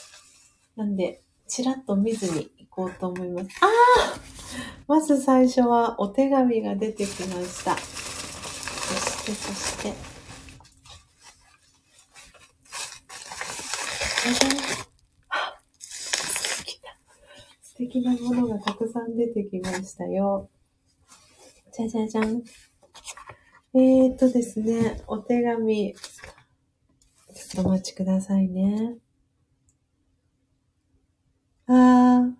[0.75, 3.49] なんで、ちらっと見ずに行こうと思います。
[3.61, 4.19] ああ
[4.87, 8.04] まず最初はお手紙が出てきました。
[9.25, 9.93] そして、そして。
[17.63, 20.49] 素敵なものがたくさん出てきましたよ。
[21.73, 22.43] じゃじゃじゃん。
[23.73, 25.95] えーっとですね、お手紙。
[25.95, 28.95] ちょっとお待ちくださいね。
[31.67, 32.33] あー。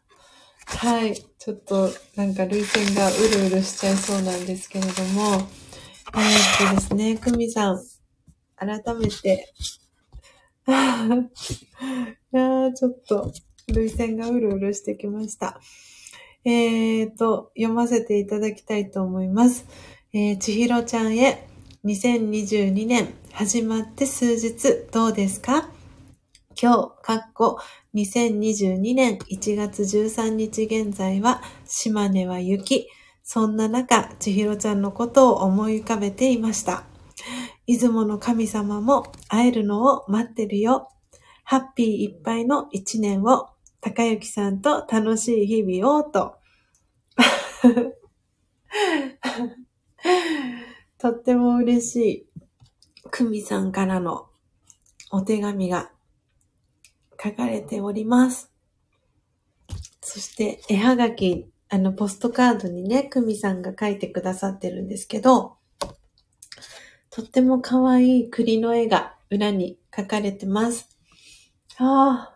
[0.68, 1.16] はい。
[1.16, 5.65] ちょっと、なんか、涙腺がうるうるしちゃいそうなんですけれども。
[6.16, 7.80] えーっとですね、くみさん。
[8.56, 9.54] 改めて。
[12.34, 13.34] いや、ちょっと、
[13.68, 15.60] 涙腺がうるうるしてきました。
[16.46, 19.66] えーと、読ませていただきたいと思います。
[20.14, 21.48] えー、ちひろちゃんへ、
[21.84, 25.70] 2022年始まって数日どうですか？
[26.60, 27.60] 今日、かっこ、
[27.94, 32.88] 2022年1月13日現在は、島根は雪。
[33.28, 36.84] そんな中、ちひろちゃんのことを思い浮かべていました。
[37.66, 40.90] 出雲の神様も会えるのを待ってるよ。
[41.44, 43.50] ハッピーいっぱいの一年を、
[43.82, 46.36] 高幸さんと楽しい日々を、と。
[51.00, 52.30] とっても嬉しい、
[53.10, 54.28] くみさんからの
[55.10, 55.92] お手紙が
[57.22, 58.52] 書かれております。
[60.02, 65.58] そして、絵はがき、あの、ポストカードにね、くみさんが書いてくださってるんですけど、
[67.10, 70.90] とっても可愛い栗の絵が裏に書かれてます。
[71.78, 72.36] ああ、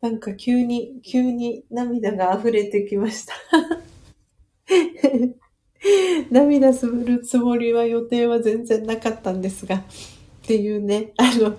[0.00, 3.34] なんか急に、急に涙が溢れてきました。
[6.30, 9.82] 涙するつもりは予定は全然なかったんですが、っ
[10.46, 11.56] ていうね、あの、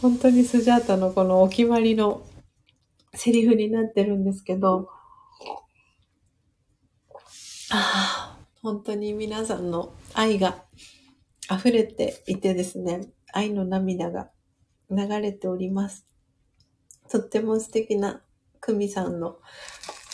[0.00, 2.22] 本当にスジャータのこのお決まりの
[3.14, 4.88] セリフになってるんですけど、
[7.74, 10.62] ああ、本当に皆さんの愛が
[11.50, 14.28] 溢れていてですね、愛の涙が
[14.90, 16.06] 流れております。
[17.10, 18.20] とっても素敵な
[18.60, 19.38] クミさんの、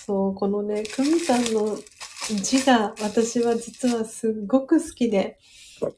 [0.07, 1.77] そう、このね、クミさんの
[2.29, 5.41] 字が私は実はすっごく好きで、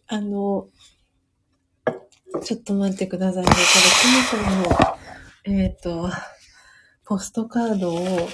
[0.06, 0.66] あの、
[2.42, 3.50] ちょっと待ってくださいね。
[3.50, 6.08] これ、クミさんの、えっ、と、
[7.04, 8.28] ポストカードを、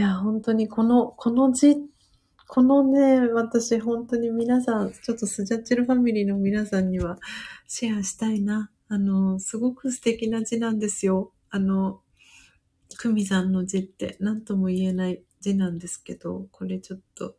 [0.00, 1.76] いや、本当にこの、この字、
[2.48, 7.18] このね、私本当に皆さん、ちょっとスジャチルファミリーの皆さんには
[7.68, 8.70] シェアしたいな。
[8.88, 11.34] あの、すごく素敵な字なんですよ。
[11.50, 12.00] あの、
[12.96, 17.36] クミさんの字って何とも言えない字なんですけど、これちょっと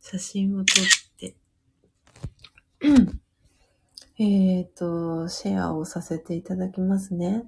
[0.00, 0.84] 写真を撮っ
[1.16, 1.36] て、
[4.18, 7.44] えっと、シェアをさせていただきますね。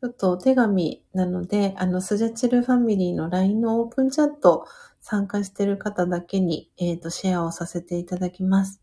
[0.00, 4.66] ちょっとお手紙なので、あの、スジャチルファミリーの LINE のオープンチャット
[5.00, 8.82] 参加してる方だけに、えっ、と、シェアをさせていただきます。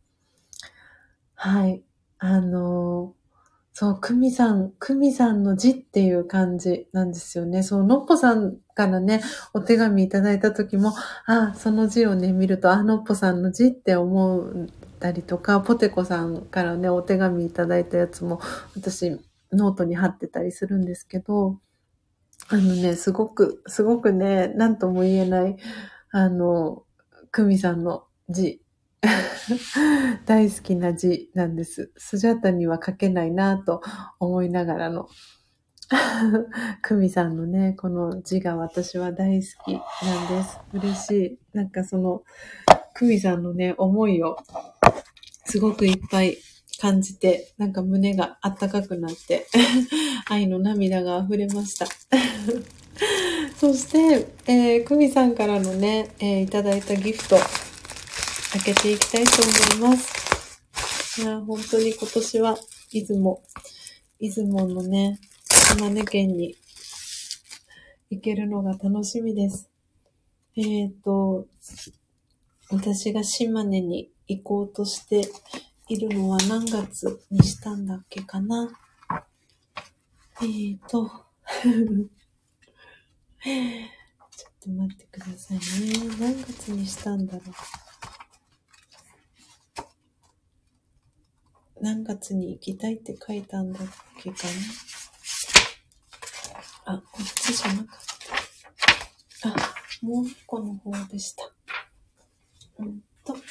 [1.35, 1.83] はい。
[2.19, 3.15] あの
[3.73, 7.63] そう、クミさん、クミさんの字っていう感じなんですよね。
[7.63, 9.21] そう、のっぽさんからね、
[9.53, 10.93] お手紙いただいた時も、
[11.25, 14.67] あ、その字をね、見ると、あ、のっぽさんの字って思っ
[14.99, 18.39] たりとか、ポテコさんからね、お手紙いただいたやつも、
[18.75, 19.19] 私、
[19.53, 21.59] ノートに貼ってたりするんですけど、
[22.49, 25.57] あのね、すごく、すごくね、なんとも言えない、
[26.11, 26.83] あの、
[27.31, 28.61] クミさんの字、
[30.25, 31.91] 大好きな字なんです。
[31.97, 33.81] スジャタには書けないなと
[34.19, 35.07] 思いながらの。
[36.81, 39.73] クミさんのね、この字が私は大好き
[40.05, 40.59] なんです。
[40.73, 41.11] 嬉し
[41.53, 41.57] い。
[41.57, 42.23] なんかその、
[42.93, 44.37] クミさんのね、思いを
[45.45, 46.37] すごくいっぱい
[46.83, 49.47] 感じて、なんか胸があったかくなって、
[50.27, 51.87] 愛の涙が溢れました。
[53.57, 57.37] そして、えー、クミさんからのね、えーいただいたギフト、
[58.51, 59.31] 開けていきたいと
[59.79, 61.21] 思います。
[61.21, 62.59] いや、本当に今年は、
[62.91, 63.41] 出雲、
[64.19, 65.21] 出雲のね、
[65.77, 66.57] 島根県に
[68.09, 69.69] 行けるのが楽しみです。
[70.57, 71.47] えっ、ー、と、
[72.69, 75.29] 私が島根に行こうとして
[75.93, 78.67] いるのは何月にしたんだっけかな？
[80.41, 81.13] えっ、ー、と、 ちょっ
[84.59, 85.61] と待ってくださいね。
[86.19, 87.41] 何月にしたんだろ
[91.77, 91.79] う？
[91.79, 93.83] 何月に行きたいって書いたんだっ
[94.19, 94.37] けか
[96.85, 96.93] な？
[96.95, 97.87] あ、こっちじゃなかっ
[99.41, 99.49] た。
[99.49, 99.55] あ、
[100.01, 101.51] もう一個の方でした。
[102.79, 103.35] うんと。
[103.35, 103.43] よい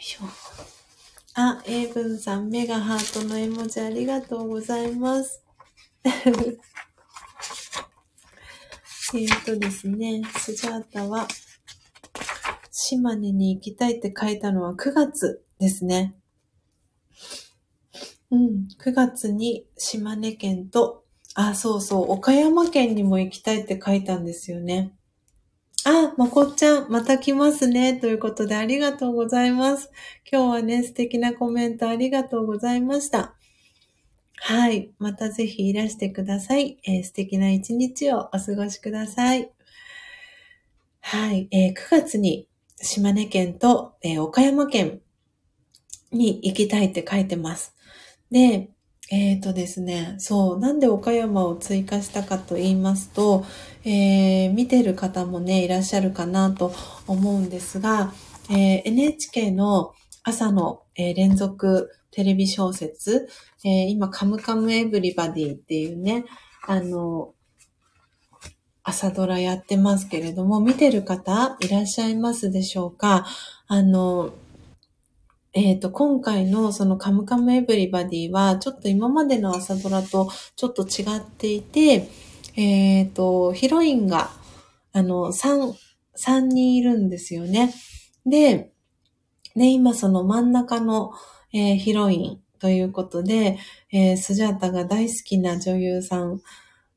[0.00, 0.24] しょ。
[1.34, 5.42] あ、英文さん、メガハートの絵文字ありがとうございます。
[9.14, 11.28] えっとですね、スジャータは、
[12.70, 16.14] 島根に行きたいって書いたのは9月ですね。
[18.30, 21.04] うん、9月に島根県と、
[21.34, 24.97] あ、そうそう、岡山県にも行きたいって書いたんですよね。
[25.90, 27.94] あ、まこっちゃん、また来ますね。
[27.94, 29.90] ということで、ありがとうございます。
[30.30, 33.34] 今日はね、素敵なコメントありがとうございました。
[34.34, 34.90] はい。
[34.98, 36.78] またぜひいらしてください。
[36.84, 39.50] えー、素敵な一日をお過ごしください。
[41.00, 41.48] はい。
[41.52, 42.46] えー、9月に
[42.76, 45.00] 島根県と、えー、岡山県
[46.12, 47.74] に行きたいって書いてます。
[48.30, 48.68] で、
[49.10, 53.46] えっ、ー、とですね、そう、なんで岡山を追加したかと言いますと、
[53.90, 56.74] えー、見てる方もね、いらっしゃるかなと
[57.06, 58.12] 思うんですが、
[58.50, 59.94] えー、NHK の
[60.24, 63.30] 朝の、えー、連続テレビ小説、
[63.64, 66.26] えー、今、カムカムエブリバディっていうね、
[66.66, 67.32] あの、
[68.82, 73.26] 朝ドラやってますけれども、見てる方いらっしゃいますでしょうか？
[73.68, 74.34] あの、
[75.54, 82.08] えっ、ー、と、今回のそのカムカムエブリバディは、ちょっと今までの朝ドラとちょっと違っていて、
[82.58, 84.30] えっ、ー、と、ヒロインが、
[84.92, 85.74] あの、3、
[86.16, 87.72] 3人いるんですよね。
[88.26, 88.72] で、
[89.54, 91.12] ね、今その真ん中の、
[91.52, 93.58] えー、ヒロインということで、
[93.92, 96.40] えー、スジャータが大好きな女優さん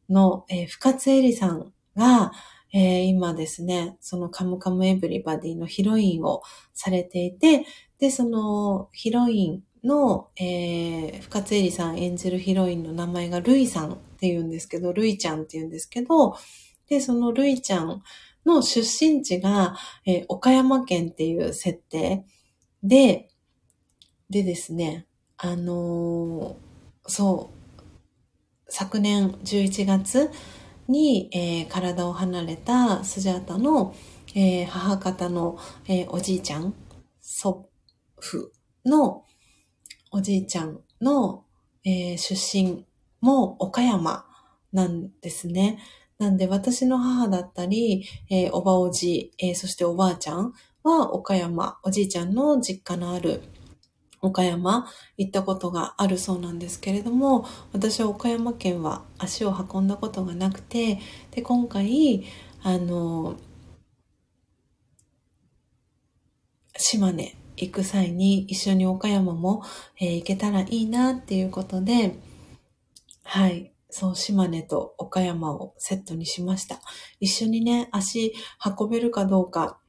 [0.10, 2.32] の、えー、深津絵里さんが、
[2.74, 6.42] えー、今ですね、そのカムカムエブリバディのヒロインを
[6.74, 7.68] されていて、
[8.00, 16.38] で、そのヒロインの、えー、深津絵里さん演じるヒロインの名前がルイさんって言うんですけど、ルイちゃんって言うんですけど、
[16.88, 18.04] で、そのルイちゃん
[18.46, 19.76] の出身地が、
[20.06, 22.24] えー、岡山県っていう設定。
[22.84, 23.30] で、
[24.30, 25.08] でですね、
[25.38, 27.82] あのー、そう、
[28.68, 30.30] 昨年11月
[30.88, 33.96] に、えー、体を離れたスジャータの、
[34.36, 35.58] えー、母方の、
[35.88, 36.76] えおじいちゃん、
[37.20, 37.68] 祖
[38.20, 38.54] 府
[38.86, 39.26] の
[40.12, 41.44] おじいちゃんの、
[41.84, 42.86] え、出身
[43.22, 44.26] も岡山
[44.74, 45.80] なんですね。
[46.18, 50.54] なんで私の母だったり、えー、おばおじ、えー、そしておばあちゃん
[50.84, 53.42] は岡山、おじいちゃんの実家のある
[54.22, 54.88] 岡山
[55.18, 61.00] 行ったことがあるそうなんですけれども、私は岡山県は足を運んだことがなくて、
[61.32, 62.24] で、今回、
[62.62, 63.36] あの、
[66.78, 69.64] 島根行く際に一緒に岡山も、
[70.00, 72.16] えー、行けたらいいなっていうことで、
[73.24, 73.74] はい。
[73.90, 76.82] そう、島根と岡山をセットにしました。
[77.20, 78.34] 一緒にね、足
[78.80, 79.80] 運べるかどうか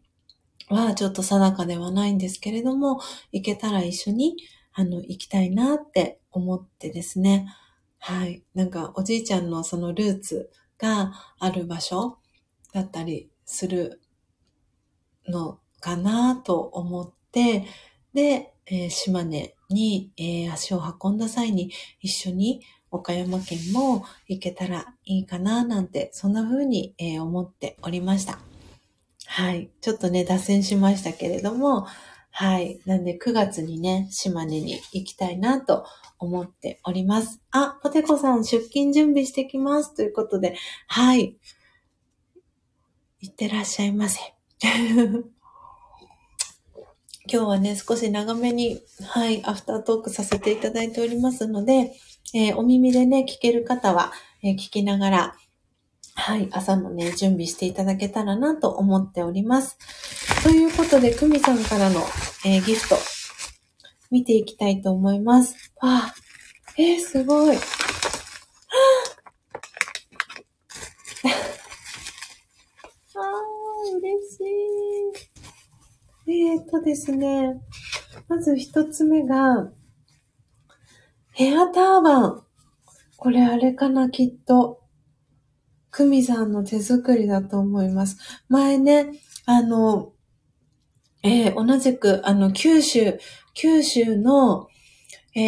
[0.68, 3.00] はちょっと定かではないんですけれども、
[3.30, 4.36] 行けたら一緒に、
[4.72, 7.46] あの、行きたいなって思ってですね。
[7.98, 8.42] はい。
[8.54, 12.18] なんか、おじいちゃんのそのルーツがある場所
[12.72, 14.00] だったりする
[15.28, 17.66] のかなと思って、
[18.14, 22.62] で、えー、島根に、えー、足を運んだ際に一緒に
[22.92, 28.38] 岡山県も行けたらいいかななんて、そんな風に、えー、思っておりました。
[29.26, 29.70] はい。
[29.80, 31.86] ちょっとね、脱線しましたけれども、
[32.30, 32.80] はい。
[32.86, 35.86] なんで9月にね、島根に行きたいなと
[36.18, 37.40] 思っております。
[37.50, 39.94] あ、ポテコさん出勤準備してきます。
[39.94, 40.54] ということで、
[40.86, 41.36] はい。
[43.20, 44.20] いってらっしゃいませ。
[47.30, 51.92] 今日はね、少し長めに、はい、アフタートークさせていただいておりますので、
[52.34, 55.36] えー、お耳でね、聞ける方は、えー、聞きながら、
[56.14, 59.78] はい、朝もね、準備していただけたらなと思っております。
[60.42, 62.00] ということで、くみさんからの、
[62.44, 62.96] えー、ギフト、
[64.10, 65.72] 見ていきたいと思います。
[65.80, 66.14] わあ、
[66.78, 67.56] えー、すごい。
[67.56, 67.60] あ
[73.18, 73.22] あ、
[73.96, 75.32] 嬉しい。
[76.28, 77.60] えーとですね、
[78.28, 79.70] まず一つ目が、
[81.32, 82.42] ヘアターバン。
[83.16, 84.80] これあれかな、きっと。
[85.90, 88.18] クミさんの手作りだと思います。
[88.48, 89.12] 前ね、
[89.46, 90.12] あの、
[91.22, 93.18] えー、同じく、あの、九州、
[93.54, 94.68] 九州の、
[95.34, 95.40] え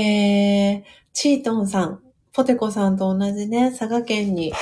[0.77, 0.82] ー、
[1.12, 2.01] チートンさん、
[2.32, 4.52] ポテコさんと同じね、佐賀県に、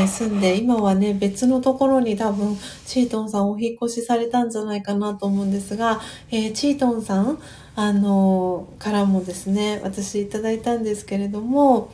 [0.00, 6.00] えー、住んで、今はね、別のところに多分、チートンさんお引越しされたんじゃないかなと思うんですが、
[6.30, 7.38] えー、チートンさん、
[7.78, 11.92] あの、からもですね、私いただいたんですけれども、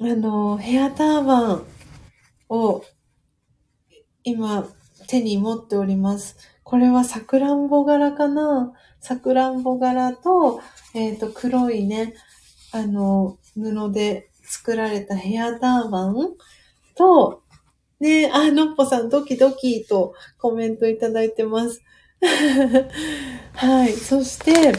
[0.00, 1.64] あのヘアターバン
[2.48, 2.84] を
[4.24, 4.68] 今
[5.06, 6.36] 手に持っております。
[6.64, 8.72] これはさくらんぼ柄かな？
[9.00, 10.60] さくらんぼ柄と、
[10.92, 12.14] えっ、ー、と、黒いね、
[12.72, 16.34] あの、布で作られたヘアターバン
[16.96, 17.42] と、
[18.00, 21.80] ね、あ、のっぽさんドキドキとコメントいただいてます。
[23.54, 23.92] はい。
[23.92, 24.72] そして、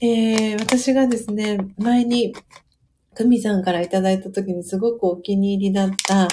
[0.00, 2.34] えー、私がですね、前に、
[3.14, 6.28] クミさんからいただいた時にすごくお気に入りだった、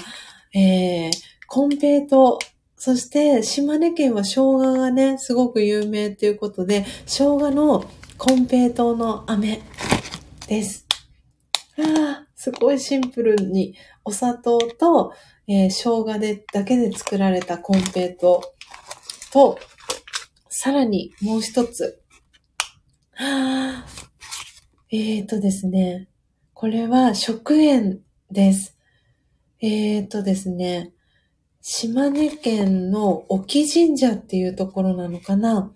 [0.54, 1.12] えー、
[1.48, 2.40] コンペイト
[2.80, 9.60] そして、島根県は生姜がね、すごく有名ということで、生姜のコンペイトの飴
[10.48, 10.86] です。
[11.80, 13.74] ああ、すごいシンプルに、
[14.06, 15.12] お砂糖と、
[15.48, 18.44] えー、生姜で、だけで作られたコンペイト
[19.34, 19.58] と、
[20.60, 22.02] さらにもう一つ。
[23.12, 23.86] はあ、
[24.92, 26.08] えーとですね、
[26.56, 28.00] これは食塩
[28.32, 28.76] です。
[29.62, 30.94] えーとですね、
[31.62, 35.72] 島根県の沖神社っていうところなのかな？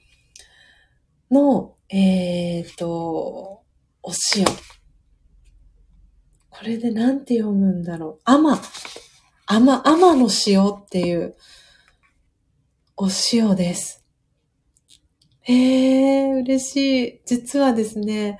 [1.30, 3.62] の、えっ、ー、と、
[4.02, 4.46] お塩。
[6.50, 8.22] これでなんて読むんだろう。
[8.24, 8.60] 甘。
[9.46, 11.36] 甘、甘の塩っていう
[12.98, 14.01] お塩です。
[15.44, 17.22] へえ、嬉しい。
[17.26, 18.40] 実はですね、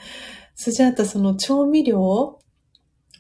[0.56, 2.42] スジャータその調味料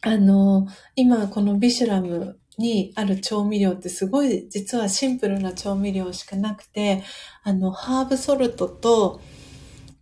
[0.04, 7.04] あの、今このビシュラムにある調味料ってすごい実はシンプルな調味料しかなくて、
[7.44, 9.22] あの、ハーブソルトと、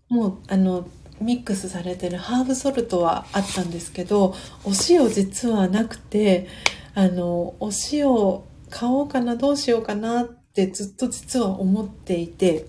[0.07, 0.87] もう、あの、
[1.19, 4.33] ミックスされてるハーブソルトはあったんですけど、
[4.63, 6.47] お塩実はなくて、
[6.95, 8.07] あの、お塩
[8.69, 12.67] 買おうかな、どうしようかなってずっと実は思っていて、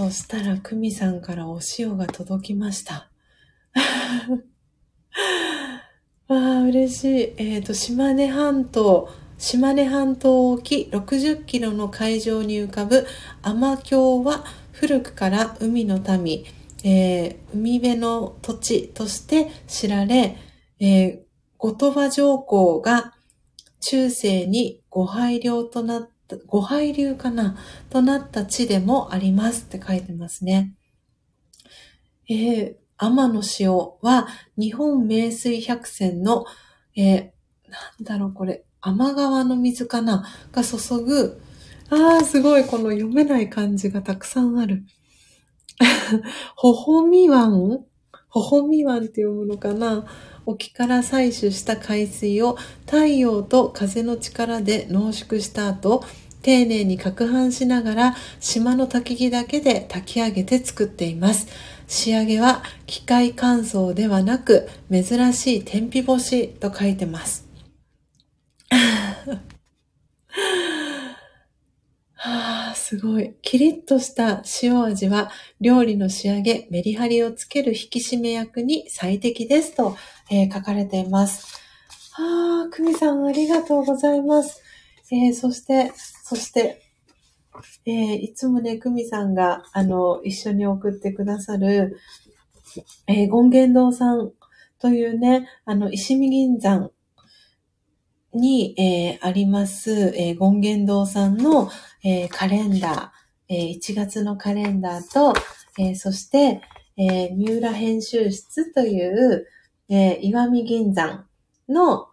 [0.00, 3.10] そしたらクミさんからお塩が届きました。
[6.26, 7.34] わあ、嬉しい。
[7.36, 13.06] えっ、ー、と、島根半島、島根半島沖60キロの海上に浮かぶ
[13.42, 16.46] 天京は古くから海の民、
[16.82, 20.38] えー、海辺の土地として知られ、
[20.78, 21.18] えー、
[21.58, 23.12] 後鳥羽上皇が
[23.80, 27.56] 中世にご配慮となった、ご配流かな？
[27.90, 30.74] となった地でもありますって書いてますね。
[32.28, 36.44] えー、天の塩は日本名水百選の、
[36.96, 37.16] えー、
[37.70, 40.24] なんだろうこれ、天川の水かな？
[40.52, 41.40] が注ぐ、
[41.90, 44.84] ああ、すごい、この読めない漢字がたくさんある。
[46.54, 47.84] ほほみ湾
[48.30, 50.06] ほほみ湾って読むのかな？
[50.46, 56.04] 沖から採取した海水を太陽と風の力で濃縮した後、
[56.42, 61.48] 丁寧に攪拌しながら島の焚き木だけで炊き上げて作っています。
[61.88, 67.46] 仕上げは機械乾燥ではなく珍しい天日干しと書いてます。
[72.22, 73.34] はあ、すごい。
[73.40, 79.96] キリッとした塩味は料理の仕上げ、メリハリをつける引き締め役に最適ですと、
[80.30, 81.46] えー、書かれています。
[82.12, 84.62] はあ、久美さんありがとうございます。
[85.10, 85.92] えー、そして、
[86.22, 86.82] そして、
[87.86, 91.96] えー、いつもね、久美さんが、あの、一緒に送ってくださる、
[93.06, 94.30] えー、権現堂さん
[94.78, 96.90] というね、あの、石見銀山
[98.32, 101.70] に、えー、あります、えー、権現堂さんの、
[102.04, 105.34] えー、カレンダー、えー、1月のカレンダーと、
[105.78, 106.62] えー、そして、
[106.96, 109.46] えー、三浦編集室という、
[109.88, 111.26] えー、岩見銀山
[111.68, 112.08] の、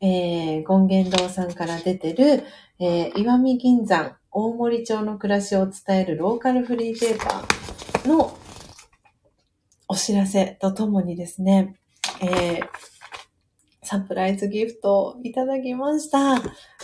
[0.00, 2.44] えー、権現堂さんから出てる、
[2.78, 8.36] えー、岩見銀山大森町の暮らしを伝えるローカルフリーペーパーの
[9.88, 11.76] お知らせとともにですね、
[12.20, 12.68] えー、
[13.84, 16.36] サプライズギフトをいただきました。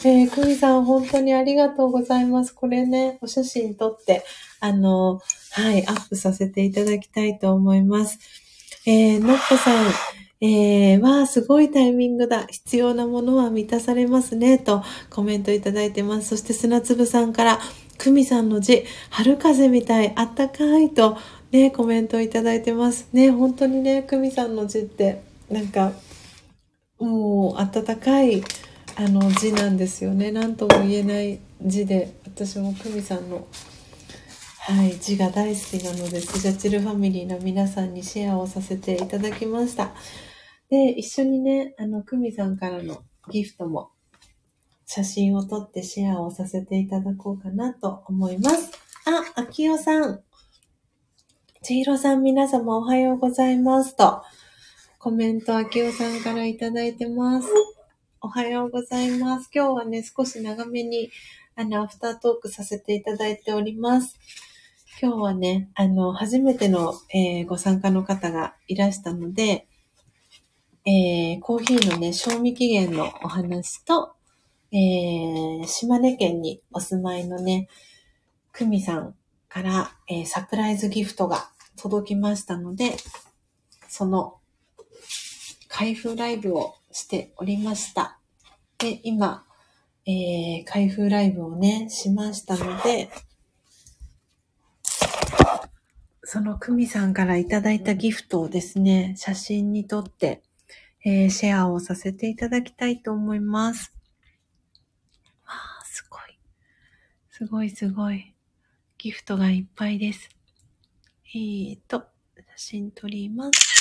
[0.05, 2.53] えー、クミさん本当にありがとうございます。
[2.53, 4.25] これね、お写真撮って、
[4.61, 5.21] あの、
[5.53, 8.19] はい、アップさせていただきたいと思います。
[8.85, 9.87] えー、のっぽさん、
[10.41, 12.47] えー、わあ、すごいタイミングだ。
[12.47, 14.59] 必要なものは満たされますね。
[14.59, 16.29] とコメントいただいてます。
[16.29, 17.61] そして砂粒さんから、
[17.99, 21.17] 久美さんの字、春風みたい、あったかいと、
[21.53, 23.09] ね、コメントいただいてます。
[23.13, 25.93] ね、本当にね、久美さんの字って、なんか、
[26.99, 28.43] もう、温かい、
[28.97, 30.31] あの、字なんですよね。
[30.31, 33.47] 何とも言えない字で、私も久美さんの、
[34.61, 39.93] はい、字が大好きなので、スジャチルファミリーの皆さんにシェアをさせていただきました。
[40.69, 43.91] で、一緒にね、あの、久美さんからのギフトも
[44.87, 48.71] 写真を撮ってシェアをさせていただこうかなと思います。
[49.07, 50.23] あ、あきよさん。
[51.63, 54.23] ちひろさん皆様おはようございますと、
[55.01, 57.49] コメントあきよさんからいただいてます。
[58.21, 59.49] おはようございます。
[59.55, 61.13] 今日はね、少し長めに、
[61.55, 64.19] あの、アフタートークさせていただいております。
[65.01, 69.69] 今日はね、あの、初めての、えー、ご参加の方がいらしたので、
[70.85, 74.17] えー、コーヒーのね、賞味期限のお話と、
[74.73, 77.69] えー、島根県にお住まいのね、
[78.51, 79.15] くみさん
[79.49, 82.97] から、えー、サプライズギフトが届きましたので、
[83.87, 84.38] その
[85.79, 88.19] 開封ライブをしておりました。
[88.79, 89.45] で、今、
[90.07, 93.11] えー、開封ライブをね、しましたので、
[96.25, 100.43] そのくみさんからいただいたギフトをですね、写真に撮って、
[101.05, 103.95] えー、シェアをさせていただきたいと思います。
[105.47, 106.41] わあ、すごい
[107.31, 108.35] すごいすごい。
[108.99, 110.29] ギフトがいっぱいです。
[111.33, 112.05] えーと、
[112.37, 113.78] 写真撮ります。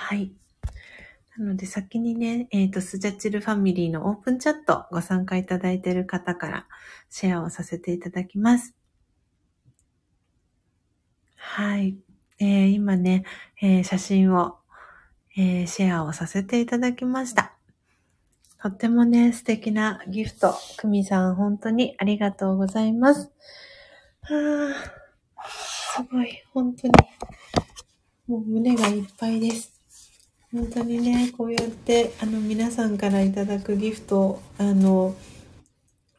[0.00, 0.32] はい。
[1.36, 6.66] なので先にね、えっ、ー、と、スジャチルファミリーのオープンチャットご参加いただいている方から
[7.10, 8.74] シェアをさせていただきます。
[11.36, 11.98] はい。
[12.38, 13.24] えー、今ね、
[13.60, 14.56] えー、写真を、
[15.36, 17.52] えー、シェアをさせていただきました。
[18.62, 20.54] とってもね、素敵なギフト。
[20.78, 23.30] くみさん、本当にありがとうございます。
[24.22, 24.74] は
[25.36, 26.92] あ、すごい、本当に。
[28.26, 29.79] もう胸がいっぱいです。
[30.52, 35.14] 本当にね、こうやって、あの、皆さんからいただくギフト、あの、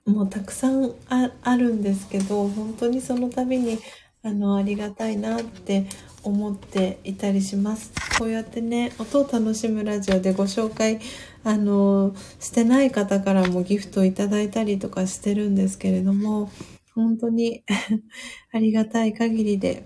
[0.06, 3.80] もうたくさんあるんですけど、本当にその度に、
[4.24, 5.86] あの、ありがたいなって
[6.24, 7.92] 思っていたりします。
[8.18, 11.02] こうやってね、音を楽しむラジオでご紹介、
[11.44, 16.50] あの、してない方からもギフトをいただいたりとかしてるんですけれども、
[16.96, 17.66] 本当に
[18.54, 19.84] ありがたい限りで、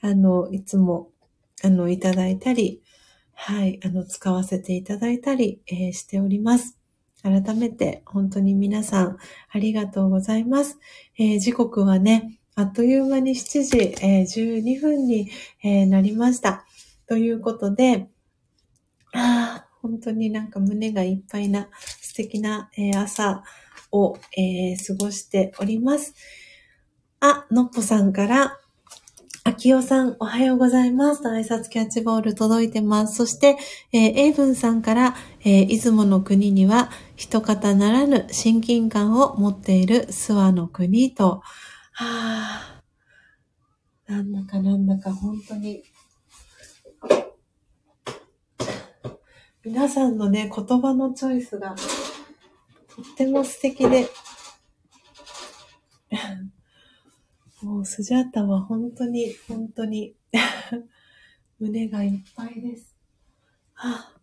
[0.00, 1.10] あの、いつも、
[1.64, 2.82] あの、いただいたり、
[3.40, 6.76] はい、あの、使わせていただいたり、えー、しております。
[7.22, 9.16] 改めて、本当に皆さん、
[9.48, 10.78] ありがとうございます。
[11.16, 15.30] えー、時刻はね、あっという間に7時、えー、12分に、
[15.62, 16.66] え、なりました。
[17.06, 18.08] ということで、
[19.14, 21.68] あ本当になんか胸がいっぱいな
[22.00, 23.44] 素敵な、え、朝
[23.92, 26.12] を、え、過ごしております。
[27.20, 28.58] あ、のっぽさんから、
[29.44, 31.22] あきおさん、おはようございます。
[31.22, 33.14] 挨拶キャッチボール届いてます。
[33.16, 33.56] そして、
[33.92, 41.42] えー、エイブンさんから、えー、出雲の国には、一方ならぬ親近感を持っている諏訪の国と、
[41.92, 42.82] はあ、
[44.06, 45.82] なんだかなんだか本当に
[49.64, 54.08] 皆さんのね、言葉のチョイスがとっても素敵で、
[57.62, 60.14] もうスジャータは本当に、本当に
[61.58, 62.94] 胸がいっぱいです。
[63.74, 64.14] あ、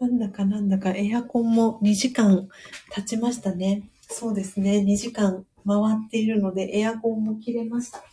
[0.00, 2.48] なんだかなんだかエアコンも2時間
[2.90, 3.88] 経ちましたね。
[4.08, 4.78] そうですね。
[4.78, 8.02] 2時間回っているのでエアコンも切れました。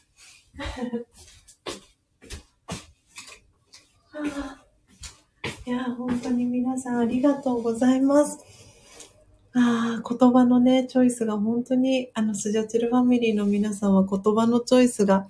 [4.12, 4.66] あ
[5.66, 8.40] いや、本当に皆さんありがとうございます。
[9.54, 15.28] ああ、言葉のね、チョイスが本当に、あの、スジャチルファミリーの皆さんは言葉のチョイスが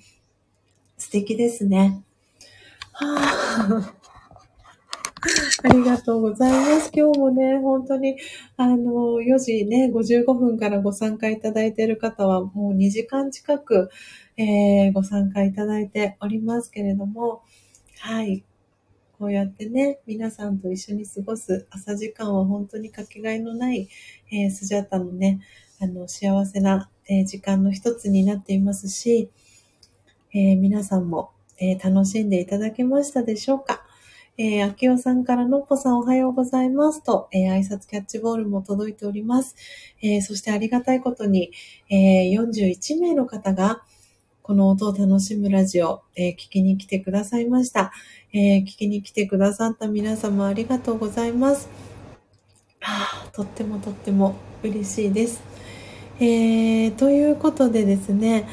[0.97, 2.03] 素敵ですね。
[2.91, 3.93] はあ
[5.63, 6.91] ありがとうございます。
[6.93, 8.17] 今日もね、本当に、
[8.57, 13.89] あの、4時ね、55分からご参加いただいている方は、もう2時間近く、
[14.37, 17.41] えー、ご参加いただいておりますけれども、
[17.99, 18.43] はい。
[19.19, 23.89] こうやってね、皆さんと一緒に過ごす朝時間は本当にかけがえのない、
[24.31, 25.41] えー、スジャータのね、
[25.81, 29.29] あの、幸せな、えー、時間の一つになっていますし、
[30.33, 33.83] えー、皆さんも、えー、楽しんでいただけましたでしょうか？
[34.37, 39.57] えー、あきおさんからのっぽさんおはようございますと、えー、挨拶キャッチボールも届いております。
[40.01, 41.51] えー、そしてありがたいことに、
[41.89, 43.83] えー、41名の方が、
[44.49, 47.91] この音を楽しむラジオ、えー、聞きに来てくださいました。
[48.33, 51.69] えー、聞きに来てくださった皆様ありがとうございます。
[52.79, 55.43] はあ、とってもとっても嬉しいです。
[56.19, 58.47] えー、ということでですね、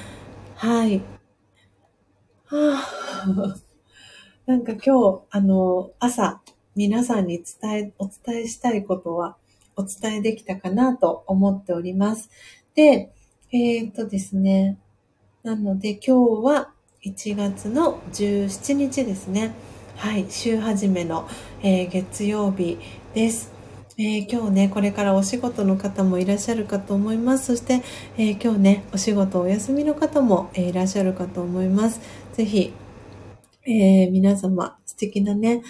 [0.57, 1.01] はい。
[2.45, 3.57] はあ、
[4.45, 6.43] なんか今日、あの、朝、
[6.75, 9.39] 皆さんに伝え、お伝えしたいことは、
[9.77, 12.29] お伝えできたかなと思っております。
[12.75, 13.15] で、
[13.51, 14.77] えー、っとですね、
[15.47, 16.73] なので今日は
[17.05, 19.55] 1月の17日ですね。
[19.95, 21.29] はい、週始めの、
[21.63, 22.79] えー、月曜日
[23.15, 23.53] です。
[23.97, 27.47] えー、今日ね、これからお仕事の方もいらっしゃるかと思います。
[27.47, 27.85] そして、
[28.19, 32.01] えー、今日ね、お仕事お休みの方も、え、いらっしゃるかと思います。
[32.33, 32.73] ぜひ、
[33.69, 35.63] え皆様、素敵なね、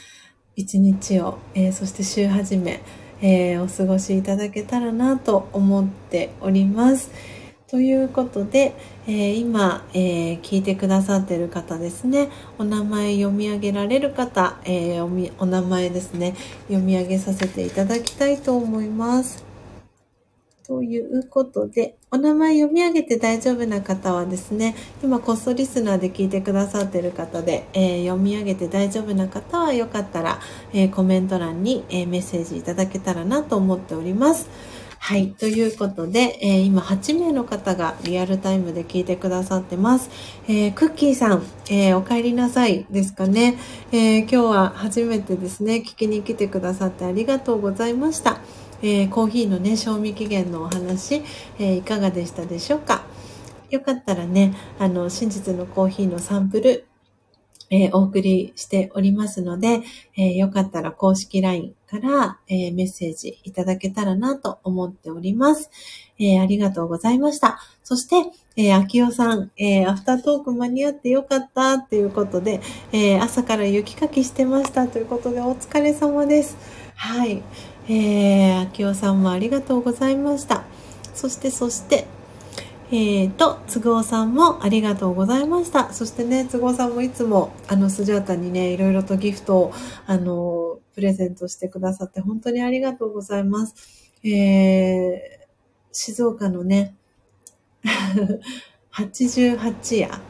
[0.54, 2.80] 一日を、えそして週始め、
[3.20, 7.35] えお過ごしいただけたらなと思っております。
[7.68, 8.76] ということで、
[9.08, 16.36] えー、今、えー、聞いてくださってる方ですね、お名前読み上げられる方、えー、お名前ですね、
[16.68, 19.44] 読み上げさせていただきたいと思います。
[20.64, 30.40] ということで、お名前読み上げて大丈夫な方はですね、今コストリスナーで聞いてくださってる方で、え読み上げて大丈夫な方はよかったら、
[30.72, 34.48] えコメント欄に、えメッセージいただけたらなと思っております。
[35.06, 35.30] はい。
[35.34, 40.10] ということで、えー、今8名の方がリアルタイムで聞いてくださってます。
[40.48, 43.56] えー、クッキーさん、えー、お帰りなさいですかね、
[43.92, 48.40] え今日は初めてですね、聞きに来てくださってありがとうございました。
[48.82, 51.22] えコーヒーのね、賞味期限のお話、
[51.60, 53.04] えいかがでしたでしょうか
[53.70, 56.84] よかったらね、あの、真実のコーヒーのサンプル、
[57.70, 59.82] えー、お送りしておりますので、
[60.16, 65.70] えー、よかったら公式 LINE から、えー、メッセージいただけたらなと思っております。
[66.18, 67.58] えありがとうございました。
[67.84, 72.60] そして、えー、秋代さん、えアフタートーク間に合ってよかったっていうことで、
[72.92, 76.56] え朝から雪かきしてましたということでお疲れ様です。
[76.94, 77.42] はい。
[77.88, 80.64] えー、秋代さんもありがとうございました。
[81.14, 82.06] そして、そして、
[82.88, 85.92] えーと、都合さんもありがとうございました。
[85.92, 89.72] そしてね、都合さんもいつも、あの、スジャータにね、いろいろとギフトを、
[90.06, 93.74] あの、プレゼントしてくださって、本当にありがとうございます。
[94.22, 95.46] えー、
[95.90, 96.94] 静岡のね、
[98.94, 100.20] 88夜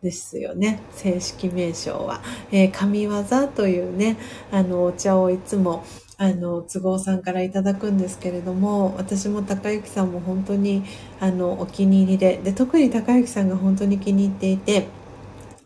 [0.00, 0.82] ですよね。
[0.92, 2.22] 正式名称は。
[2.52, 4.18] えー、神業というね、
[4.52, 5.84] あの、お茶をいつも、
[6.24, 10.82] あの都合さんからいただくんですけれども私も高之さんも本当に
[11.20, 14.86] あのお気に入りでで特に高之さんが本当に気に入っていて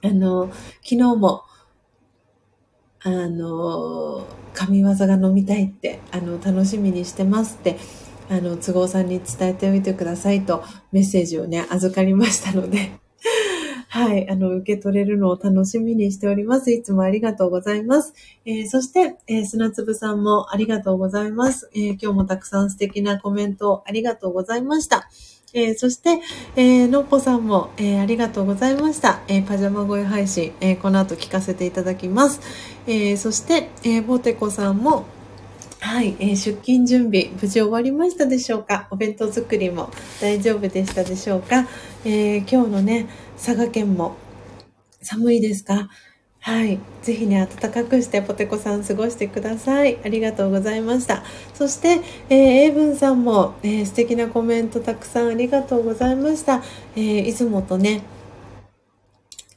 [0.02, 0.48] あの
[0.82, 1.44] 昨日も
[3.02, 7.78] あの神業が飲みたいってあの楽しみにしてますって
[8.28, 12.98] あの都合さんに伝えておいてくださいとメッセージをね預かりましたので。
[13.90, 16.70] はい、あの、受け取れるのを楽しみにしております。
[16.70, 18.12] いつもありがとうございます。
[18.44, 25.08] えー、そして、えー、砂粒さんもありがとうございます、えー、今日もたくさん素敵なコメントありがとうございました。
[25.54, 26.20] えー、そして、
[26.56, 29.22] えー、のっぽさんも、えー、ありがとうございました。
[29.28, 32.40] えパジャマ声配信、えこの後聞かせていただきます。
[32.86, 35.06] えそして、えボテコさんも、
[35.80, 38.88] はい、えー、出勤準備、無事終わりましたでしょうか？
[38.90, 39.90] お弁当作りも
[40.20, 41.66] 大丈夫でしたでしょうか、
[42.04, 44.16] えー、今日のね、佐賀県も
[45.00, 45.88] 寒いですか？
[46.40, 46.78] はい。
[47.02, 49.98] ぜひね、暖かくしてポテコさん過ごしてください。
[50.04, 51.24] ありがとうございました。
[51.54, 56.62] そして、えー、エイブンさんも、えー、素敵なコメントたくさんありがとうございました。
[56.96, 58.02] えー、出雲とね、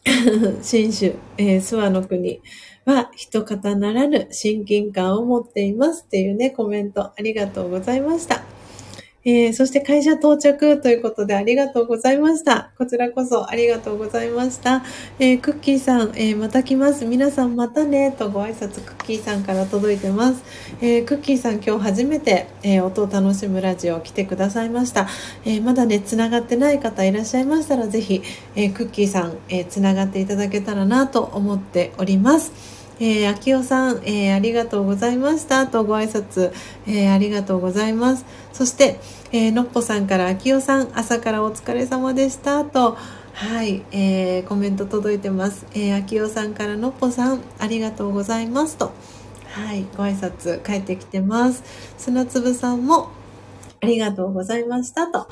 [0.62, 2.42] 新州、えー、諏訪の国、
[2.86, 8.44] は一方ならぬ親近感を持っていますっていうね、コメントありがとうございました。
[9.24, 12.72] えー、そして会社到着ということでありがとうございました。
[12.78, 14.84] こちらこそありがとうございました。
[15.20, 17.06] えー、クッキーさん、えー、また来ます。
[17.06, 20.44] 皆さんまたね、とご挨拶クッキーさんから届いてます。
[20.82, 25.08] えクッキーさん今日初めて、え音を楽しむラジオ来てくださいました。
[25.46, 28.24] えまだね、つながってない方いらっしゃいましたらぜひ、
[28.56, 32.71] えクッキーさん、えーつながっていただけたらなと思っております。
[33.02, 36.54] えー、秋代さん、えー、ありがとうございましたとご挨拶、
[36.86, 38.26] えー、ありがとうございます。
[38.54, 39.00] そして、
[39.32, 42.96] えー、のっぽさんから秋代さん、朝からお疲れ様でしたと、
[43.34, 45.66] はい、えー、コメント届いてます。
[45.74, 48.92] えー、秋代さんからのっぽさん、ありがとうございますと、
[49.48, 51.64] はい、ご挨拶返ってきてます。
[51.98, 53.10] 砂粒さんも、
[53.82, 55.28] ありがとうございましたと、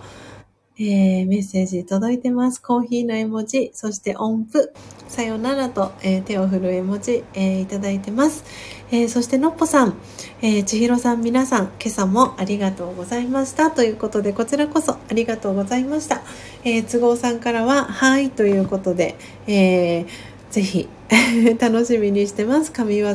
[0.81, 2.61] えー、メッセージ届いてます。
[2.61, 4.73] コーヒーの絵文字、そして音符、
[5.09, 8.45] さよならと、えー、手を振る絵文字、えー、いただいてます。
[8.89, 9.97] え、そしてのっぽさん、
[10.41, 13.71] え、ちひろさん皆さん、今朝もありがとうございました。
[13.71, 16.21] ということで、こちらこそありがとうございました。
[16.63, 19.17] え、都合さんからは、はい、ということで、
[19.47, 20.05] えー、
[20.49, 20.87] ぜひ
[21.59, 22.71] 楽しみにしてます。
[22.71, 23.09] 神業。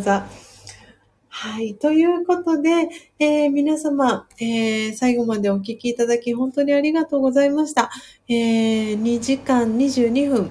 [1.37, 1.75] はい。
[1.75, 2.89] ということで、
[3.19, 7.91] えー、皆様、えー、最後までお聞きいただき本当にありがとうございました。
[8.29, 10.51] えー、2時間22分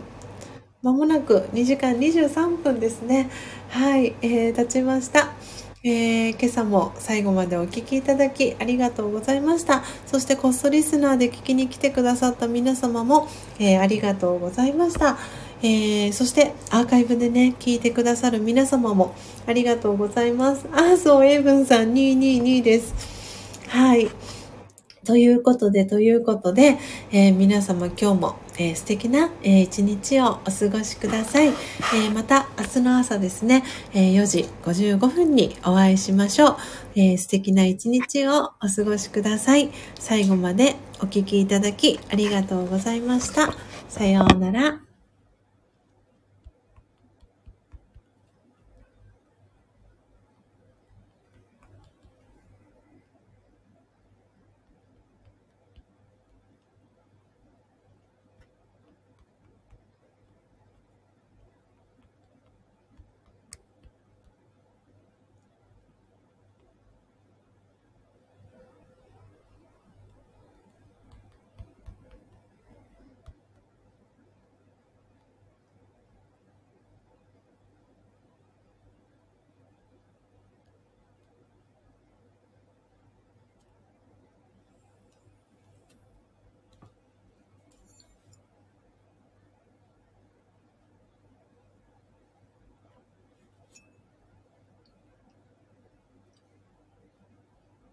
[0.82, 3.30] まもなく2時間23分ですね。
[3.70, 5.32] はい、えー、経ちました。
[5.86, 9.84] えー、今朝も最後までお聴きいただきありがとうございました。
[10.06, 15.18] そしてコストリスナーで聞きに来てくださった皆様も、えー、ありがとうございました。
[15.64, 19.16] えー、そしてアーカイブでね、聞いてくださる皆様も
[19.48, 20.68] ありがとうございます。
[20.74, 22.94] あ、そう、エイブンさん222です。
[23.70, 24.10] はい。
[25.06, 26.78] ということで、ということで、
[27.12, 31.50] えー、皆様今日も、えー、素敵な、えー、一日をお過ごしください。
[31.50, 36.56] え、また明日の朝ですね、え4時55分にお会いしましょう。
[36.96, 39.72] え素敵な一日をお過ごしください。
[40.00, 43.54] 最後までお聴きいただきありがとうございました。
[43.90, 44.93] さようなら。